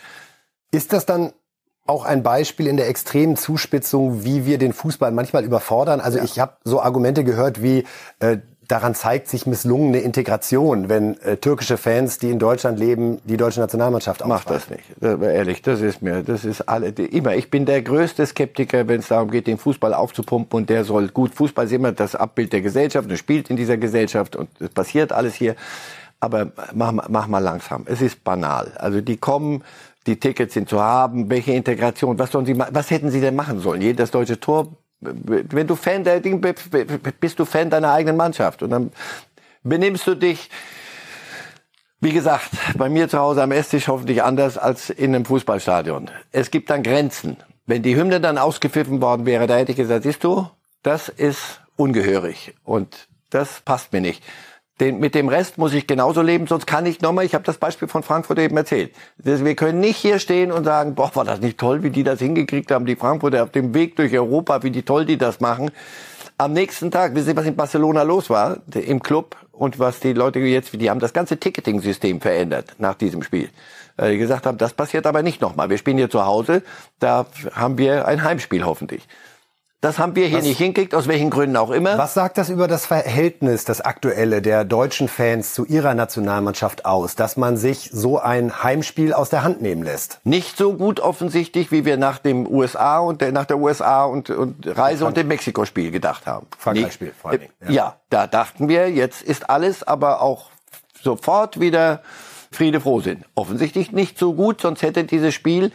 Ist 0.70 0.92
das 0.92 1.06
dann 1.06 1.32
auch 1.86 2.04
ein 2.04 2.22
Beispiel 2.22 2.66
in 2.66 2.78
der 2.78 2.88
extremen 2.88 3.36
Zuspitzung, 3.36 4.24
wie 4.24 4.46
wir 4.46 4.56
den 4.56 4.72
Fußball 4.72 5.12
manchmal 5.12 5.44
überfordern? 5.44 6.00
Also 6.00 6.18
ja. 6.18 6.24
ich 6.24 6.40
habe 6.40 6.56
so 6.64 6.80
Argumente 6.80 7.24
gehört 7.24 7.62
wie 7.62 7.84
äh, 8.20 8.38
daran 8.68 8.94
zeigt 8.94 9.28
sich 9.28 9.46
misslungene 9.46 10.00
Integration, 10.00 10.88
wenn 10.88 11.20
äh, 11.20 11.36
türkische 11.36 11.76
Fans, 11.76 12.18
die 12.18 12.30
in 12.30 12.38
Deutschland 12.38 12.78
leben, 12.78 13.20
die 13.24 13.36
deutsche 13.36 13.60
Nationalmannschaft 13.60 14.26
Macht 14.26 14.50
das 14.50 14.70
nicht. 14.70 14.84
Ehrlich, 15.02 15.62
das 15.62 15.80
ist 15.80 16.02
mir, 16.02 16.22
das 16.22 16.44
ist 16.44 16.62
alle, 16.62 16.88
immer. 16.88 17.34
Ich 17.34 17.50
bin 17.50 17.66
der 17.66 17.82
größte 17.82 18.24
Skeptiker, 18.26 18.88
wenn 18.88 19.00
es 19.00 19.08
darum 19.08 19.30
geht, 19.30 19.46
den 19.46 19.58
Fußball 19.58 19.94
aufzupumpen 19.94 20.56
und 20.58 20.70
der 20.70 20.84
soll 20.84 21.08
gut. 21.08 21.34
Fußball 21.34 21.66
ist 21.66 21.72
immer 21.72 21.92
das 21.92 22.14
Abbild 22.14 22.52
der 22.52 22.62
Gesellschaft 22.62 23.08
und 23.08 23.16
spielt 23.16 23.50
in 23.50 23.56
dieser 23.56 23.76
Gesellschaft 23.76 24.36
und 24.36 24.48
es 24.60 24.70
passiert 24.70 25.12
alles 25.12 25.34
hier. 25.34 25.56
Aber 26.20 26.52
mach, 26.72 26.92
mach 26.92 27.26
mal 27.26 27.40
langsam. 27.40 27.82
Es 27.86 28.00
ist 28.00 28.24
banal. 28.24 28.72
Also 28.76 29.00
die 29.00 29.18
kommen, 29.18 29.62
die 30.06 30.18
Tickets 30.18 30.54
sind 30.54 30.68
zu 30.68 30.80
haben. 30.80 31.28
Welche 31.28 31.52
Integration? 31.52 32.18
Was 32.18 32.30
sollen 32.30 32.46
sie, 32.46 32.58
was 32.58 32.90
hätten 32.90 33.10
sie 33.10 33.20
denn 33.20 33.36
machen 33.36 33.60
sollen? 33.60 33.82
Jedes 33.82 34.10
deutsche 34.10 34.40
Tor 34.40 34.68
wenn 35.04 35.66
du 35.66 35.76
Fan 35.76 36.04
der 36.04 36.20
Ding 36.20 36.40
bist, 36.40 36.70
bist 37.20 37.38
du 37.38 37.44
Fan 37.44 37.70
deiner 37.70 37.92
eigenen 37.92 38.16
Mannschaft 38.16 38.62
und 38.62 38.70
dann 38.70 38.92
benimmst 39.62 40.06
du 40.06 40.14
dich 40.14 40.50
wie 42.04 42.12
gesagt, 42.12 42.50
bei 42.76 42.90
mir 42.90 43.08
zu 43.08 43.18
Hause 43.18 43.42
am 43.42 43.50
Esstisch 43.50 43.88
hoffentlich 43.88 44.22
anders 44.22 44.58
als 44.58 44.90
in 44.90 45.14
einem 45.14 45.24
Fußballstadion. 45.24 46.10
Es 46.32 46.50
gibt 46.50 46.68
dann 46.68 46.82
Grenzen. 46.82 47.38
Wenn 47.64 47.82
die 47.82 47.96
Hymne 47.96 48.20
dann 48.20 48.36
ausgepfiffen 48.36 49.00
worden 49.00 49.24
wäre, 49.24 49.46
da 49.46 49.56
hätte 49.56 49.72
ich 49.72 49.78
gesagt, 49.78 50.02
siehst 50.02 50.22
du, 50.22 50.46
das 50.82 51.08
ist 51.08 51.62
ungehörig 51.76 52.52
und 52.62 53.08
das 53.30 53.62
passt 53.62 53.94
mir 53.94 54.02
nicht. 54.02 54.22
Den, 54.80 54.98
mit 54.98 55.14
dem 55.14 55.28
Rest 55.28 55.56
muss 55.56 55.72
ich 55.72 55.86
genauso 55.86 56.20
leben, 56.20 56.48
sonst 56.48 56.66
kann 56.66 56.84
ich 56.84 57.00
nochmal, 57.00 57.24
ich 57.24 57.34
habe 57.34 57.44
das 57.44 57.58
Beispiel 57.58 57.86
von 57.86 58.02
Frankfurt 58.02 58.40
eben 58.40 58.56
erzählt. 58.56 58.92
Wir 59.18 59.54
können 59.54 59.78
nicht 59.78 59.96
hier 59.98 60.18
stehen 60.18 60.50
und 60.50 60.64
sagen, 60.64 60.96
boah, 60.96 61.14
war 61.14 61.24
das 61.24 61.40
nicht 61.40 61.58
toll, 61.58 61.84
wie 61.84 61.90
die 61.90 62.02
das 62.02 62.18
hingekriegt 62.18 62.72
haben, 62.72 62.84
die 62.84 62.96
Frankfurter 62.96 63.44
auf 63.44 63.50
dem 63.50 63.72
Weg 63.72 63.94
durch 63.94 64.12
Europa, 64.12 64.64
wie 64.64 64.72
die 64.72 64.82
toll 64.82 65.06
die 65.06 65.16
das 65.16 65.40
machen. 65.40 65.70
Am 66.38 66.52
nächsten 66.52 66.90
Tag, 66.90 67.14
wissen 67.14 67.26
Sie, 67.26 67.36
was 67.36 67.46
in 67.46 67.54
Barcelona 67.54 68.02
los 68.02 68.28
war, 68.30 68.58
im 68.74 69.00
Club 69.00 69.36
und 69.52 69.78
was 69.78 70.00
die 70.00 70.12
Leute 70.12 70.40
jetzt, 70.40 70.72
die 70.72 70.90
haben 70.90 70.98
das 70.98 71.12
ganze 71.12 71.36
Ticketing-System 71.36 72.20
verändert 72.20 72.74
nach 72.78 72.94
diesem 72.94 73.22
Spiel. 73.22 73.50
Äh, 73.96 74.10
die 74.10 74.18
gesagt 74.18 74.44
haben, 74.46 74.58
das 74.58 74.72
passiert 74.72 75.06
aber 75.06 75.22
nicht 75.22 75.40
nochmal. 75.40 75.70
Wir 75.70 75.78
spielen 75.78 75.98
hier 75.98 76.10
zu 76.10 76.26
Hause, 76.26 76.62
da 76.98 77.26
haben 77.52 77.78
wir 77.78 78.08
ein 78.08 78.24
Heimspiel 78.24 78.64
hoffentlich. 78.64 79.06
Das 79.84 79.98
haben 79.98 80.16
wir 80.16 80.28
hier 80.28 80.38
was, 80.38 80.46
nicht 80.46 80.56
hinkriegt, 80.56 80.94
aus 80.94 81.08
welchen 81.08 81.28
Gründen 81.28 81.58
auch 81.58 81.70
immer. 81.70 81.98
Was 81.98 82.14
sagt 82.14 82.38
das 82.38 82.48
über 82.48 82.68
das 82.68 82.86
Verhältnis, 82.86 83.66
das 83.66 83.82
aktuelle 83.82 84.40
der 84.40 84.64
deutschen 84.64 85.08
Fans 85.08 85.52
zu 85.52 85.66
ihrer 85.66 85.92
Nationalmannschaft 85.92 86.86
aus, 86.86 87.16
dass 87.16 87.36
man 87.36 87.58
sich 87.58 87.90
so 87.92 88.18
ein 88.18 88.62
Heimspiel 88.62 89.12
aus 89.12 89.28
der 89.28 89.42
Hand 89.42 89.60
nehmen 89.60 89.82
lässt? 89.82 90.20
Nicht 90.24 90.56
so 90.56 90.72
gut 90.72 91.00
offensichtlich, 91.00 91.70
wie 91.70 91.84
wir 91.84 91.98
nach 91.98 92.16
dem 92.16 92.46
USA 92.46 92.98
und 92.98 93.20
der, 93.20 93.32
nach 93.32 93.44
der 93.44 93.58
USA 93.58 94.04
und, 94.04 94.30
und 94.30 94.66
Reise 94.66 95.00
Frank 95.00 95.08
und 95.08 95.16
dem 95.18 95.28
Mexiko-Spiel 95.28 95.90
gedacht 95.90 96.26
haben. 96.26 96.46
Frankreich-Spiel 96.56 97.12
vor 97.20 97.32
allem. 97.32 97.42
Ja. 97.60 97.70
ja, 97.70 97.96
da 98.08 98.26
dachten 98.26 98.68
wir, 98.70 98.90
jetzt 98.90 99.20
ist 99.20 99.50
alles 99.50 99.82
aber 99.82 100.22
auch 100.22 100.48
sofort 101.02 101.60
wieder 101.60 102.00
Friede 102.50 102.80
froh 102.80 103.00
sind. 103.00 103.26
Offensichtlich 103.34 103.92
nicht 103.92 104.18
so 104.18 104.32
gut, 104.32 104.62
sonst 104.62 104.80
hätte 104.80 105.04
dieses 105.04 105.34
Spiel 105.34 105.72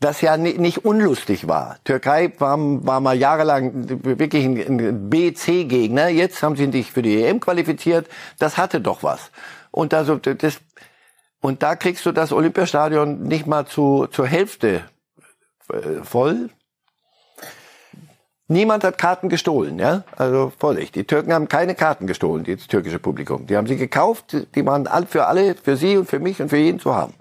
das 0.00 0.20
ja 0.20 0.36
nicht 0.36 0.84
unlustig 0.84 1.48
war. 1.48 1.78
Türkei 1.84 2.32
war, 2.38 2.56
war 2.58 3.00
mal 3.00 3.16
jahrelang 3.16 3.72
wirklich 4.04 4.44
ein 4.44 5.10
B-C-Gegner. 5.10 6.08
Jetzt 6.08 6.42
haben 6.42 6.54
sie 6.56 6.70
sich 6.70 6.92
für 6.92 7.02
die 7.02 7.22
EM 7.22 7.40
qualifiziert. 7.40 8.06
Das 8.38 8.56
hatte 8.56 8.80
doch 8.80 9.02
was. 9.02 9.30
Und 9.70 9.92
also 9.94 10.16
das 10.16 10.60
und 11.40 11.62
da 11.62 11.76
kriegst 11.76 12.04
du 12.04 12.12
das 12.12 12.32
Olympiastadion 12.32 13.22
nicht 13.22 13.46
mal 13.46 13.66
zu, 13.66 14.06
zur 14.10 14.26
Hälfte 14.26 14.82
äh, 15.72 16.02
voll. 16.02 16.50
Niemand 18.48 18.82
hat 18.82 18.96
Karten 18.96 19.28
gestohlen, 19.28 19.78
ja? 19.78 20.04
Also 20.16 20.52
Vorsicht. 20.58 20.94
Die 20.94 21.04
Türken 21.04 21.34
haben 21.34 21.48
keine 21.48 21.74
Karten 21.74 22.06
gestohlen, 22.06 22.44
das 22.44 22.66
türkische 22.66 22.98
Publikum. 22.98 23.46
Die 23.46 23.56
haben 23.56 23.66
sie 23.66 23.76
gekauft, 23.76 24.36
die 24.54 24.64
waren 24.64 24.88
für 25.06 25.26
alle, 25.26 25.54
für 25.54 25.76
sie 25.76 25.98
und 25.98 26.08
für 26.08 26.18
mich 26.18 26.40
und 26.40 26.48
für 26.48 26.56
jeden 26.56 26.80
zu 26.80 26.94
haben. 26.94 27.12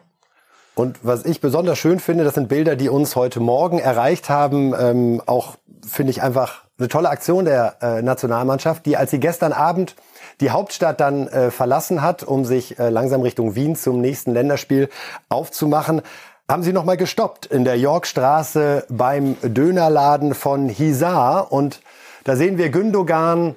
Und 0.78 1.00
was 1.02 1.26
ich 1.26 1.42
besonders 1.42 1.80
schön 1.80 2.00
finde, 2.00 2.24
das 2.24 2.36
sind 2.36 2.50
Bilder, 2.50 2.76
die 2.76 2.88
uns 2.88 3.16
heute 3.16 3.40
Morgen 3.40 3.80
erreicht 3.80 4.30
haben. 4.30 4.76
Ähm, 4.80 5.24
auch 5.26 5.56
finde 5.84 6.12
ich 6.12 6.22
einfach 6.22 6.66
eine 6.78 6.88
tolle 6.88 7.10
Aktion 7.10 7.46
der 7.46 7.78
äh, 7.82 8.04
Nationalmannschaft, 8.04 8.86
die 8.86 8.96
als 8.96 9.10
sie 9.10 9.20
gestern 9.20 9.54
Abend 9.54 9.96
die 10.40 10.52
Hauptstadt 10.52 11.00
dann 11.00 11.28
äh, 11.30 11.50
verlassen 11.50 12.04
hat, 12.04 12.22
um 12.22 12.46
sich 12.46 12.78
äh, 12.78 12.90
langsam 12.90 13.22
Richtung 13.22 13.56
Wien 13.56 13.76
zum 13.76 14.02
nächsten 14.02 14.34
Länderspiel 14.34 14.90
aufzumachen, 15.30 16.04
haben 16.48 16.62
sie 16.62 16.74
nochmal 16.74 16.98
gestoppt 16.98 17.48
in 17.48 17.64
der 17.64 17.80
Yorkstraße 17.80 18.86
beim 18.88 19.36
Dönerladen 19.42 20.36
von 20.36 20.70
Hisar. 20.70 21.52
Und 21.52 21.82
da 22.24 22.36
sehen 22.36 22.60
wir 22.60 22.70
Gündogan, 22.70 23.56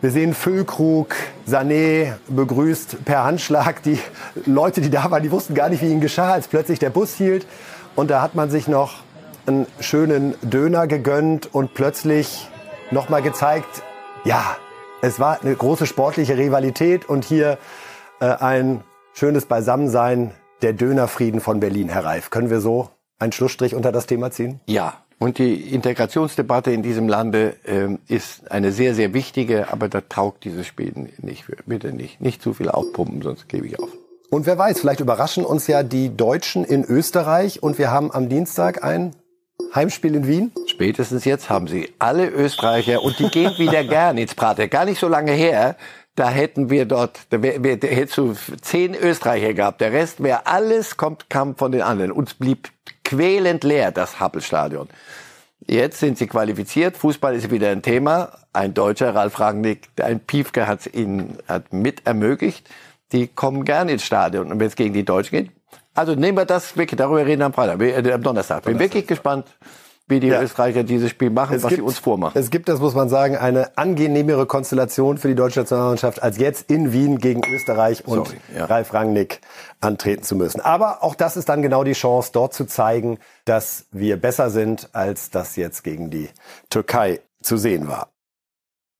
wir 0.00 0.10
sehen 0.10 0.34
Füllkrug, 0.34 1.14
Sané 1.48 2.14
begrüßt 2.28 3.04
per 3.04 3.24
Handschlag. 3.24 3.82
Die 3.82 3.98
Leute, 4.44 4.80
die 4.80 4.90
da 4.90 5.10
waren, 5.10 5.22
die 5.22 5.30
wussten 5.30 5.54
gar 5.54 5.68
nicht, 5.68 5.82
wie 5.82 5.90
ihnen 5.90 6.00
geschah, 6.00 6.32
als 6.32 6.48
plötzlich 6.48 6.78
der 6.78 6.90
Bus 6.90 7.14
hielt. 7.14 7.46
Und 7.94 8.10
da 8.10 8.20
hat 8.20 8.34
man 8.34 8.50
sich 8.50 8.68
noch 8.68 8.96
einen 9.46 9.66
schönen 9.80 10.34
Döner 10.42 10.86
gegönnt 10.86 11.54
und 11.54 11.74
plötzlich 11.74 12.48
nochmal 12.90 13.22
gezeigt, 13.22 13.82
ja, 14.24 14.56
es 15.02 15.20
war 15.20 15.40
eine 15.40 15.54
große 15.54 15.86
sportliche 15.86 16.36
Rivalität 16.36 17.08
und 17.08 17.24
hier 17.24 17.58
äh, 18.20 18.26
ein 18.26 18.82
schönes 19.12 19.46
Beisammensein 19.46 20.32
der 20.62 20.72
Dönerfrieden 20.72 21.40
von 21.40 21.60
Berlin, 21.60 21.88
Herr 21.88 22.04
Reif. 22.04 22.30
Können 22.30 22.50
wir 22.50 22.60
so 22.60 22.90
einen 23.18 23.32
Schlussstrich 23.32 23.74
unter 23.74 23.92
das 23.92 24.06
Thema 24.06 24.30
ziehen? 24.30 24.60
Ja, 24.66 25.05
und 25.18 25.38
die 25.38 25.72
Integrationsdebatte 25.72 26.70
in 26.70 26.82
diesem 26.82 27.08
Lande 27.08 27.56
ähm, 27.64 28.00
ist 28.06 28.50
eine 28.50 28.70
sehr, 28.70 28.94
sehr 28.94 29.14
wichtige, 29.14 29.72
aber 29.72 29.88
da 29.88 30.02
taugt 30.02 30.44
dieses 30.44 30.66
Spiel 30.66 30.92
nicht. 31.18 31.44
Bitte 31.64 31.92
nicht. 31.92 32.20
Nicht 32.20 32.42
zu 32.42 32.52
viel 32.52 32.68
aufpumpen, 32.68 33.22
sonst 33.22 33.48
gebe 33.48 33.66
ich 33.66 33.78
auf. 33.78 33.88
Und 34.30 34.44
wer 34.44 34.58
weiß, 34.58 34.80
vielleicht 34.80 35.00
überraschen 35.00 35.44
uns 35.44 35.66
ja 35.68 35.82
die 35.82 36.14
Deutschen 36.14 36.64
in 36.64 36.84
Österreich 36.84 37.62
und 37.62 37.78
wir 37.78 37.90
haben 37.90 38.12
am 38.12 38.28
Dienstag 38.28 38.84
ein 38.84 39.14
Heimspiel 39.74 40.14
in 40.14 40.26
Wien? 40.26 40.52
Spätestens 40.66 41.24
jetzt 41.24 41.48
haben 41.48 41.66
sie 41.66 41.92
alle 41.98 42.28
Österreicher 42.28 43.02
und 43.02 43.18
die 43.18 43.28
gehen 43.28 43.56
wieder 43.56 43.84
gern 43.88 44.18
ins 44.18 44.34
Prater. 44.34 44.68
Gar 44.68 44.84
nicht 44.84 45.00
so 45.00 45.08
lange 45.08 45.32
her. 45.32 45.76
Da 46.14 46.30
hätten 46.30 46.70
wir 46.70 46.86
dort, 46.86 47.20
da, 47.30 47.42
wär, 47.42 47.62
wär, 47.62 47.76
da 47.76 47.88
hättest 47.88 48.16
du 48.18 48.34
zehn 48.60 48.94
Österreicher 48.94 49.54
gehabt. 49.54 49.80
Der 49.80 49.92
Rest 49.92 50.22
wäre 50.22 50.46
alles 50.46 50.96
kommt, 50.96 51.30
kam 51.30 51.56
von 51.56 51.72
den 51.72 51.82
anderen. 51.82 52.10
Uns 52.10 52.34
blieb 52.34 52.70
quälend 53.06 53.64
leer, 53.64 53.92
das 53.92 54.20
Happelstadion. 54.20 54.88
Jetzt 55.66 56.00
sind 56.00 56.18
sie 56.18 56.26
qualifiziert. 56.26 56.96
Fußball 56.96 57.34
ist 57.34 57.50
wieder 57.50 57.70
ein 57.70 57.82
Thema. 57.82 58.32
Ein 58.52 58.74
Deutscher, 58.74 59.14
Ralf 59.14 59.40
Rangnick, 59.40 59.88
ein 60.00 60.20
Piefke 60.20 60.66
hat 60.66 60.80
es 60.80 60.94
ihnen 60.94 61.38
hat 61.48 61.72
mit 61.72 62.06
ermöglicht. 62.06 62.68
Die 63.12 63.28
kommen 63.28 63.64
gerne 63.64 63.92
ins 63.92 64.04
Stadion. 64.04 64.50
Und 64.52 64.60
wenn 64.60 64.66
es 64.66 64.76
gegen 64.76 64.92
die 64.92 65.04
Deutschen 65.04 65.38
geht, 65.38 65.50
also 65.94 66.14
nehmen 66.14 66.36
wir 66.36 66.44
das 66.44 66.76
wirklich, 66.76 66.98
darüber 66.98 67.24
reden 67.24 67.42
am 67.42 67.52
Freitag, 67.52 67.80
äh, 67.80 68.12
am 68.12 68.22
Donnerstag. 68.22 68.64
Bin 68.64 68.78
wirklich 68.78 69.06
gespannt, 69.06 69.46
wie 70.08 70.20
die 70.20 70.28
ja. 70.28 70.40
Österreicher 70.40 70.84
dieses 70.84 71.10
Spiel 71.10 71.30
machen, 71.30 71.56
es 71.56 71.64
was 71.64 71.70
gibt, 71.70 71.80
sie 71.80 71.86
uns 71.86 71.98
vormachen. 71.98 72.38
Es 72.38 72.50
gibt, 72.50 72.68
das 72.68 72.78
muss 72.78 72.94
man 72.94 73.08
sagen, 73.08 73.36
eine 73.36 73.76
angenehmere 73.76 74.46
Konstellation 74.46 75.18
für 75.18 75.28
die 75.28 75.34
deutsche 75.34 75.60
Nationalmannschaft, 75.60 76.22
als 76.22 76.38
jetzt 76.38 76.70
in 76.70 76.92
Wien 76.92 77.18
gegen 77.18 77.42
Österreich 77.52 78.06
und 78.06 78.26
Sorry, 78.26 78.36
ja. 78.56 78.66
Ralf 78.66 78.94
Rangnick 78.94 79.40
antreten 79.80 80.22
zu 80.22 80.36
müssen. 80.36 80.60
Aber 80.60 81.02
auch 81.02 81.16
das 81.16 81.36
ist 81.36 81.48
dann 81.48 81.60
genau 81.60 81.82
die 81.82 81.92
Chance, 81.92 82.30
dort 82.32 82.54
zu 82.54 82.66
zeigen, 82.66 83.18
dass 83.44 83.86
wir 83.90 84.16
besser 84.16 84.50
sind, 84.50 84.90
als 84.92 85.30
das 85.30 85.56
jetzt 85.56 85.82
gegen 85.82 86.10
die 86.10 86.28
Türkei 86.70 87.20
zu 87.42 87.56
sehen 87.56 87.88
war. 87.88 88.08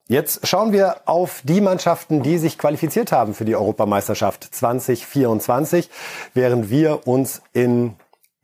Jetzt 0.08 0.46
schauen 0.46 0.72
wir 0.72 1.02
auf 1.06 1.42
die 1.42 1.60
Mannschaften, 1.60 2.22
die 2.22 2.38
sich 2.38 2.58
qualifiziert 2.58 3.10
haben 3.10 3.34
für 3.34 3.44
die 3.44 3.56
Europameisterschaft 3.56 4.44
2024, 4.54 5.90
während 6.32 6.70
wir 6.70 7.08
uns 7.08 7.42
in 7.52 7.96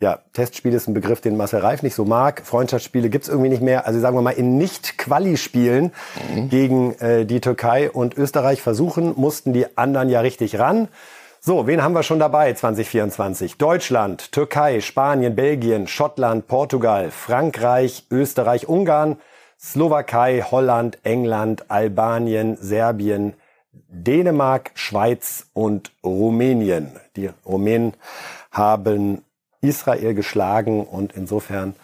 ja, 0.03 0.19
Testspiel 0.33 0.75
ist 0.75 0.89
ein 0.89 0.95
Begriff, 0.95 1.21
den 1.21 1.37
Marcel 1.37 1.61
Reif 1.61 1.85
nicht 1.85 1.95
so 1.95 2.05
mag. 2.05 2.43
Freundschaftsspiele 2.45 3.09
gibt's 3.09 3.29
irgendwie 3.29 3.49
nicht 3.49 3.63
mehr. 3.63 3.87
Also 3.87 4.01
sagen 4.01 4.17
wir 4.17 4.23
mal, 4.23 4.33
in 4.33 4.59
Nicht-Quali-Spielen 4.59 5.93
mhm. 6.35 6.49
gegen 6.49 6.95
äh, 6.99 7.25
die 7.25 7.41
Türkei 7.41 7.89
und 7.89 8.19
Österreich 8.19 8.61
versuchen, 8.61 9.15
mussten 9.17 9.53
die 9.53 9.79
anderen 9.79 10.09
ja 10.09 10.19
richtig 10.21 10.59
ran. 10.59 10.89
So, 11.41 11.69
wen 11.69 11.85
haben 11.85 11.95
wir 11.95 12.03
schon 12.03 12.19
dabei 12.19 12.53
2024? 12.53 13.59
Deutschland, 13.59 14.33
Türkei, 14.33 14.81
Spanien, 14.81 15.37
Belgien, 15.37 15.87
Schottland, 15.87 16.49
Portugal, 16.49 17.13
Frankreich, 17.13 18.07
Österreich, 18.11 18.69
Ungarn, 18.69 19.19
Slowakei, 19.61 20.43
Holland, 20.43 20.99
England, 21.05 21.71
Albanien, 21.71 22.57
Serbien, 22.61 23.35
Dänemark, 23.89 24.73
Schweiz 24.75 25.47
und 25.53 25.93
Rumänien. 26.03 26.91
Die 27.15 27.31
Rumänen 27.47 27.95
haben 28.51 29.25
Israel 29.63 30.15
geschlagen 30.15 30.85
und 30.85 31.15
insofern 31.15 31.75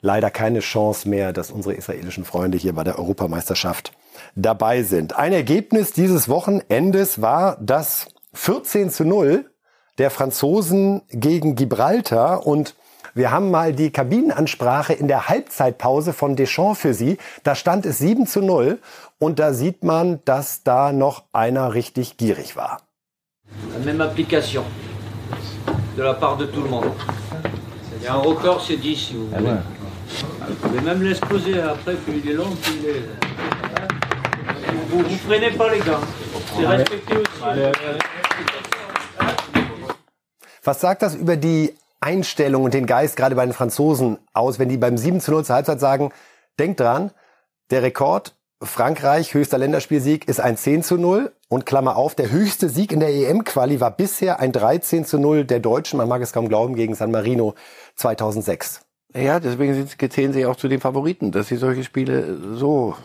leider 0.00 0.30
keine 0.30 0.60
Chance 0.60 1.08
mehr, 1.08 1.32
dass 1.32 1.50
unsere 1.50 1.74
israelischen 1.74 2.24
Freunde 2.24 2.58
hier 2.58 2.72
bei 2.72 2.84
der 2.84 2.98
Europameisterschaft 2.98 3.92
dabei 4.34 4.82
sind. 4.82 5.16
Ein 5.16 5.32
Ergebnis 5.32 5.92
dieses 5.92 6.28
Wochenendes 6.28 7.20
war 7.20 7.56
das 7.60 8.08
14 8.34 8.90
zu 8.90 9.04
0 9.04 9.50
der 9.98 10.10
Franzosen 10.10 11.02
gegen 11.08 11.54
Gibraltar 11.54 12.46
und 12.46 12.74
wir 13.14 13.30
haben 13.30 13.50
mal 13.50 13.72
die 13.72 13.90
Kabinenansprache 13.90 14.92
in 14.92 15.08
der 15.08 15.28
Halbzeitpause 15.28 16.12
von 16.12 16.36
Deschamps 16.36 16.80
für 16.80 16.92
Sie. 16.92 17.16
Da 17.44 17.54
stand 17.54 17.86
es 17.86 17.98
7 17.98 18.26
zu 18.26 18.42
0 18.42 18.78
und 19.18 19.38
da 19.38 19.54
sieht 19.54 19.84
man, 19.84 20.20
dass 20.26 20.64
da 20.64 20.92
noch 20.92 21.24
einer 21.32 21.72
richtig 21.72 22.18
gierig 22.18 22.56
war. 22.56 22.82
Même 23.84 24.02
application 24.02 24.64
de 25.96 26.02
la 26.02 26.14
part 26.14 26.36
de 26.36 26.46
tout 26.46 26.62
le 26.62 26.68
monde. 26.68 26.92
Il 27.98 28.04
y 28.04 28.06
a 28.06 28.14
un 28.14 28.18
record, 28.18 28.62
c'est 28.62 28.76
10 28.76 28.96
si 28.96 29.14
vous 29.14 29.28
voulez. 29.28 29.54
Vous 30.46 30.54
pouvez 30.56 30.80
même 30.80 31.02
l'exploser 31.02 31.60
après, 31.60 31.94
plus 31.94 32.20
il 32.22 32.30
est 32.30 32.34
long, 32.34 32.50
plus 32.50 32.74
il 32.80 32.86
est... 32.88 33.02
Vous, 34.90 35.02
vous 35.02 35.16
freinez 35.26 35.50
pas 35.52 35.70
les 35.72 35.80
gars. 35.80 36.00
C'est 36.56 36.66
respecté 36.66 37.16
aussi. 37.16 37.26
Was 40.64 40.80
sagt 40.80 41.02
das 41.02 41.14
über 41.14 41.36
die 41.36 41.74
Einstellung 42.00 42.64
und 42.64 42.74
den 42.74 42.86
Geist 42.86 43.16
gerade 43.16 43.36
bei 43.36 43.46
den 43.46 43.52
Franzosen 43.52 44.18
aus, 44.32 44.58
wenn 44.58 44.68
die 44.68 44.76
beim 44.76 44.96
7 44.96 45.20
zu 45.20 45.30
0 45.30 45.44
zur 45.44 45.54
Halbzeit 45.54 45.78
sagen, 45.80 46.12
denkt 46.58 46.80
dran, 46.80 47.12
der 47.70 47.82
Rekord 47.82 48.34
Frankreich, 48.66 49.34
höchster 49.34 49.58
Länderspielsieg, 49.58 50.28
ist 50.28 50.40
ein 50.40 50.56
10 50.56 50.82
zu 50.82 50.96
0. 50.96 51.32
Und 51.48 51.64
Klammer 51.64 51.96
auf, 51.96 52.14
der 52.14 52.30
höchste 52.30 52.68
Sieg 52.68 52.92
in 52.92 53.00
der 53.00 53.10
EM-Quali 53.10 53.80
war 53.80 53.90
bisher 53.90 54.40
ein 54.40 54.52
13 54.52 55.04
zu 55.04 55.18
0 55.18 55.44
der 55.44 55.60
Deutschen, 55.60 55.96
man 55.96 56.08
mag 56.08 56.20
es 56.20 56.32
kaum 56.32 56.48
glauben, 56.48 56.74
gegen 56.74 56.94
San 56.94 57.10
Marino 57.10 57.54
2006. 57.94 58.80
Ja, 59.14 59.40
deswegen 59.40 59.88
zählen 60.10 60.32
sie 60.32 60.44
auch 60.44 60.56
zu 60.56 60.68
den 60.68 60.80
Favoriten, 60.80 61.30
dass 61.32 61.48
sie 61.48 61.56
solche 61.56 61.84
Spiele 61.84 62.56
so 62.56 62.96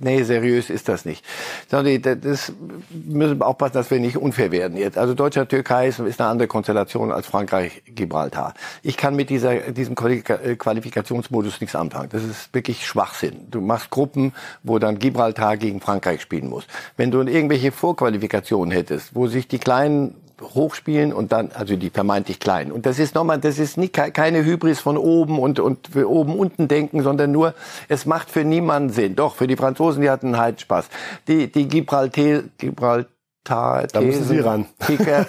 nee, 0.00 0.22
seriös 0.22 0.70
ist 0.70 0.88
das 0.88 1.04
nicht. 1.04 1.24
Das 1.68 2.52
müssen 2.90 3.38
wir 3.38 3.46
aufpassen, 3.46 3.74
dass 3.74 3.90
wir 3.90 4.00
nicht 4.00 4.16
unfair 4.16 4.50
werden 4.52 4.76
jetzt. 4.76 4.96
Also 4.96 5.14
Deutschland, 5.14 5.50
Türkei 5.50 5.88
ist 5.88 6.00
eine 6.00 6.28
andere 6.28 6.48
Konstellation 6.48 7.12
als 7.12 7.26
Frankreich, 7.26 7.82
Gibraltar. 7.86 8.54
Ich 8.82 8.96
kann 8.96 9.16
mit 9.16 9.30
dieser, 9.30 9.72
diesem 9.72 9.94
äh, 9.96 10.56
Qualifikationsmodus 10.56 11.60
nichts 11.60 11.76
anfangen. 11.76 12.08
Das 12.10 12.22
ist 12.22 12.52
wirklich 12.54 12.86
Schwachsinn. 12.86 13.46
Du 13.50 13.60
machst 13.60 13.90
Gruppen, 13.90 14.32
wo 14.62 14.78
dann 14.78 14.98
Gibraltar 14.98 15.56
gegen 15.56 15.80
Frankreich 15.80 16.22
spielen 16.22 16.48
muss. 16.48 16.66
Wenn 16.96 17.10
du 17.10 17.20
irgendwelche 17.22 17.72
Vorqualifikationen 17.72 18.72
hättest, 18.72 19.14
wo 19.14 19.26
sich 19.26 19.48
die 19.48 19.58
kleinen 19.58 20.14
hochspielen 20.40 21.12
und 21.12 21.32
dann, 21.32 21.50
also 21.52 21.76
die 21.76 21.90
vermeintlich 21.90 22.40
kleinen. 22.40 22.72
Und 22.72 22.86
das 22.86 22.98
ist 22.98 23.14
nochmal, 23.14 23.38
das 23.38 23.58
ist 23.58 23.76
nicht, 23.76 23.92
keine 23.92 24.44
Hybris 24.44 24.80
von 24.80 24.96
oben 24.96 25.38
und, 25.38 25.60
und 25.60 25.94
oben 25.96 26.36
unten 26.36 26.68
denken, 26.68 27.02
sondern 27.02 27.32
nur, 27.32 27.54
es 27.88 28.06
macht 28.06 28.30
für 28.30 28.44
niemanden 28.44 28.90
Sinn. 28.90 29.16
Doch, 29.16 29.36
für 29.36 29.46
die 29.46 29.56
Franzosen, 29.56 30.02
die 30.02 30.10
hatten 30.10 30.38
halt 30.38 30.60
Spaß. 30.60 30.88
Die, 31.28 31.50
die 31.50 31.68
Gibraltar, 31.68 32.42
Gibraltar, 32.58 33.08
da 33.44 34.00
müssen 34.00 34.24
Sie 34.24 34.38
ran. 34.38 34.66
Kicker, 34.86 35.26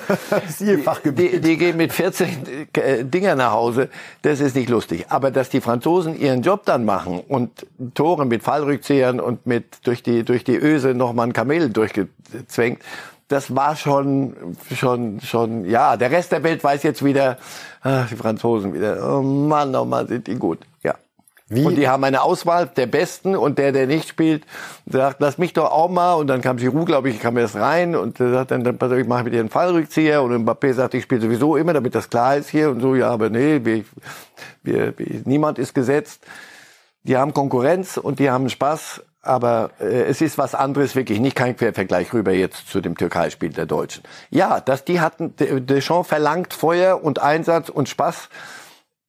die, 1.05 1.39
die 1.39 1.57
gehen 1.57 1.77
mit 1.77 1.93
14 1.93 2.67
äh, 2.73 3.03
Dinger 3.05 3.35
nach 3.35 3.51
Hause. 3.51 3.89
Das 4.21 4.39
ist 4.39 4.55
nicht 4.55 4.69
lustig. 4.69 5.05
Aber 5.09 5.31
dass 5.31 5.49
die 5.49 5.61
Franzosen 5.61 6.19
ihren 6.19 6.41
Job 6.41 6.65
dann 6.65 6.85
machen 6.85 7.21
und 7.27 7.65
Tore 7.93 8.25
mit 8.25 8.43
Fallrückziehern 8.43 9.19
und 9.19 9.45
mit 9.45 9.79
durch 9.83 10.03
die 10.03 10.23
durch 10.23 10.43
die 10.43 10.57
Öse 10.57 10.93
nochmal 10.93 11.27
ein 11.27 11.33
Kamel 11.33 11.69
durchgezwängt, 11.69 12.81
das 13.31 13.55
war 13.55 13.75
schon, 13.75 14.35
schon, 14.75 15.21
schon, 15.21 15.65
ja, 15.65 15.97
der 15.97 16.11
Rest 16.11 16.31
der 16.31 16.43
Welt 16.43 16.63
weiß 16.63 16.83
jetzt 16.83 17.03
wieder, 17.03 17.37
ach, 17.81 18.07
die 18.09 18.15
Franzosen 18.15 18.73
wieder, 18.73 19.17
oh 19.17 19.21
Mann, 19.21 19.75
oh 19.75 19.85
Mann, 19.85 20.07
sind 20.07 20.27
die 20.27 20.35
gut, 20.35 20.59
ja. 20.83 20.95
Wie? 21.51 21.65
Und 21.65 21.75
die 21.75 21.89
haben 21.89 22.01
eine 22.05 22.21
Auswahl 22.21 22.67
der 22.67 22.85
Besten 22.85 23.35
und 23.35 23.57
der, 23.57 23.73
der 23.73 23.85
nicht 23.85 24.07
spielt, 24.07 24.45
sagt, 24.85 25.17
lass 25.19 25.37
mich 25.37 25.51
doch 25.51 25.69
auch 25.69 25.89
mal. 25.89 26.13
Und 26.13 26.27
dann 26.27 26.39
kam 26.39 26.55
Giroud, 26.55 26.85
glaube 26.85 27.09
ich, 27.09 27.19
kam 27.19 27.37
erst 27.37 27.57
rein 27.57 27.93
und 27.93 28.19
der 28.19 28.31
sagt 28.31 28.51
dann, 28.51 28.63
dann 28.63 28.77
pass 28.77 28.89
auf, 28.89 28.97
ich 28.97 29.05
mache 29.07 29.25
mit 29.25 29.33
dir 29.33 29.41
einen 29.41 29.49
Fallrückzieher. 29.49 30.23
Und 30.23 30.33
Mbappé 30.33 30.71
sagt, 30.71 30.93
ich 30.93 31.03
spiele 31.03 31.19
sowieso 31.19 31.57
immer, 31.57 31.73
damit 31.73 31.93
das 31.93 32.09
klar 32.09 32.37
ist 32.37 32.49
hier. 32.49 32.69
Und 32.69 32.79
so, 32.79 32.95
ja, 32.95 33.09
aber 33.09 33.29
nee, 33.29 33.59
wir, 33.65 33.83
wir, 34.63 34.97
wir, 34.97 35.21
niemand 35.25 35.59
ist 35.59 35.75
gesetzt. 35.75 36.23
Die 37.03 37.17
haben 37.17 37.33
Konkurrenz 37.33 37.97
und 37.97 38.19
die 38.19 38.31
haben 38.31 38.47
Spaß 38.47 39.01
aber 39.21 39.71
äh, 39.79 40.03
es 40.03 40.21
ist 40.21 40.37
was 40.37 40.55
anderes 40.55 40.95
wirklich, 40.95 41.19
nicht 41.19 41.35
kein 41.35 41.55
Quervergleich 41.55 42.13
rüber 42.13 42.31
jetzt 42.31 42.67
zu 42.69 42.81
dem 42.81 42.97
Türkei-Spiel 42.97 43.49
der 43.49 43.65
Deutschen. 43.65 44.03
Ja, 44.29 44.59
dass 44.59 44.83
die 44.83 44.99
hatten, 44.99 45.35
Deschamps 45.37 46.09
verlangt 46.09 46.53
Feuer 46.53 47.03
und 47.03 47.19
Einsatz 47.19 47.69
und 47.69 47.89
Spaß, 47.89 48.29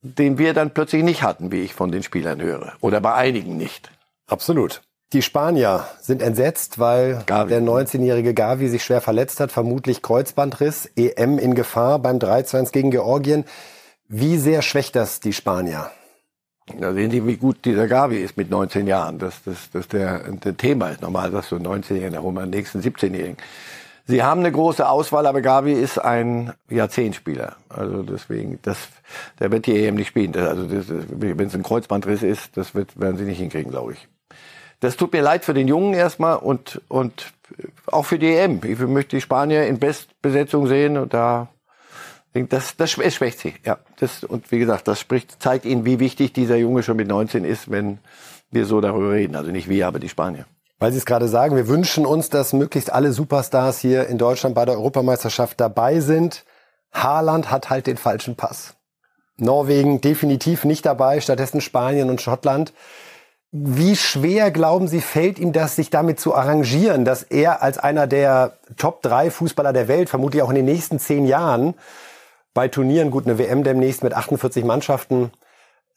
den 0.02 0.38
wir 0.38 0.52
dann 0.52 0.74
plötzlich 0.74 1.02
nicht 1.02 1.22
hatten, 1.22 1.52
wie 1.52 1.62
ich 1.62 1.74
von 1.74 1.92
den 1.92 2.02
Spielern 2.02 2.40
höre. 2.40 2.74
Oder 2.80 3.00
bei 3.00 3.14
einigen 3.14 3.56
nicht. 3.56 3.90
Absolut. 4.26 4.82
Die 5.12 5.22
Spanier 5.22 5.86
sind 6.00 6.22
entsetzt, 6.22 6.78
weil 6.78 7.22
Gavi. 7.26 7.50
der 7.50 7.60
19-jährige 7.60 8.32
Gavi 8.32 8.68
sich 8.68 8.82
schwer 8.82 9.02
verletzt 9.02 9.40
hat, 9.40 9.52
vermutlich 9.52 10.00
Kreuzbandriss, 10.00 10.90
EM 10.96 11.38
in 11.38 11.54
Gefahr 11.54 11.98
beim 11.98 12.16
3-2 12.16 12.72
gegen 12.72 12.90
Georgien. 12.90 13.44
Wie 14.08 14.38
sehr 14.38 14.62
schwächt 14.62 14.96
das 14.96 15.20
die 15.20 15.34
Spanier? 15.34 15.90
Da 16.78 16.92
sehen 16.92 17.10
Sie, 17.10 17.26
wie 17.26 17.36
gut 17.36 17.64
dieser 17.64 17.88
Gavi 17.88 18.18
ist 18.18 18.36
mit 18.36 18.50
19 18.50 18.86
Jahren. 18.86 19.18
Das, 19.18 19.42
das, 19.42 19.70
das 19.72 19.88
der, 19.88 20.20
der 20.20 20.56
Thema 20.56 20.88
ist 20.90 21.02
normal, 21.02 21.30
dass 21.30 21.48
so 21.48 21.56
19-Jährigen 21.56 22.12
herum 22.12 22.38
am 22.38 22.50
nächsten 22.50 22.80
17-Jährigen. 22.80 23.36
Sie 24.06 24.22
haben 24.22 24.40
eine 24.40 24.50
große 24.50 24.88
Auswahl, 24.88 25.26
aber 25.26 25.42
Gavi 25.42 25.72
ist 25.72 25.98
ein 25.98 26.52
Jahrzehntspieler. 26.68 27.56
Also 27.68 28.02
deswegen, 28.02 28.58
das, 28.62 28.88
der 29.38 29.52
wird 29.52 29.66
die 29.66 29.84
EM 29.84 29.94
nicht 29.94 30.08
spielen. 30.08 30.36
Also 30.36 30.68
wenn 30.70 31.46
es 31.46 31.54
ein 31.54 31.62
Kreuzbandriss 31.62 32.22
ist, 32.22 32.56
das 32.56 32.74
wird, 32.74 32.98
werden 32.98 33.16
sie 33.16 33.24
nicht 33.24 33.38
hinkriegen, 33.38 33.70
glaube 33.70 33.92
ich. 33.92 34.08
Das 34.80 34.96
tut 34.96 35.12
mir 35.12 35.22
leid 35.22 35.44
für 35.44 35.54
den 35.54 35.68
Jungen 35.68 35.94
erstmal 35.94 36.36
und, 36.36 36.80
und 36.88 37.32
auch 37.86 38.04
für 38.04 38.18
die 38.18 38.34
EM. 38.34 38.60
Ich 38.64 38.78
möchte 38.80 39.16
die 39.16 39.20
Spanier 39.20 39.66
in 39.66 39.78
Bestbesetzung 39.78 40.66
sehen 40.66 40.96
und 40.96 41.14
da 41.14 41.48
das, 42.34 42.76
das 42.76 42.90
schwächt 42.90 43.38
sie, 43.38 43.54
ja. 43.64 43.78
Das, 43.98 44.24
und 44.24 44.50
wie 44.50 44.58
gesagt, 44.58 44.88
das 44.88 44.98
spricht, 45.00 45.42
zeigt 45.42 45.64
Ihnen, 45.64 45.84
wie 45.84 46.00
wichtig 46.00 46.32
dieser 46.32 46.56
Junge 46.56 46.82
schon 46.82 46.96
mit 46.96 47.08
19 47.08 47.44
ist, 47.44 47.70
wenn 47.70 47.98
wir 48.50 48.66
so 48.66 48.80
darüber 48.80 49.12
reden. 49.12 49.36
Also 49.36 49.50
nicht 49.50 49.68
wir, 49.68 49.86
aber 49.86 49.98
die 49.98 50.08
Spanier. 50.08 50.46
Weil 50.78 50.92
Sie 50.92 50.98
es 50.98 51.06
gerade 51.06 51.28
sagen, 51.28 51.56
wir 51.56 51.68
wünschen 51.68 52.06
uns, 52.06 52.28
dass 52.28 52.52
möglichst 52.52 52.92
alle 52.92 53.12
Superstars 53.12 53.78
hier 53.78 54.08
in 54.08 54.18
Deutschland 54.18 54.54
bei 54.54 54.64
der 54.64 54.74
Europameisterschaft 54.74 55.60
dabei 55.60 56.00
sind. 56.00 56.44
Haaland 56.92 57.50
hat 57.50 57.70
halt 57.70 57.86
den 57.86 57.96
falschen 57.96 58.34
Pass. 58.34 58.74
Norwegen 59.36 60.00
definitiv 60.00 60.64
nicht 60.64 60.84
dabei, 60.84 61.20
stattdessen 61.20 61.60
Spanien 61.60 62.10
und 62.10 62.20
Schottland. 62.20 62.72
Wie 63.50 63.96
schwer, 63.96 64.50
glauben 64.50 64.88
Sie, 64.88 65.00
fällt 65.00 65.38
ihm 65.38 65.52
das, 65.52 65.76
sich 65.76 65.90
damit 65.90 66.18
zu 66.18 66.34
arrangieren, 66.34 67.04
dass 67.04 67.22
er 67.22 67.62
als 67.62 67.78
einer 67.78 68.06
der 68.06 68.54
Top 68.78 69.02
3 69.02 69.30
Fußballer 69.30 69.72
der 69.72 69.88
Welt, 69.88 70.08
vermutlich 70.08 70.42
auch 70.42 70.48
in 70.48 70.56
den 70.56 70.64
nächsten 70.64 70.98
zehn 70.98 71.26
Jahren, 71.26 71.74
bei 72.54 72.68
Turnieren, 72.68 73.10
gut, 73.10 73.26
eine 73.26 73.38
WM 73.38 73.64
demnächst 73.64 74.02
mit 74.02 74.14
48 74.14 74.64
Mannschaften, 74.64 75.30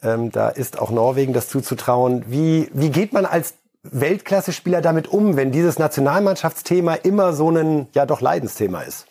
ähm, 0.01 0.31
da 0.31 0.49
ist 0.49 0.79
auch 0.79 0.91
Norwegen 0.91 1.33
das 1.33 1.49
zuzutrauen. 1.49 2.25
Wie, 2.27 2.69
wie 2.73 2.89
geht 2.89 3.13
man 3.13 3.25
als 3.25 3.55
Weltklasse-Spieler 3.83 4.81
damit 4.81 5.07
um, 5.07 5.35
wenn 5.35 5.51
dieses 5.51 5.79
Nationalmannschaftsthema 5.79 6.95
immer 6.95 7.33
so 7.33 7.49
ein, 7.49 7.87
ja 7.93 8.05
doch 8.05 8.21
Leidensthema 8.21 8.81
ist? 8.81 9.07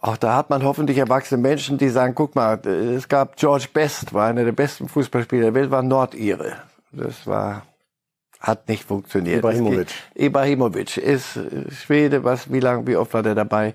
Auch 0.00 0.16
da 0.16 0.36
hat 0.36 0.50
man 0.50 0.62
hoffentlich 0.62 0.98
erwachsene 0.98 1.40
Menschen, 1.40 1.78
die 1.78 1.88
sagen, 1.88 2.14
guck 2.14 2.34
mal, 2.34 2.64
es 2.66 3.08
gab 3.08 3.36
George 3.36 3.66
Best, 3.72 4.12
war 4.12 4.28
einer 4.28 4.44
der 4.44 4.52
besten 4.52 4.88
Fußballspieler 4.88 5.44
der 5.44 5.54
Welt, 5.54 5.70
war 5.70 5.82
Nordire. 5.82 6.52
Das 6.92 7.26
war, 7.26 7.62
hat 8.38 8.68
nicht 8.68 8.84
funktioniert. 8.84 9.38
Ibrahimovic. 9.38 9.88
Ibrahimovic 10.14 10.96
ist 10.98 11.40
Schwede, 11.70 12.22
was, 12.22 12.52
wie 12.52 12.60
lange, 12.60 12.86
wie 12.86 12.96
oft 12.96 13.14
war 13.14 13.22
der 13.22 13.34
dabei? 13.34 13.74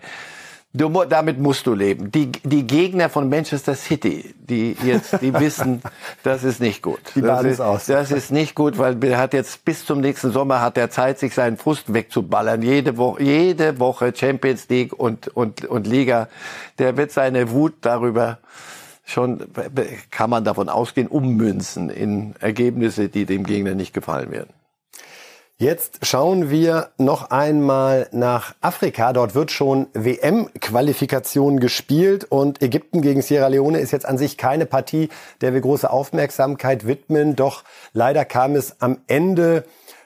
Du, 0.74 1.04
damit 1.04 1.38
musst 1.38 1.68
du 1.68 1.74
leben. 1.74 2.12
Die, 2.12 2.32
die 2.32 2.66
Gegner 2.66 3.10
von 3.10 3.28
Manchester 3.28 3.76
City, 3.76 4.34
die 4.38 4.78
jetzt, 4.84 5.22
die 5.22 5.34
wissen, 5.40 5.82
das 6.24 6.46
ist 6.46 6.62
nicht 6.62 6.82
gut. 6.82 7.02
Die 7.14 7.22
das 7.22 7.44
ist, 7.44 7.60
aus. 7.60 7.88
Das 7.88 8.10
ist 8.10 8.32
nicht 8.32 8.56
gut, 8.56 8.78
weil 8.78 9.04
er 9.04 9.18
hat 9.18 9.34
jetzt 9.34 9.66
bis 9.66 9.86
zum 9.86 10.00
nächsten 10.00 10.32
Sommer 10.32 10.62
hat 10.62 10.78
er 10.78 10.90
Zeit, 10.90 11.20
sich 11.20 11.34
seinen 11.34 11.58
Frust 11.58 11.94
wegzuballern. 11.94 12.62
Jede 12.62 12.96
Woche, 12.96 13.22
jede 13.22 13.80
Woche 13.80 14.14
Champions 14.16 14.70
League 14.70 14.98
und, 14.98 15.28
und, 15.28 15.66
und 15.66 15.88
Liga. 15.88 16.30
Der 16.80 16.96
wird 16.96 17.12
seine 17.12 17.52
Wut 17.52 17.74
darüber 17.82 18.38
schon, 19.04 19.44
kann 20.10 20.30
man 20.30 20.46
davon 20.46 20.70
ausgehen, 20.70 21.08
ummünzen 21.08 21.90
in 21.90 22.34
Ergebnisse, 22.40 23.10
die 23.10 23.26
dem 23.26 23.44
Gegner 23.44 23.76
nicht 23.76 23.94
gefallen 23.94 24.32
werden. 24.32 24.54
Jetzt 25.62 26.08
schauen 26.08 26.50
wir 26.50 26.90
noch 26.98 27.30
einmal 27.30 28.08
nach 28.12 28.56
Afrika. 28.62 29.14
Dort 29.14 29.36
wird 29.36 29.52
schon 29.52 29.86
WM-Qualifikation 29.94 31.60
gespielt 31.60 32.24
und 32.24 32.64
Ägypten 32.64 33.04
gegen 33.04 33.22
Sierra 33.22 33.46
Leone 33.46 33.78
ist 33.78 33.92
jetzt 33.92 34.08
an 34.08 34.18
sich 34.18 34.40
keine 34.40 34.66
Partie, 34.66 35.10
der 35.42 35.54
wir 35.54 35.62
große 35.62 35.88
Aufmerksamkeit 35.88 36.88
widmen. 36.88 37.36
Doch 37.36 37.64
leider 37.94 38.26
kam 38.26 38.56
es 38.56 38.82
am 38.82 39.02
Ende 39.06 39.64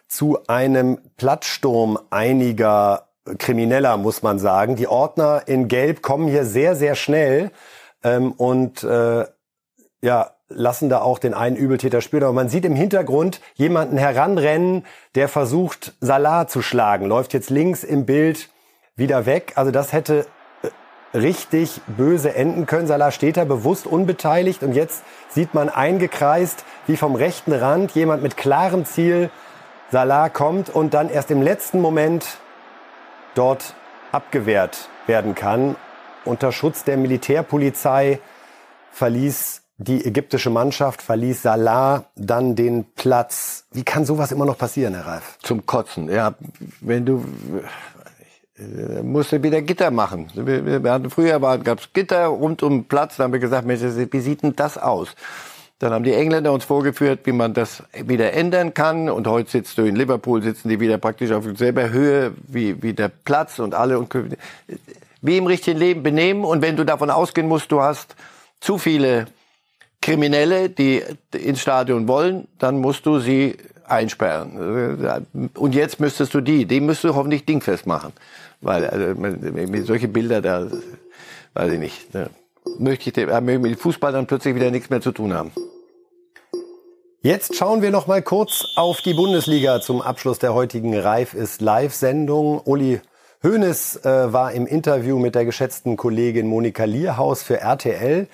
zu 0.09 0.39
einem 0.47 0.99
Plattsturm 1.15 1.99
einiger 2.09 3.07
Krimineller, 3.37 3.95
muss 3.95 4.23
man 4.23 4.39
sagen. 4.39 4.75
Die 4.75 4.89
Ordner 4.89 5.43
in 5.45 5.69
Gelb 5.69 6.01
kommen 6.01 6.27
hier 6.27 6.43
sehr, 6.43 6.75
sehr 6.75 6.95
schnell 6.95 7.49
ähm, 8.03 8.33
und 8.33 8.83
äh, 8.83 9.23
ja, 10.01 10.34
lassen 10.49 10.89
da 10.89 11.01
auch 11.01 11.19
den 11.19 11.33
einen 11.33 11.55
Übeltäter 11.55 12.01
spüren. 12.01 12.23
Aber 12.23 12.33
man 12.33 12.49
sieht 12.49 12.65
im 12.65 12.75
Hintergrund 12.75 13.41
jemanden 13.55 13.97
heranrennen, 13.97 14.85
der 15.15 15.27
versucht, 15.27 15.93
Salah 16.01 16.47
zu 16.47 16.61
schlagen. 16.61 17.07
Läuft 17.07 17.33
jetzt 17.33 17.49
links 17.49 17.83
im 17.83 18.05
Bild 18.05 18.49
wieder 18.95 19.25
weg. 19.25 19.53
Also 19.55 19.71
das 19.71 19.91
hätte 19.91 20.25
äh, 20.61 21.17
richtig 21.17 21.81
böse 21.87 22.35
enden 22.35 22.65
können. 22.65 22.87
Salah 22.87 23.11
steht 23.11 23.37
da 23.37 23.45
bewusst 23.45 23.87
unbeteiligt 23.87 24.63
und 24.63 24.73
jetzt 24.73 25.03
sieht 25.29 25.53
man 25.53 25.69
eingekreist, 25.69 26.63
wie 26.87 26.97
vom 26.97 27.15
rechten 27.15 27.51
Rand 27.51 27.91
jemand 27.91 28.23
mit 28.23 28.37
klarem 28.37 28.85
Ziel 28.85 29.29
Salah 29.91 30.29
kommt 30.29 30.69
und 30.69 30.93
dann 30.93 31.09
erst 31.09 31.31
im 31.31 31.41
letzten 31.41 31.79
Moment 31.79 32.37
dort 33.35 33.75
abgewehrt 34.11 34.89
werden 35.07 35.35
kann. 35.35 35.75
Unter 36.23 36.51
Schutz 36.51 36.83
der 36.83 36.97
Militärpolizei 36.97 38.19
verließ 38.91 39.64
die 39.77 40.05
ägyptische 40.05 40.49
Mannschaft, 40.49 41.01
verließ 41.01 41.41
Salah 41.41 42.05
dann 42.15 42.55
den 42.55 42.85
Platz. 42.95 43.65
Wie 43.71 43.83
kann 43.83 44.05
sowas 44.05 44.31
immer 44.31 44.45
noch 44.45 44.57
passieren, 44.57 44.93
Herr 44.93 45.05
Reif? 45.05 45.37
Zum 45.41 45.65
Kotzen, 45.65 46.09
ja. 46.09 46.35
Wenn 46.79 47.05
du 47.05 47.25
äh, 48.57 49.03
musste 49.03 49.43
wieder 49.43 49.61
Gitter 49.61 49.91
machen. 49.91 50.31
Wir, 50.33 50.83
wir 50.83 50.91
hatten 50.91 51.09
früher 51.09 51.39
gab 51.39 51.79
es 51.79 51.91
Gitter 51.91 52.27
rund 52.27 52.63
um 52.63 52.71
den 52.71 52.85
Platz, 52.85 53.17
da 53.17 53.25
haben 53.25 53.33
wir 53.33 53.39
gesagt, 53.39 53.67
Mensch, 53.67 53.81
wie 53.81 54.19
sieht 54.19 54.43
denn 54.43 54.55
das 54.55 54.77
aus? 54.77 55.09
Dann 55.79 55.91
haben 55.91 56.05
die 56.05 56.13
Engländer 56.13 56.53
uns 56.53 56.63
vorgeführt, 56.63 57.21
wie 57.25 57.33
man 57.33 57.53
das 57.53 57.83
wieder 57.91 58.31
ändern 58.31 58.73
kann. 58.73 59.09
Und 59.09 59.27
heute 59.27 59.51
sitzt 59.51 59.77
du 59.77 59.81
in 59.81 59.97
Liverpool, 59.97 60.41
sitzen 60.41 60.69
die 60.69 60.79
wieder 60.79 60.97
praktisch 60.97 61.31
auf 61.31 61.43
selber 61.57 61.89
Höhe 61.89 62.33
wie, 62.47 62.81
wie 62.81 62.93
der 62.93 63.09
Platz 63.09 63.59
und 63.59 63.75
alle 63.75 63.99
und 63.99 64.15
wie 65.21 65.37
im 65.37 65.47
richtigen 65.47 65.77
Leben 65.77 66.01
benehmen. 66.01 66.45
Und 66.45 66.61
wenn 66.61 66.77
du 66.77 66.85
davon 66.85 67.09
ausgehen 67.09 67.49
musst, 67.49 67.73
du 67.73 67.81
hast 67.81 68.15
zu 68.61 68.77
viele 68.77 69.25
Kriminelle, 70.05 70.69
die 70.69 71.01
ins 71.33 71.61
Stadion 71.61 72.07
wollen, 72.07 72.47
dann 72.59 72.77
musst 72.77 73.07
du 73.07 73.17
sie 73.17 73.57
einsperren. 73.87 75.25
Und 75.55 75.73
jetzt 75.73 75.99
müsstest 75.99 76.35
du 76.35 76.41
die, 76.41 76.65
die 76.65 76.79
müsstest 76.79 77.11
du 77.11 77.15
hoffentlich 77.15 77.43
dingfest 77.47 77.87
machen. 77.87 78.13
Weil 78.61 78.85
also, 78.85 79.83
solche 79.83 80.07
Bilder, 80.07 80.43
da 80.43 80.67
weiß 81.55 81.73
ich 81.73 81.79
nicht. 81.79 82.13
Da 82.13 82.27
möchte 82.77 83.09
ich 83.09 83.17
äh, 83.17 83.41
mit 83.41 83.79
Fußball 83.79 84.11
dann 84.11 84.27
plötzlich 84.27 84.53
wieder 84.53 84.69
nichts 84.69 84.91
mehr 84.91 85.01
zu 85.01 85.11
tun 85.11 85.33
haben. 85.33 85.51
Jetzt 87.23 87.55
schauen 87.55 87.81
wir 87.81 87.89
noch 87.89 88.05
mal 88.05 88.21
kurz 88.21 88.63
auf 88.75 89.01
die 89.01 89.15
Bundesliga 89.15 89.81
zum 89.81 90.03
Abschluss 90.03 90.37
der 90.37 90.53
heutigen 90.53 90.95
Reif 90.95 91.33
ist 91.33 91.61
Live-Sendung. 91.61 92.61
Uli 92.63 93.01
Hoeneß 93.41 94.05
äh, 94.05 94.31
war 94.31 94.51
im 94.51 94.67
Interview 94.67 95.17
mit 95.17 95.33
der 95.33 95.45
geschätzten 95.45 95.97
Kollegin 95.97 96.45
Monika 96.45 96.83
Lierhaus 96.83 97.41
für 97.41 97.59
RTL 97.59 98.27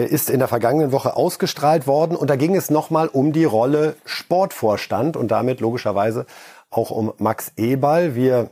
ist 0.00 0.30
in 0.30 0.38
der 0.38 0.48
vergangenen 0.48 0.92
Woche 0.92 1.16
ausgestrahlt 1.16 1.86
worden 1.86 2.16
und 2.16 2.30
da 2.30 2.36
ging 2.36 2.56
es 2.56 2.70
nochmal 2.70 3.08
um 3.08 3.32
die 3.32 3.44
Rolle 3.44 3.96
Sportvorstand 4.04 5.16
und 5.16 5.30
damit 5.30 5.60
logischerweise 5.60 6.26
auch 6.70 6.90
um 6.90 7.12
Max 7.18 7.52
Eberl. 7.56 8.14
Wir 8.14 8.50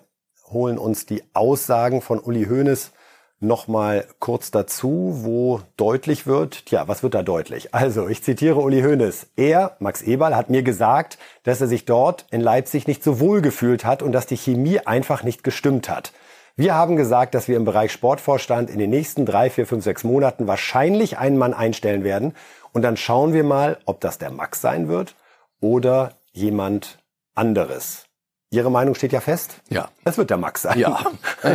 holen 0.51 0.78
uns 0.78 1.07
die 1.07 1.22
Aussagen 1.32 2.03
von 2.03 2.20
Uli 2.20 2.45
Hoeneß 2.45 2.93
nochmal 3.41 4.07
kurz 4.18 4.51
dazu, 4.51 5.20
wo 5.22 5.62
deutlich 5.78 6.26
wird, 6.26 6.66
tja, 6.66 6.86
was 6.88 7.03
wird 7.03 7.14
da 7.14 7.22
deutlich? 7.22 7.74
Also, 7.74 8.07
ich 8.09 8.22
zitiere 8.22 8.61
Uli 8.61 8.82
Hoeneß. 8.82 9.28
Er, 9.36 9.76
Max 9.78 10.03
Eberl, 10.03 10.36
hat 10.36 10.51
mir 10.51 10.62
gesagt, 10.62 11.18
dass 11.43 11.62
er 11.62 11.66
sich 11.66 11.86
dort 11.86 12.26
in 12.30 12.43
Leipzig 12.43 12.86
nicht 12.86 13.03
so 13.03 13.18
wohl 13.18 13.41
gefühlt 13.41 13.86
hat 13.86 14.03
und 14.03 14.12
dass 14.12 14.26
die 14.26 14.36
Chemie 14.36 14.80
einfach 14.80 15.22
nicht 15.22 15.43
gestimmt 15.43 15.88
hat. 15.88 16.12
Wir 16.57 16.75
haben 16.75 16.97
gesagt, 16.97 17.35
dass 17.35 17.49
wir 17.49 17.57
im 17.57 17.65
Bereich 17.65 17.93
Sportvorstand 17.93 18.71
in 18.71 18.79
den 18.79 18.91
nächsten 18.91 19.25
drei, 19.25 19.51
vier, 19.51 19.67
fünf, 19.67 19.85
sechs 19.85 20.05
Monaten 20.05 20.47
wahrscheinlich 20.47 21.19
einen 21.19 21.39
Mann 21.39 21.55
einstellen 21.55 22.05
werden. 22.05 22.35
Und 22.73 22.83
dann 22.83 22.97
schauen 22.97 23.33
wir 23.33 23.45
mal, 23.45 23.79
ob 23.87 24.01
das 24.01 24.19
der 24.19 24.31
Max 24.31 24.61
sein 24.61 24.89
wird 24.89 25.15
oder 25.61 26.13
jemand 26.33 26.99
anderes. 27.35 28.05
Ihre 28.51 28.71
Meinung 28.71 28.95
steht 28.95 29.13
ja 29.13 29.21
fest? 29.21 29.61
Ja. 29.69 29.89
Es 30.05 30.19
wird 30.19 30.31
der 30.31 30.37
Max 30.37 30.63
sein. 30.63 30.79
Ja, 30.79 31.01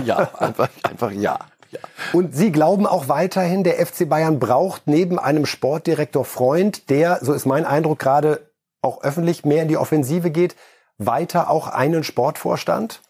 ja, 0.05 0.29
einfach, 0.39 0.69
einfach 0.83 1.11
ja. 1.11 1.39
ja. 1.71 1.79
Und 2.13 2.35
Sie 2.35 2.51
glauben 2.51 2.87
auch 2.87 3.09
weiterhin, 3.09 3.63
der 3.63 3.85
FC 3.85 4.07
Bayern 4.07 4.39
braucht 4.39 4.87
neben 4.87 5.19
einem 5.19 5.45
Sportdirektor 5.45 6.23
Freund, 6.23 6.89
der, 6.89 7.19
so 7.21 7.33
ist 7.33 7.45
mein 7.45 7.65
Eindruck 7.65 7.99
gerade, 7.99 8.49
auch 8.81 9.03
öffentlich 9.03 9.43
mehr 9.43 9.63
in 9.63 9.67
die 9.67 9.77
Offensive 9.77 10.31
geht, 10.31 10.55
weiter 10.97 11.49
auch 11.49 11.67
einen 11.67 12.03
Sportvorstand? 12.03 13.01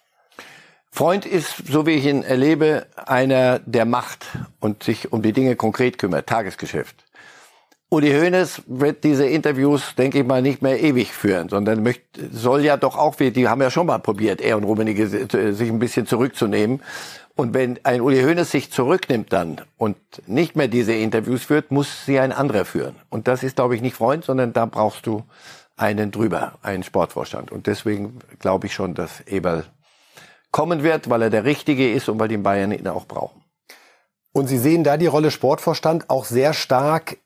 Freund 0.96 1.26
ist, 1.26 1.68
so 1.70 1.86
wie 1.86 1.91
ich 1.91 2.06
ihn 2.06 2.24
erlebe, 2.24 2.86
einer, 2.96 3.60
der 3.60 3.84
macht 3.84 4.28
und 4.62 4.82
sich 4.82 5.12
um 5.12 5.22
die 5.22 5.34
Dinge 5.34 5.58
konkret 5.58 5.98
kümmert, 5.98 6.28
Tagesgeschäft. 6.28 7.04
Uli 7.89 8.14
Hoeneß 8.14 8.64
wird 8.68 9.04
diese 9.04 9.26
Interviews, 9.26 9.96
denke 9.96 10.20
ich 10.20 10.26
mal, 10.26 10.41
nicht 10.41 10.62
mehr 10.62 10.82
ewig 10.82 11.12
führen, 11.12 11.50
sondern 11.50 11.84
möchte, 11.84 12.30
soll 12.32 12.64
ja 12.64 12.78
doch 12.78 12.98
auch, 12.98 13.16
die 13.16 13.48
haben 13.50 13.62
ja 13.62 13.70
schon 13.70 13.88
mal 13.88 14.00
probiert, 14.00 14.39
er 14.39 14.56
und 14.56 14.64
Rummenigge, 14.64 15.54
sich 15.54 15.70
ein 15.70 15.80
bisschen 15.80 16.08
zurückzunehmen. 16.08 16.82
Und 17.36 17.54
wenn 17.54 17.78
ein 17.84 18.00
Uli 18.00 18.22
Hoeneß 18.22 18.50
sich 18.50 18.72
zurücknimmt 18.72 19.34
dann 19.34 19.60
und 19.76 19.98
nicht 20.28 20.56
mehr 20.56 20.70
diese 20.70 20.93
Interviews 20.93 21.43
führt, 21.43 21.72
muss 21.72 22.06
sie 22.06 22.20
ein 22.20 22.32
anderer 22.32 22.64
führen. 22.64 22.96
Und 23.10 23.28
das 23.28 23.43
ist, 23.43 23.58
glaube 23.58 23.76
ich, 23.76 23.82
nicht 23.82 23.98
Freund, 23.98 24.24
sondern 24.24 24.54
da 24.54 24.66
brauchst 24.66 25.06
du 25.06 25.24
einen 25.76 26.12
drüber, 26.12 26.54
einen 26.62 26.84
Sportvorstand. 26.84 27.52
Und 27.52 27.68
deswegen 27.68 28.20
glaube 28.39 28.68
ich 28.68 28.74
schon, 28.74 28.93
dass 28.93 29.20
Eberl 29.28 29.66
kommen 30.56 30.84
wird, 30.84 31.10
weil 31.10 31.22
er 31.22 31.30
der 31.30 31.43
Richtige 31.43 31.91
ist 31.91 32.08
und 32.08 32.18
weil 32.18 32.30
die 32.30 32.38
Bayern 32.38 32.72
ihn 32.72 32.88
auch 32.88 33.06
brauchen. 33.08 33.43
Und 34.32 34.47
Sie 34.47 34.58
sehen 34.58 34.86
da 34.86 34.95
die 34.95 35.06
Rolle 35.06 35.30
Sportvorstand 35.30 36.10
auch 36.10 36.24
sehr 36.24 36.53
stark 36.53 37.18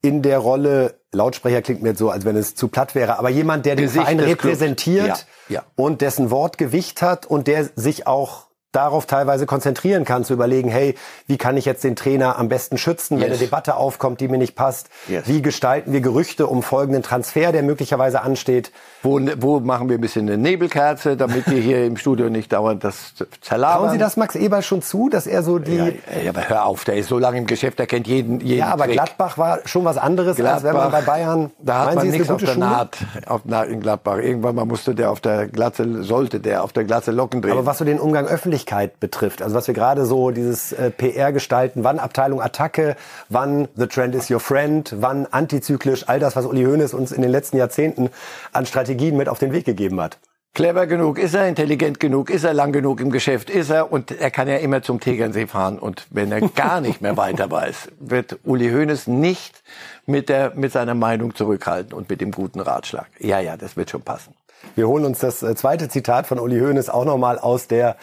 in 0.00 0.22
der 0.22 0.38
Rolle, 0.38 0.94
Lautsprecher 1.12 1.60
klingt 1.60 1.82
mir 1.82 1.90
jetzt 1.90 1.98
so, 1.98 2.08
als 2.08 2.24
wenn 2.24 2.36
es 2.36 2.54
zu 2.54 2.68
platt 2.68 2.94
wäre, 2.94 3.18
aber 3.18 3.28
jemand, 3.28 3.66
der 3.66 3.76
den 3.76 3.84
Gesicht 3.84 4.06
Verein 4.06 4.18
repräsentiert. 4.18 5.26
Ja, 5.50 5.56
ja. 5.56 5.64
und 5.76 6.00
dessen 6.00 6.30
Wort 6.30 6.56
Gewicht 6.56 7.02
hat 7.02 7.26
und 7.26 7.48
der 7.48 7.68
sich 7.76 8.06
auch 8.06 8.46
darauf 8.72 9.06
teilweise 9.06 9.46
konzentrieren 9.46 10.04
kann, 10.04 10.24
zu 10.24 10.32
überlegen, 10.32 10.68
hey, 10.68 10.94
wie 11.26 11.36
kann 11.36 11.56
ich 11.56 11.64
jetzt 11.64 11.82
den 11.82 11.96
Trainer 11.96 12.38
am 12.38 12.48
besten 12.48 12.78
schützen, 12.78 13.16
wenn 13.16 13.28
Yes. 13.28 13.38
eine 13.38 13.46
Debatte 13.46 13.76
aufkommt, 13.76 14.20
die 14.20 14.28
mir 14.28 14.38
nicht 14.38 14.54
passt? 14.54 14.88
Yes. 15.08 15.26
Wie 15.26 15.42
gestalten 15.42 15.92
wir 15.92 16.00
Gerüchte 16.00 16.46
um 16.46 16.62
folgenden 16.62 17.02
Transfer, 17.02 17.52
der 17.52 17.62
möglicherweise 17.62 18.22
ansteht? 18.22 18.70
Wo, 19.02 19.20
wo 19.38 19.60
machen 19.60 19.88
wir 19.88 19.98
ein 19.98 20.00
bisschen 20.00 20.28
eine 20.28 20.36
Nebelkerze, 20.36 21.16
damit 21.16 21.50
wir 21.50 21.60
hier 21.60 21.84
im 21.84 21.96
Studio 21.96 22.28
nicht 22.30 22.52
dauernd 22.52 22.84
das 22.84 23.14
zerlabern? 23.40 23.78
Trauen 23.78 23.92
Sie 23.92 23.98
das 23.98 24.16
Max 24.16 24.34
Eberl 24.36 24.62
schon 24.62 24.82
zu, 24.82 25.08
dass 25.08 25.26
er 25.26 25.42
so 25.42 25.58
die... 25.58 25.76
Ja, 25.76 25.86
ja, 26.22 26.30
aber 26.30 26.48
hör 26.48 26.66
auf, 26.66 26.84
der 26.84 26.96
ist 26.96 27.08
so 27.08 27.18
lange 27.18 27.38
im 27.38 27.46
Geschäft, 27.46 27.78
der 27.78 27.86
kennt 27.86 28.06
jeden, 28.06 28.40
jeden 28.40 28.58
Ja, 28.58 28.68
aber 28.68 28.84
Trick. 28.84 28.92
Gladbach 28.94 29.38
war 29.38 29.60
schon 29.64 29.84
was 29.84 29.96
anderes, 29.96 30.40
als 30.40 30.62
wenn 30.62 30.74
man 30.74 30.92
bei 30.92 31.00
Bayern... 31.00 31.50
Da 31.60 31.78
hat 31.78 31.86
Meinen 31.86 31.96
man 31.96 32.04
Sie, 32.06 32.12
nichts 32.18 32.30
auf 32.30 32.40
der 32.40 32.46
Schule? 32.48 32.60
Naht, 32.60 32.98
auf, 33.26 33.40
na, 33.44 33.64
in 33.64 33.80
Gladbach. 33.80 34.18
Irgendwann 34.18 34.54
mal 34.54 34.64
musste 34.64 34.94
der 34.94 35.10
auf 35.10 35.20
der 35.20 35.48
Glatze, 35.48 36.02
sollte 36.02 36.40
der 36.40 36.62
auf 36.62 36.72
der 36.72 36.84
Glatze 36.84 37.10
Locken 37.10 37.42
drehen. 37.42 37.52
Aber 37.52 37.66
was 37.66 37.78
so 37.78 37.84
den 37.84 37.98
Umgang 37.98 38.26
Öffentlichkeit 38.60 39.00
betrifft, 39.00 39.42
also 39.42 39.54
was 39.54 39.66
wir 39.66 39.74
gerade 39.74 40.04
so 40.04 40.30
dieses 40.30 40.72
äh, 40.72 40.90
PR 40.90 41.32
gestalten, 41.32 41.82
wann 41.84 41.98
Abteilung 41.98 42.42
Attacke, 42.42 42.96
wann 43.28 43.68
The 43.76 43.86
Trend 43.86 44.14
is 44.14 44.30
your 44.30 44.40
friend, 44.40 44.94
wann 44.98 45.26
antizyklisch, 45.26 46.08
all 46.08 46.18
das, 46.20 46.36
was 46.36 46.44
Uli 46.44 46.64
Hoeneß 46.64 46.94
uns 46.94 47.12
in 47.12 47.22
den 47.22 47.30
letzten 47.30 47.56
Jahrzehnten 47.56 48.10
an 48.52 48.66
Strategien 48.66 49.16
mit 49.16 49.28
auf 49.28 49.38
den 49.38 49.52
Weg 49.52 49.64
gegeben 49.64 50.00
hat. 50.00 50.18
Clever 50.52 50.86
genug, 50.86 51.18
ist 51.18 51.34
er 51.34 51.46
intelligent 51.46 52.00
genug, 52.00 52.28
ist 52.28 52.44
er 52.44 52.52
lang 52.52 52.72
genug 52.72 53.00
im 53.00 53.10
Geschäft, 53.10 53.50
ist 53.50 53.70
er 53.70 53.92
und 53.92 54.10
er 54.10 54.30
kann 54.30 54.48
ja 54.48 54.56
immer 54.56 54.82
zum 54.82 54.98
Tegernsee 54.98 55.46
fahren 55.46 55.78
und 55.78 56.06
wenn 56.10 56.32
er 56.32 56.40
gar 56.40 56.80
nicht 56.80 57.00
mehr 57.00 57.16
weiter 57.16 57.50
weiß, 57.50 57.88
wird 58.00 58.40
Uli 58.44 58.70
Hoeneß 58.70 59.06
nicht 59.06 59.62
mit 60.06 60.28
der 60.28 60.52
mit 60.54 60.72
seiner 60.72 60.94
Meinung 60.94 61.34
zurückhalten 61.34 61.94
und 61.94 62.10
mit 62.10 62.20
dem 62.20 62.32
guten 62.32 62.60
Ratschlag. 62.60 63.06
Ja, 63.20 63.38
ja, 63.38 63.56
das 63.56 63.76
wird 63.76 63.90
schon 63.90 64.02
passen. 64.02 64.34
Wir 64.74 64.88
holen 64.88 65.04
uns 65.04 65.20
das 65.20 65.42
äh, 65.42 65.54
zweite 65.54 65.88
Zitat 65.88 66.26
von 66.26 66.38
Uli 66.38 66.58
Hoeneß 66.58 66.90
auch 66.90 67.04
nochmal 67.04 67.38
aus 67.38 67.66
der 67.66 67.96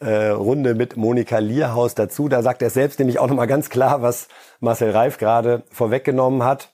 äh, 0.00 0.28
Runde 0.28 0.74
mit 0.74 0.96
Monika 0.96 1.38
Lierhaus 1.38 1.94
dazu. 1.94 2.28
Da 2.28 2.42
sagt 2.42 2.62
er 2.62 2.70
selbst 2.70 2.98
nämlich 2.98 3.18
auch 3.18 3.28
nochmal 3.28 3.46
ganz 3.46 3.70
klar, 3.70 4.02
was 4.02 4.28
Marcel 4.60 4.90
Reif 4.90 5.18
gerade 5.18 5.62
vorweggenommen 5.70 6.44
hat. 6.44 6.70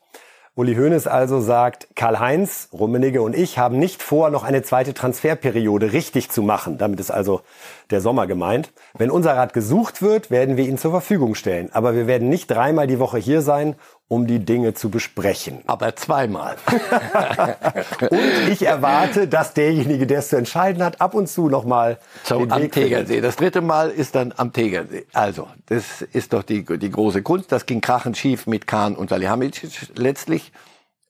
Uli 0.55 0.75
Hoeneß 0.75 1.07
also 1.07 1.39
sagt, 1.39 1.87
Karl-Heinz, 1.95 2.69
Rummenigge 2.71 3.23
und 3.23 3.35
ich 3.35 3.57
haben 3.57 3.79
nicht 3.79 4.03
vor, 4.03 4.29
noch 4.29 4.43
eine 4.43 4.61
zweite 4.61 4.93
Transferperiode 4.93 5.93
richtig 5.93 6.29
zu 6.29 6.43
machen. 6.43 6.77
Damit 6.77 6.99
ist 6.99 7.09
also 7.09 7.41
der 7.89 8.01
Sommer 8.01 8.27
gemeint. 8.27 8.71
Wenn 8.93 9.09
unser 9.09 9.35
Rat 9.35 9.53
gesucht 9.53 10.03
wird, 10.03 10.29
werden 10.29 10.55
wir 10.55 10.65
ihn 10.65 10.77
zur 10.77 10.91
Verfügung 10.91 11.33
stellen. 11.33 11.71
Aber 11.73 11.95
wir 11.95 12.05
werden 12.05 12.29
nicht 12.29 12.51
dreimal 12.51 12.85
die 12.85 12.99
Woche 12.99 13.17
hier 13.17 13.41
sein, 13.41 13.73
um 14.07 14.27
die 14.27 14.39
Dinge 14.39 14.73
zu 14.73 14.89
besprechen. 14.89 15.59
Aber 15.65 15.95
zweimal. 15.95 16.57
Und 18.09 18.49
ich 18.51 18.61
erwarte, 18.61 19.27
dass 19.27 19.53
derjenige, 19.53 20.05
der 20.05 20.19
es 20.19 20.29
zu 20.29 20.35
entscheiden 20.35 20.83
hat, 20.83 21.01
ab 21.01 21.15
und 21.15 21.27
zu 21.27 21.49
nochmal 21.49 21.97
So, 22.23 22.39
den 22.39 22.51
am 22.51 22.61
Weg 22.61 22.73
findet. 22.73 22.89
Tegernsee. 22.89 23.21
Das 23.21 23.37
dritte 23.37 23.61
Mal 23.61 23.89
ist 23.89 24.15
dann 24.15 24.33
am 24.37 24.53
Tegernsee. 24.53 25.05
Also, 25.13 25.47
das 25.67 26.01
ist 26.01 26.33
doch 26.33 26.43
die, 26.43 26.63
die 26.63 26.91
große 26.91 27.23
Kunst. 27.23 27.51
Das 27.51 27.65
ging 27.65 27.81
krachend 27.81 28.17
schief 28.17 28.45
mit 28.45 28.67
Kahn 28.67 28.95
und 28.95 29.09
Salihamidzic 29.09 29.71
letztlich. 29.95 30.51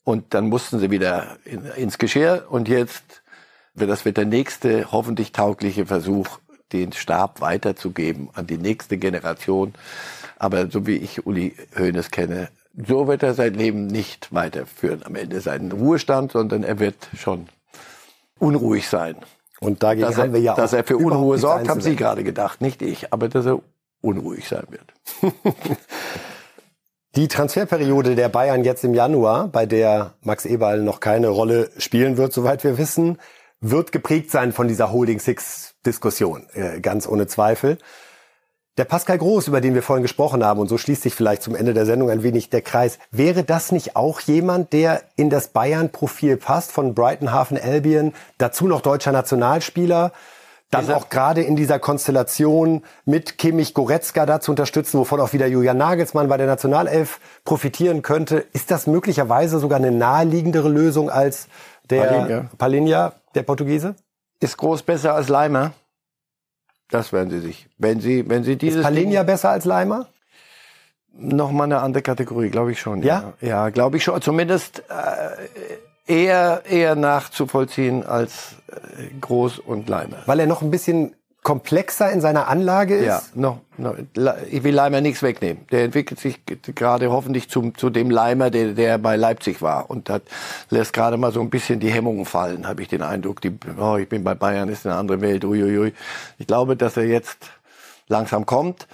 Und 0.05 0.33
dann 0.33 0.49
mussten 0.49 0.79
sie 0.79 0.91
wieder 0.91 1.37
in, 1.45 1.65
ins 1.65 1.97
Geschirr. 1.97 2.45
Und 2.49 2.69
jetzt 2.69 3.23
Das 3.75 4.05
wird 4.05 4.17
der 4.17 4.25
nächste 4.25 4.91
hoffentlich 4.91 5.31
taugliche 5.31 5.87
Versuch, 5.87 6.39
den 6.71 6.93
Stab 6.93 7.41
weiterzugeben 7.41 8.29
an 8.33 8.47
die 8.47 8.57
nächste 8.57 8.97
Generation. 8.97 9.73
Aber 10.37 10.69
so 10.69 10.85
wie 10.85 10.97
ich 10.97 11.25
Uli 11.25 11.55
Hoeneß 11.77 12.11
kenne, 12.11 12.49
so 12.73 13.07
wird 13.07 13.23
er 13.23 13.33
sein 13.33 13.53
Leben 13.53 13.87
nicht 13.87 14.33
weiterführen 14.33 15.03
am 15.03 15.15
Ende 15.15 15.41
seinen 15.41 15.71
Ruhestand, 15.71 16.31
sondern 16.31 16.63
er 16.63 16.79
wird 16.79 16.95
schon 17.15 17.47
unruhig 18.39 18.87
sein. 18.87 19.15
Und 19.59 19.83
dagegen 19.83 20.07
dass 20.07 20.17
er, 20.17 20.23
haben 20.23 20.33
wir 20.33 20.41
ja 20.41 20.55
dass 20.55 20.73
er 20.73 20.83
für 20.83 20.97
Unruhe 20.97 21.37
sorgt, 21.37 21.69
haben 21.69 21.81
Sie 21.81 21.95
gerade 21.95 22.23
gedacht, 22.23 22.61
nicht 22.61 22.81
ich, 22.81 23.13
aber 23.13 23.29
dass 23.29 23.45
er 23.45 23.59
unruhig 24.01 24.47
sein 24.47 24.65
wird. 24.69 24.93
Die 27.15 27.27
Transferperiode 27.27 28.15
der 28.15 28.27
Bayern 28.27 28.63
jetzt 28.63 28.83
im 28.83 28.95
Januar, 28.95 29.47
bei 29.47 29.67
der 29.67 30.13
Max 30.23 30.45
Eberl 30.45 30.81
noch 30.81 30.99
keine 30.99 31.27
Rolle 31.27 31.69
spielen 31.77 32.17
wird, 32.17 32.33
soweit 32.33 32.63
wir 32.63 32.79
wissen, 32.79 33.19
wird 33.61 33.91
geprägt 33.91 34.31
sein 34.31 34.51
von 34.51 34.67
dieser 34.67 34.91
Holding 34.91 35.19
Six 35.19 35.75
Diskussion, 35.85 36.47
äh, 36.53 36.79
ganz 36.79 37.07
ohne 37.07 37.27
Zweifel. 37.27 37.77
Der 38.77 38.85
Pascal 38.85 39.19
Groß, 39.19 39.49
über 39.49 39.61
den 39.61 39.75
wir 39.75 39.83
vorhin 39.83 40.01
gesprochen 40.01 40.43
haben, 40.43 40.59
und 40.59 40.67
so 40.67 40.79
schließt 40.79 41.03
sich 41.03 41.13
vielleicht 41.13 41.43
zum 41.43 41.53
Ende 41.53 41.75
der 41.75 41.85
Sendung 41.85 42.09
ein 42.09 42.23
wenig 42.23 42.49
der 42.49 42.63
Kreis, 42.63 42.97
wäre 43.11 43.43
das 43.43 43.71
nicht 43.71 43.95
auch 43.95 44.19
jemand, 44.21 44.73
der 44.73 45.03
in 45.15 45.29
das 45.29 45.49
Bayern-Profil 45.49 46.37
passt, 46.37 46.71
von 46.71 46.95
Brighton 46.95 47.31
Hafen 47.31 47.59
Albion, 47.61 48.13
dazu 48.39 48.65
noch 48.65 48.81
deutscher 48.81 49.11
Nationalspieler, 49.11 50.11
dann 50.71 50.91
auch 50.91 51.09
gerade 51.09 51.43
in 51.43 51.55
dieser 51.55 51.77
Konstellation 51.77 52.81
mit 53.05 53.37
Kimmich 53.37 53.75
Goretzka 53.75 54.25
da 54.25 54.39
zu 54.39 54.49
unterstützen, 54.49 54.99
wovon 54.99 55.19
auch 55.19 55.33
wieder 55.33 55.45
Julian 55.45 55.77
Nagelsmann 55.77 56.27
bei 56.27 56.37
der 56.37 56.47
Nationalelf 56.47 57.19
profitieren 57.45 58.01
könnte. 58.01 58.43
Ist 58.53 58.71
das 58.71 58.87
möglicherweise 58.87 59.59
sogar 59.59 59.77
eine 59.77 59.91
naheliegendere 59.91 60.69
Lösung 60.69 61.11
als 61.11 61.47
der 61.91 62.05
Palinha. 62.05 62.49
Palinha, 62.57 63.13
der 63.35 63.43
Portugiese? 63.43 63.93
Ist 64.39 64.57
Groß 64.57 64.81
besser 64.81 65.13
als 65.13 65.29
Leimer? 65.29 65.73
Das 66.89 67.13
werden 67.13 67.29
Sie 67.29 67.39
sich. 67.39 67.67
Wenn 67.77 67.99
Sie, 67.99 68.29
wenn 68.29 68.43
Sie 68.43 68.55
dieses 68.55 68.79
Ist 68.79 68.83
Palinha 68.83 69.23
besser 69.23 69.49
als 69.49 69.65
Leimer? 69.65 70.07
noch 71.15 71.51
mal 71.51 71.65
eine 71.65 71.79
andere 71.79 72.01
Kategorie, 72.01 72.49
glaube 72.49 72.71
ich 72.71 72.79
schon. 72.79 73.01
Ja? 73.03 73.33
Ja, 73.39 73.47
ja 73.47 73.69
glaube 73.69 73.97
ich 73.97 74.03
schon. 74.03 74.21
Zumindest 74.21 74.83
äh, 74.89 76.11
eher 76.11 76.63
eher 76.69 76.95
nachzuvollziehen 76.95 78.05
als 78.05 78.55
äh, 78.67 79.19
Groß 79.21 79.59
und 79.59 79.87
Leimer. 79.87 80.17
Weil 80.25 80.39
er 80.39 80.47
noch 80.47 80.61
ein 80.61 80.71
bisschen 80.71 81.15
komplexer 81.43 82.09
in 82.11 82.21
seiner 82.21 82.47
Anlage 82.47 82.95
ist? 82.95 83.05
Ja, 83.05 83.21
noch, 83.35 83.59
noch, 83.77 83.95
ich 84.49 84.63
will 84.63 84.73
Leimer 84.73 85.01
nichts 85.01 85.21
wegnehmen. 85.21 85.65
Der 85.71 85.83
entwickelt 85.83 86.19
sich 86.19 86.39
gerade 86.45 87.11
hoffentlich 87.11 87.49
zum, 87.49 87.77
zu 87.77 87.89
dem 87.89 88.09
Leimer, 88.09 88.49
der, 88.49 88.73
der 88.73 88.97
bei 88.97 89.17
Leipzig 89.17 89.61
war 89.61 89.89
und 89.89 90.09
hat, 90.09 90.23
lässt 90.69 90.93
gerade 90.93 91.17
mal 91.17 91.31
so 91.31 91.41
ein 91.41 91.49
bisschen 91.49 91.79
die 91.79 91.91
Hemmungen 91.91 92.25
fallen, 92.25 92.65
habe 92.65 92.81
ich 92.81 92.87
den 92.87 93.01
Eindruck. 93.01 93.41
Die, 93.41 93.51
oh, 93.77 93.97
ich 93.97 94.07
bin 94.07 94.23
bei 94.23 94.33
Bayern, 94.33 94.69
ist 94.69 94.85
eine 94.85 94.95
andere 94.95 95.21
Welt, 95.21 95.43
uiuiui. 95.43 95.93
Ich 96.39 96.47
glaube, 96.47 96.77
dass 96.77 96.97
er 96.97 97.05
jetzt 97.05 97.51
langsam 98.07 98.45
kommt. 98.45 98.87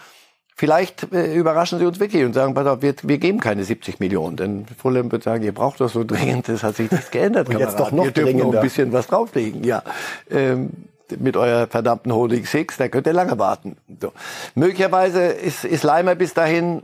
Vielleicht 0.56 1.14
äh, 1.14 1.34
überraschen 1.36 1.80
sie 1.80 1.86
uns 1.86 2.02
wirklich 2.02 2.26
und 2.26 2.34
sagen, 2.34 2.54
pass 2.54 2.68
auf, 2.68 2.82
wir, 2.82 2.93
wir 3.04 3.18
geben 3.18 3.39
keine 3.39 3.64
70 3.64 4.02
Millionen. 4.02 4.36
Denn 4.36 4.66
Fulham 4.78 5.10
wird 5.10 5.24
sagen, 5.24 5.43
ihr 5.43 5.54
braucht 5.54 5.80
das 5.80 5.93
so 5.93 6.04
dringend, 6.04 6.50
es 6.50 6.64
hat 6.64 6.76
sich 6.76 6.91
nichts 6.91 7.12
geändert. 7.12 7.47
Und 7.47 7.60
jetzt 7.60 7.78
Kamerad. 7.78 7.88
doch 7.88 7.91
noch 7.93 8.06
wir 8.06 8.12
dringender. 8.12 8.60
ein 8.60 8.64
bisschen 8.64 8.91
was 8.91 9.08
drauflegen. 9.08 9.64
Ja, 9.64 9.84
ähm, 10.30 10.72
mit 11.18 11.38
eurer 11.38 11.68
verdammten 11.68 12.14
Holding 12.14 12.45
Six, 12.45 12.78
da 12.78 12.88
könnt 12.88 13.07
ihr 13.07 13.14
lange 13.14 13.38
warten. 13.39 13.78
So. 14.01 14.14
Möglicherweise 14.55 15.24
ist, 15.24 15.66
ist 15.66 15.84
Leimer 15.84 16.16
bis 16.16 16.34
dahin 16.34 16.84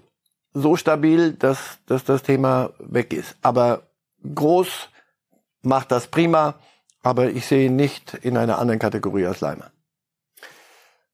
so 0.53 0.76
stabil, 0.76 1.34
dass, 1.34 1.80
dass 1.86 2.03
das 2.03 2.23
Thema 2.23 2.71
weg 2.80 3.13
ist. 3.13 3.36
Aber 3.41 3.84
Groß 4.34 4.89
macht 5.61 5.91
das 5.91 6.07
prima, 6.07 6.55
aber 7.03 7.30
ich 7.30 7.45
sehe 7.45 7.65
ihn 7.67 7.76
nicht 7.76 8.13
in 8.13 8.38
einer 8.38 8.57
anderen 8.57 8.80
Kategorie 8.80 9.26
als 9.26 9.41
Leimer. 9.41 9.71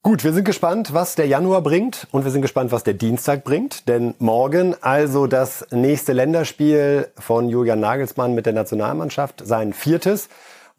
Gut, 0.03 0.23
wir 0.23 0.33
sind 0.33 0.45
gespannt, 0.45 0.95
was 0.95 1.13
der 1.13 1.27
Januar 1.27 1.61
bringt 1.61 2.07
und 2.09 2.23
wir 2.23 2.31
sind 2.31 2.41
gespannt, 2.41 2.71
was 2.71 2.83
der 2.83 2.95
Dienstag 2.95 3.43
bringt. 3.43 3.87
Denn 3.87 4.15
morgen 4.17 4.75
also 4.81 5.27
das 5.27 5.67
nächste 5.69 6.13
Länderspiel 6.13 7.09
von 7.19 7.49
Julian 7.49 7.79
Nagelsmann 7.79 8.33
mit 8.33 8.47
der 8.47 8.53
Nationalmannschaft, 8.53 9.43
sein 9.45 9.73
viertes. 9.73 10.29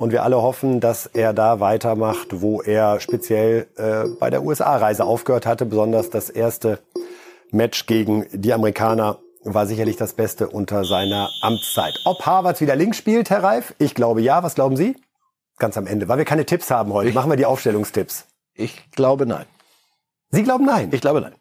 Und 0.03 0.11
wir 0.11 0.25
alle 0.25 0.43
hoffen, 0.43 0.81
dass 0.81 1.07
er 1.07 1.33
da 1.33 1.61
weitermacht, 1.61 2.41
wo 2.43 2.61
er 2.61 2.99
speziell 2.99 3.69
äh, 3.77 4.09
bei 4.19 4.31
der 4.31 4.43
USA-Reise 4.43 5.05
aufgehört 5.05 5.47
hatte. 5.47 5.65
Besonders 5.65 6.11
das 6.11 6.29
erste 6.29 6.81
Match 7.53 7.87
gegen 7.87 8.27
die 8.33 8.53
Amerikaner 8.53 9.21
war 9.45 9.65
sicherlich 9.65 9.95
das 9.95 10.15
Beste 10.15 10.49
unter 10.49 10.83
seiner 10.85 11.31
Amtszeit. 11.41 12.01
Ob 12.05 12.27
Harvard 12.27 12.61
wieder 12.61 12.75
links 12.75 12.97
spielt, 12.97 13.31
Herr 13.31 13.45
Reif? 13.45 13.77
Ich 13.79 13.95
glaube 13.95 14.23
ja. 14.23 14.43
Was 14.43 14.57
glauben 14.57 14.77
Sie? 14.77 14.97
Ganz 15.57 15.79
am 15.79 15.87
Ende, 15.87 16.09
weil 16.09 16.19
wir 16.19 16.25
keine 16.25 16.47
Tipps 16.47 16.69
haben 16.73 16.93
heute. 16.93 17.13
Machen 17.13 17.31
wir 17.31 17.37
die 17.37 17.47
Aufstellungstipps. 17.47 18.27
Ich 18.55 18.91
glaube 18.91 19.25
nein. 19.25 19.47
Sie 20.33 20.43
glauben 20.43 20.65
nein. 20.65 20.89
Ich 20.91 21.01
glaube 21.01 21.21
nein. 21.21 21.37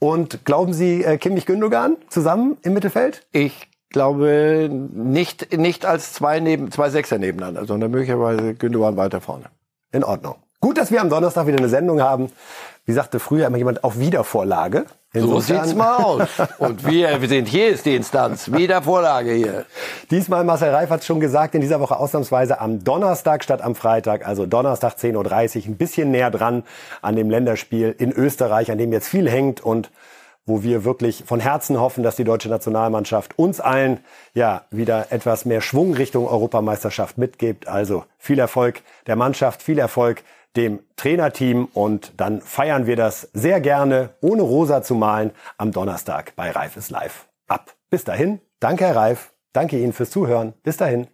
Und 0.00 0.44
glauben 0.44 0.74
Sie 0.74 1.02
äh, 1.02 1.16
Kimmich 1.16 1.46
Gündogan 1.46 1.96
zusammen 2.10 2.58
im 2.60 2.74
Mittelfeld? 2.74 3.26
Ich 3.32 3.70
glaube 3.90 4.68
nicht, 4.70 5.56
nicht 5.56 5.86
als 5.86 6.12
zwei, 6.12 6.40
neben, 6.40 6.70
zwei 6.70 6.90
Sechser 6.90 7.18
nebeneinander, 7.18 7.66
sondern 7.66 7.90
möglicherweise 7.90 8.54
Gündogan 8.54 8.96
weiter 8.96 9.20
vorne. 9.20 9.46
In 9.92 10.04
Ordnung. 10.04 10.36
Gut, 10.60 10.78
dass 10.78 10.90
wir 10.90 11.00
am 11.00 11.10
Donnerstag 11.10 11.46
wieder 11.46 11.58
eine 11.58 11.68
Sendung 11.68 12.00
haben. 12.00 12.30
Wie 12.86 12.92
sagte 12.92 13.18
früher 13.18 13.46
immer 13.46 13.58
jemand, 13.58 13.84
auf 13.84 13.98
Wiedervorlage. 13.98 14.86
So 15.12 15.20
Insofern- 15.20 15.64
sieht's 15.64 15.76
mal 15.76 15.96
aus. 15.96 16.28
Und 16.58 16.86
wir, 16.86 17.20
wir 17.20 17.28
sind 17.28 17.48
hier 17.48 17.68
ist 17.68 17.84
die 17.84 17.94
Instanz. 17.96 18.52
Wieder 18.52 18.82
Vorlage 18.82 19.32
hier. 19.32 19.66
Diesmal, 20.10 20.44
Marcel 20.44 20.70
Reif 20.70 20.90
hat 20.90 21.00
es 21.00 21.06
schon 21.06 21.20
gesagt, 21.20 21.54
in 21.54 21.60
dieser 21.60 21.80
Woche 21.80 21.96
ausnahmsweise 21.98 22.60
am 22.60 22.84
Donnerstag 22.84 23.42
statt 23.44 23.60
am 23.60 23.74
Freitag, 23.74 24.26
also 24.26 24.46
Donnerstag 24.46 24.94
10.30 24.94 25.62
Uhr, 25.62 25.66
ein 25.66 25.76
bisschen 25.76 26.10
näher 26.10 26.30
dran 26.30 26.64
an 27.02 27.16
dem 27.16 27.28
Länderspiel 27.30 27.94
in 27.98 28.12
Österreich, 28.12 28.70
an 28.70 28.78
dem 28.78 28.92
jetzt 28.92 29.08
viel 29.08 29.28
hängt 29.28 29.60
und 29.60 29.90
wo 30.46 30.62
wir 30.62 30.84
wirklich 30.84 31.24
von 31.26 31.40
Herzen 31.40 31.78
hoffen, 31.78 32.02
dass 32.02 32.16
die 32.16 32.24
deutsche 32.24 32.48
Nationalmannschaft 32.48 33.38
uns 33.38 33.60
allen 33.60 33.98
ja 34.32 34.64
wieder 34.70 35.10
etwas 35.10 35.44
mehr 35.44 35.60
Schwung 35.60 35.92
Richtung 35.94 36.26
Europameisterschaft 36.26 37.18
mitgibt. 37.18 37.68
Also 37.68 38.04
viel 38.18 38.38
Erfolg 38.38 38.82
der 39.06 39.16
Mannschaft, 39.16 39.62
viel 39.62 39.78
Erfolg 39.78 40.22
dem 40.56 40.80
Trainerteam 40.96 41.68
und 41.74 42.12
dann 42.16 42.40
feiern 42.40 42.86
wir 42.86 42.96
das 42.96 43.28
sehr 43.34 43.60
gerne, 43.60 44.10
ohne 44.20 44.42
rosa 44.42 44.82
zu 44.82 44.94
malen, 44.94 45.32
am 45.58 45.72
Donnerstag 45.72 46.32
bei 46.34 46.50
Reif 46.50 46.76
ist 46.76 46.90
live 46.90 47.26
ab. 47.46 47.74
Bis 47.90 48.04
dahin, 48.04 48.40
danke 48.58 48.86
Herr 48.86 48.96
Reif, 48.96 49.32
danke 49.52 49.78
Ihnen 49.78 49.92
fürs 49.92 50.10
Zuhören. 50.10 50.54
Bis 50.62 50.78
dahin. 50.78 51.08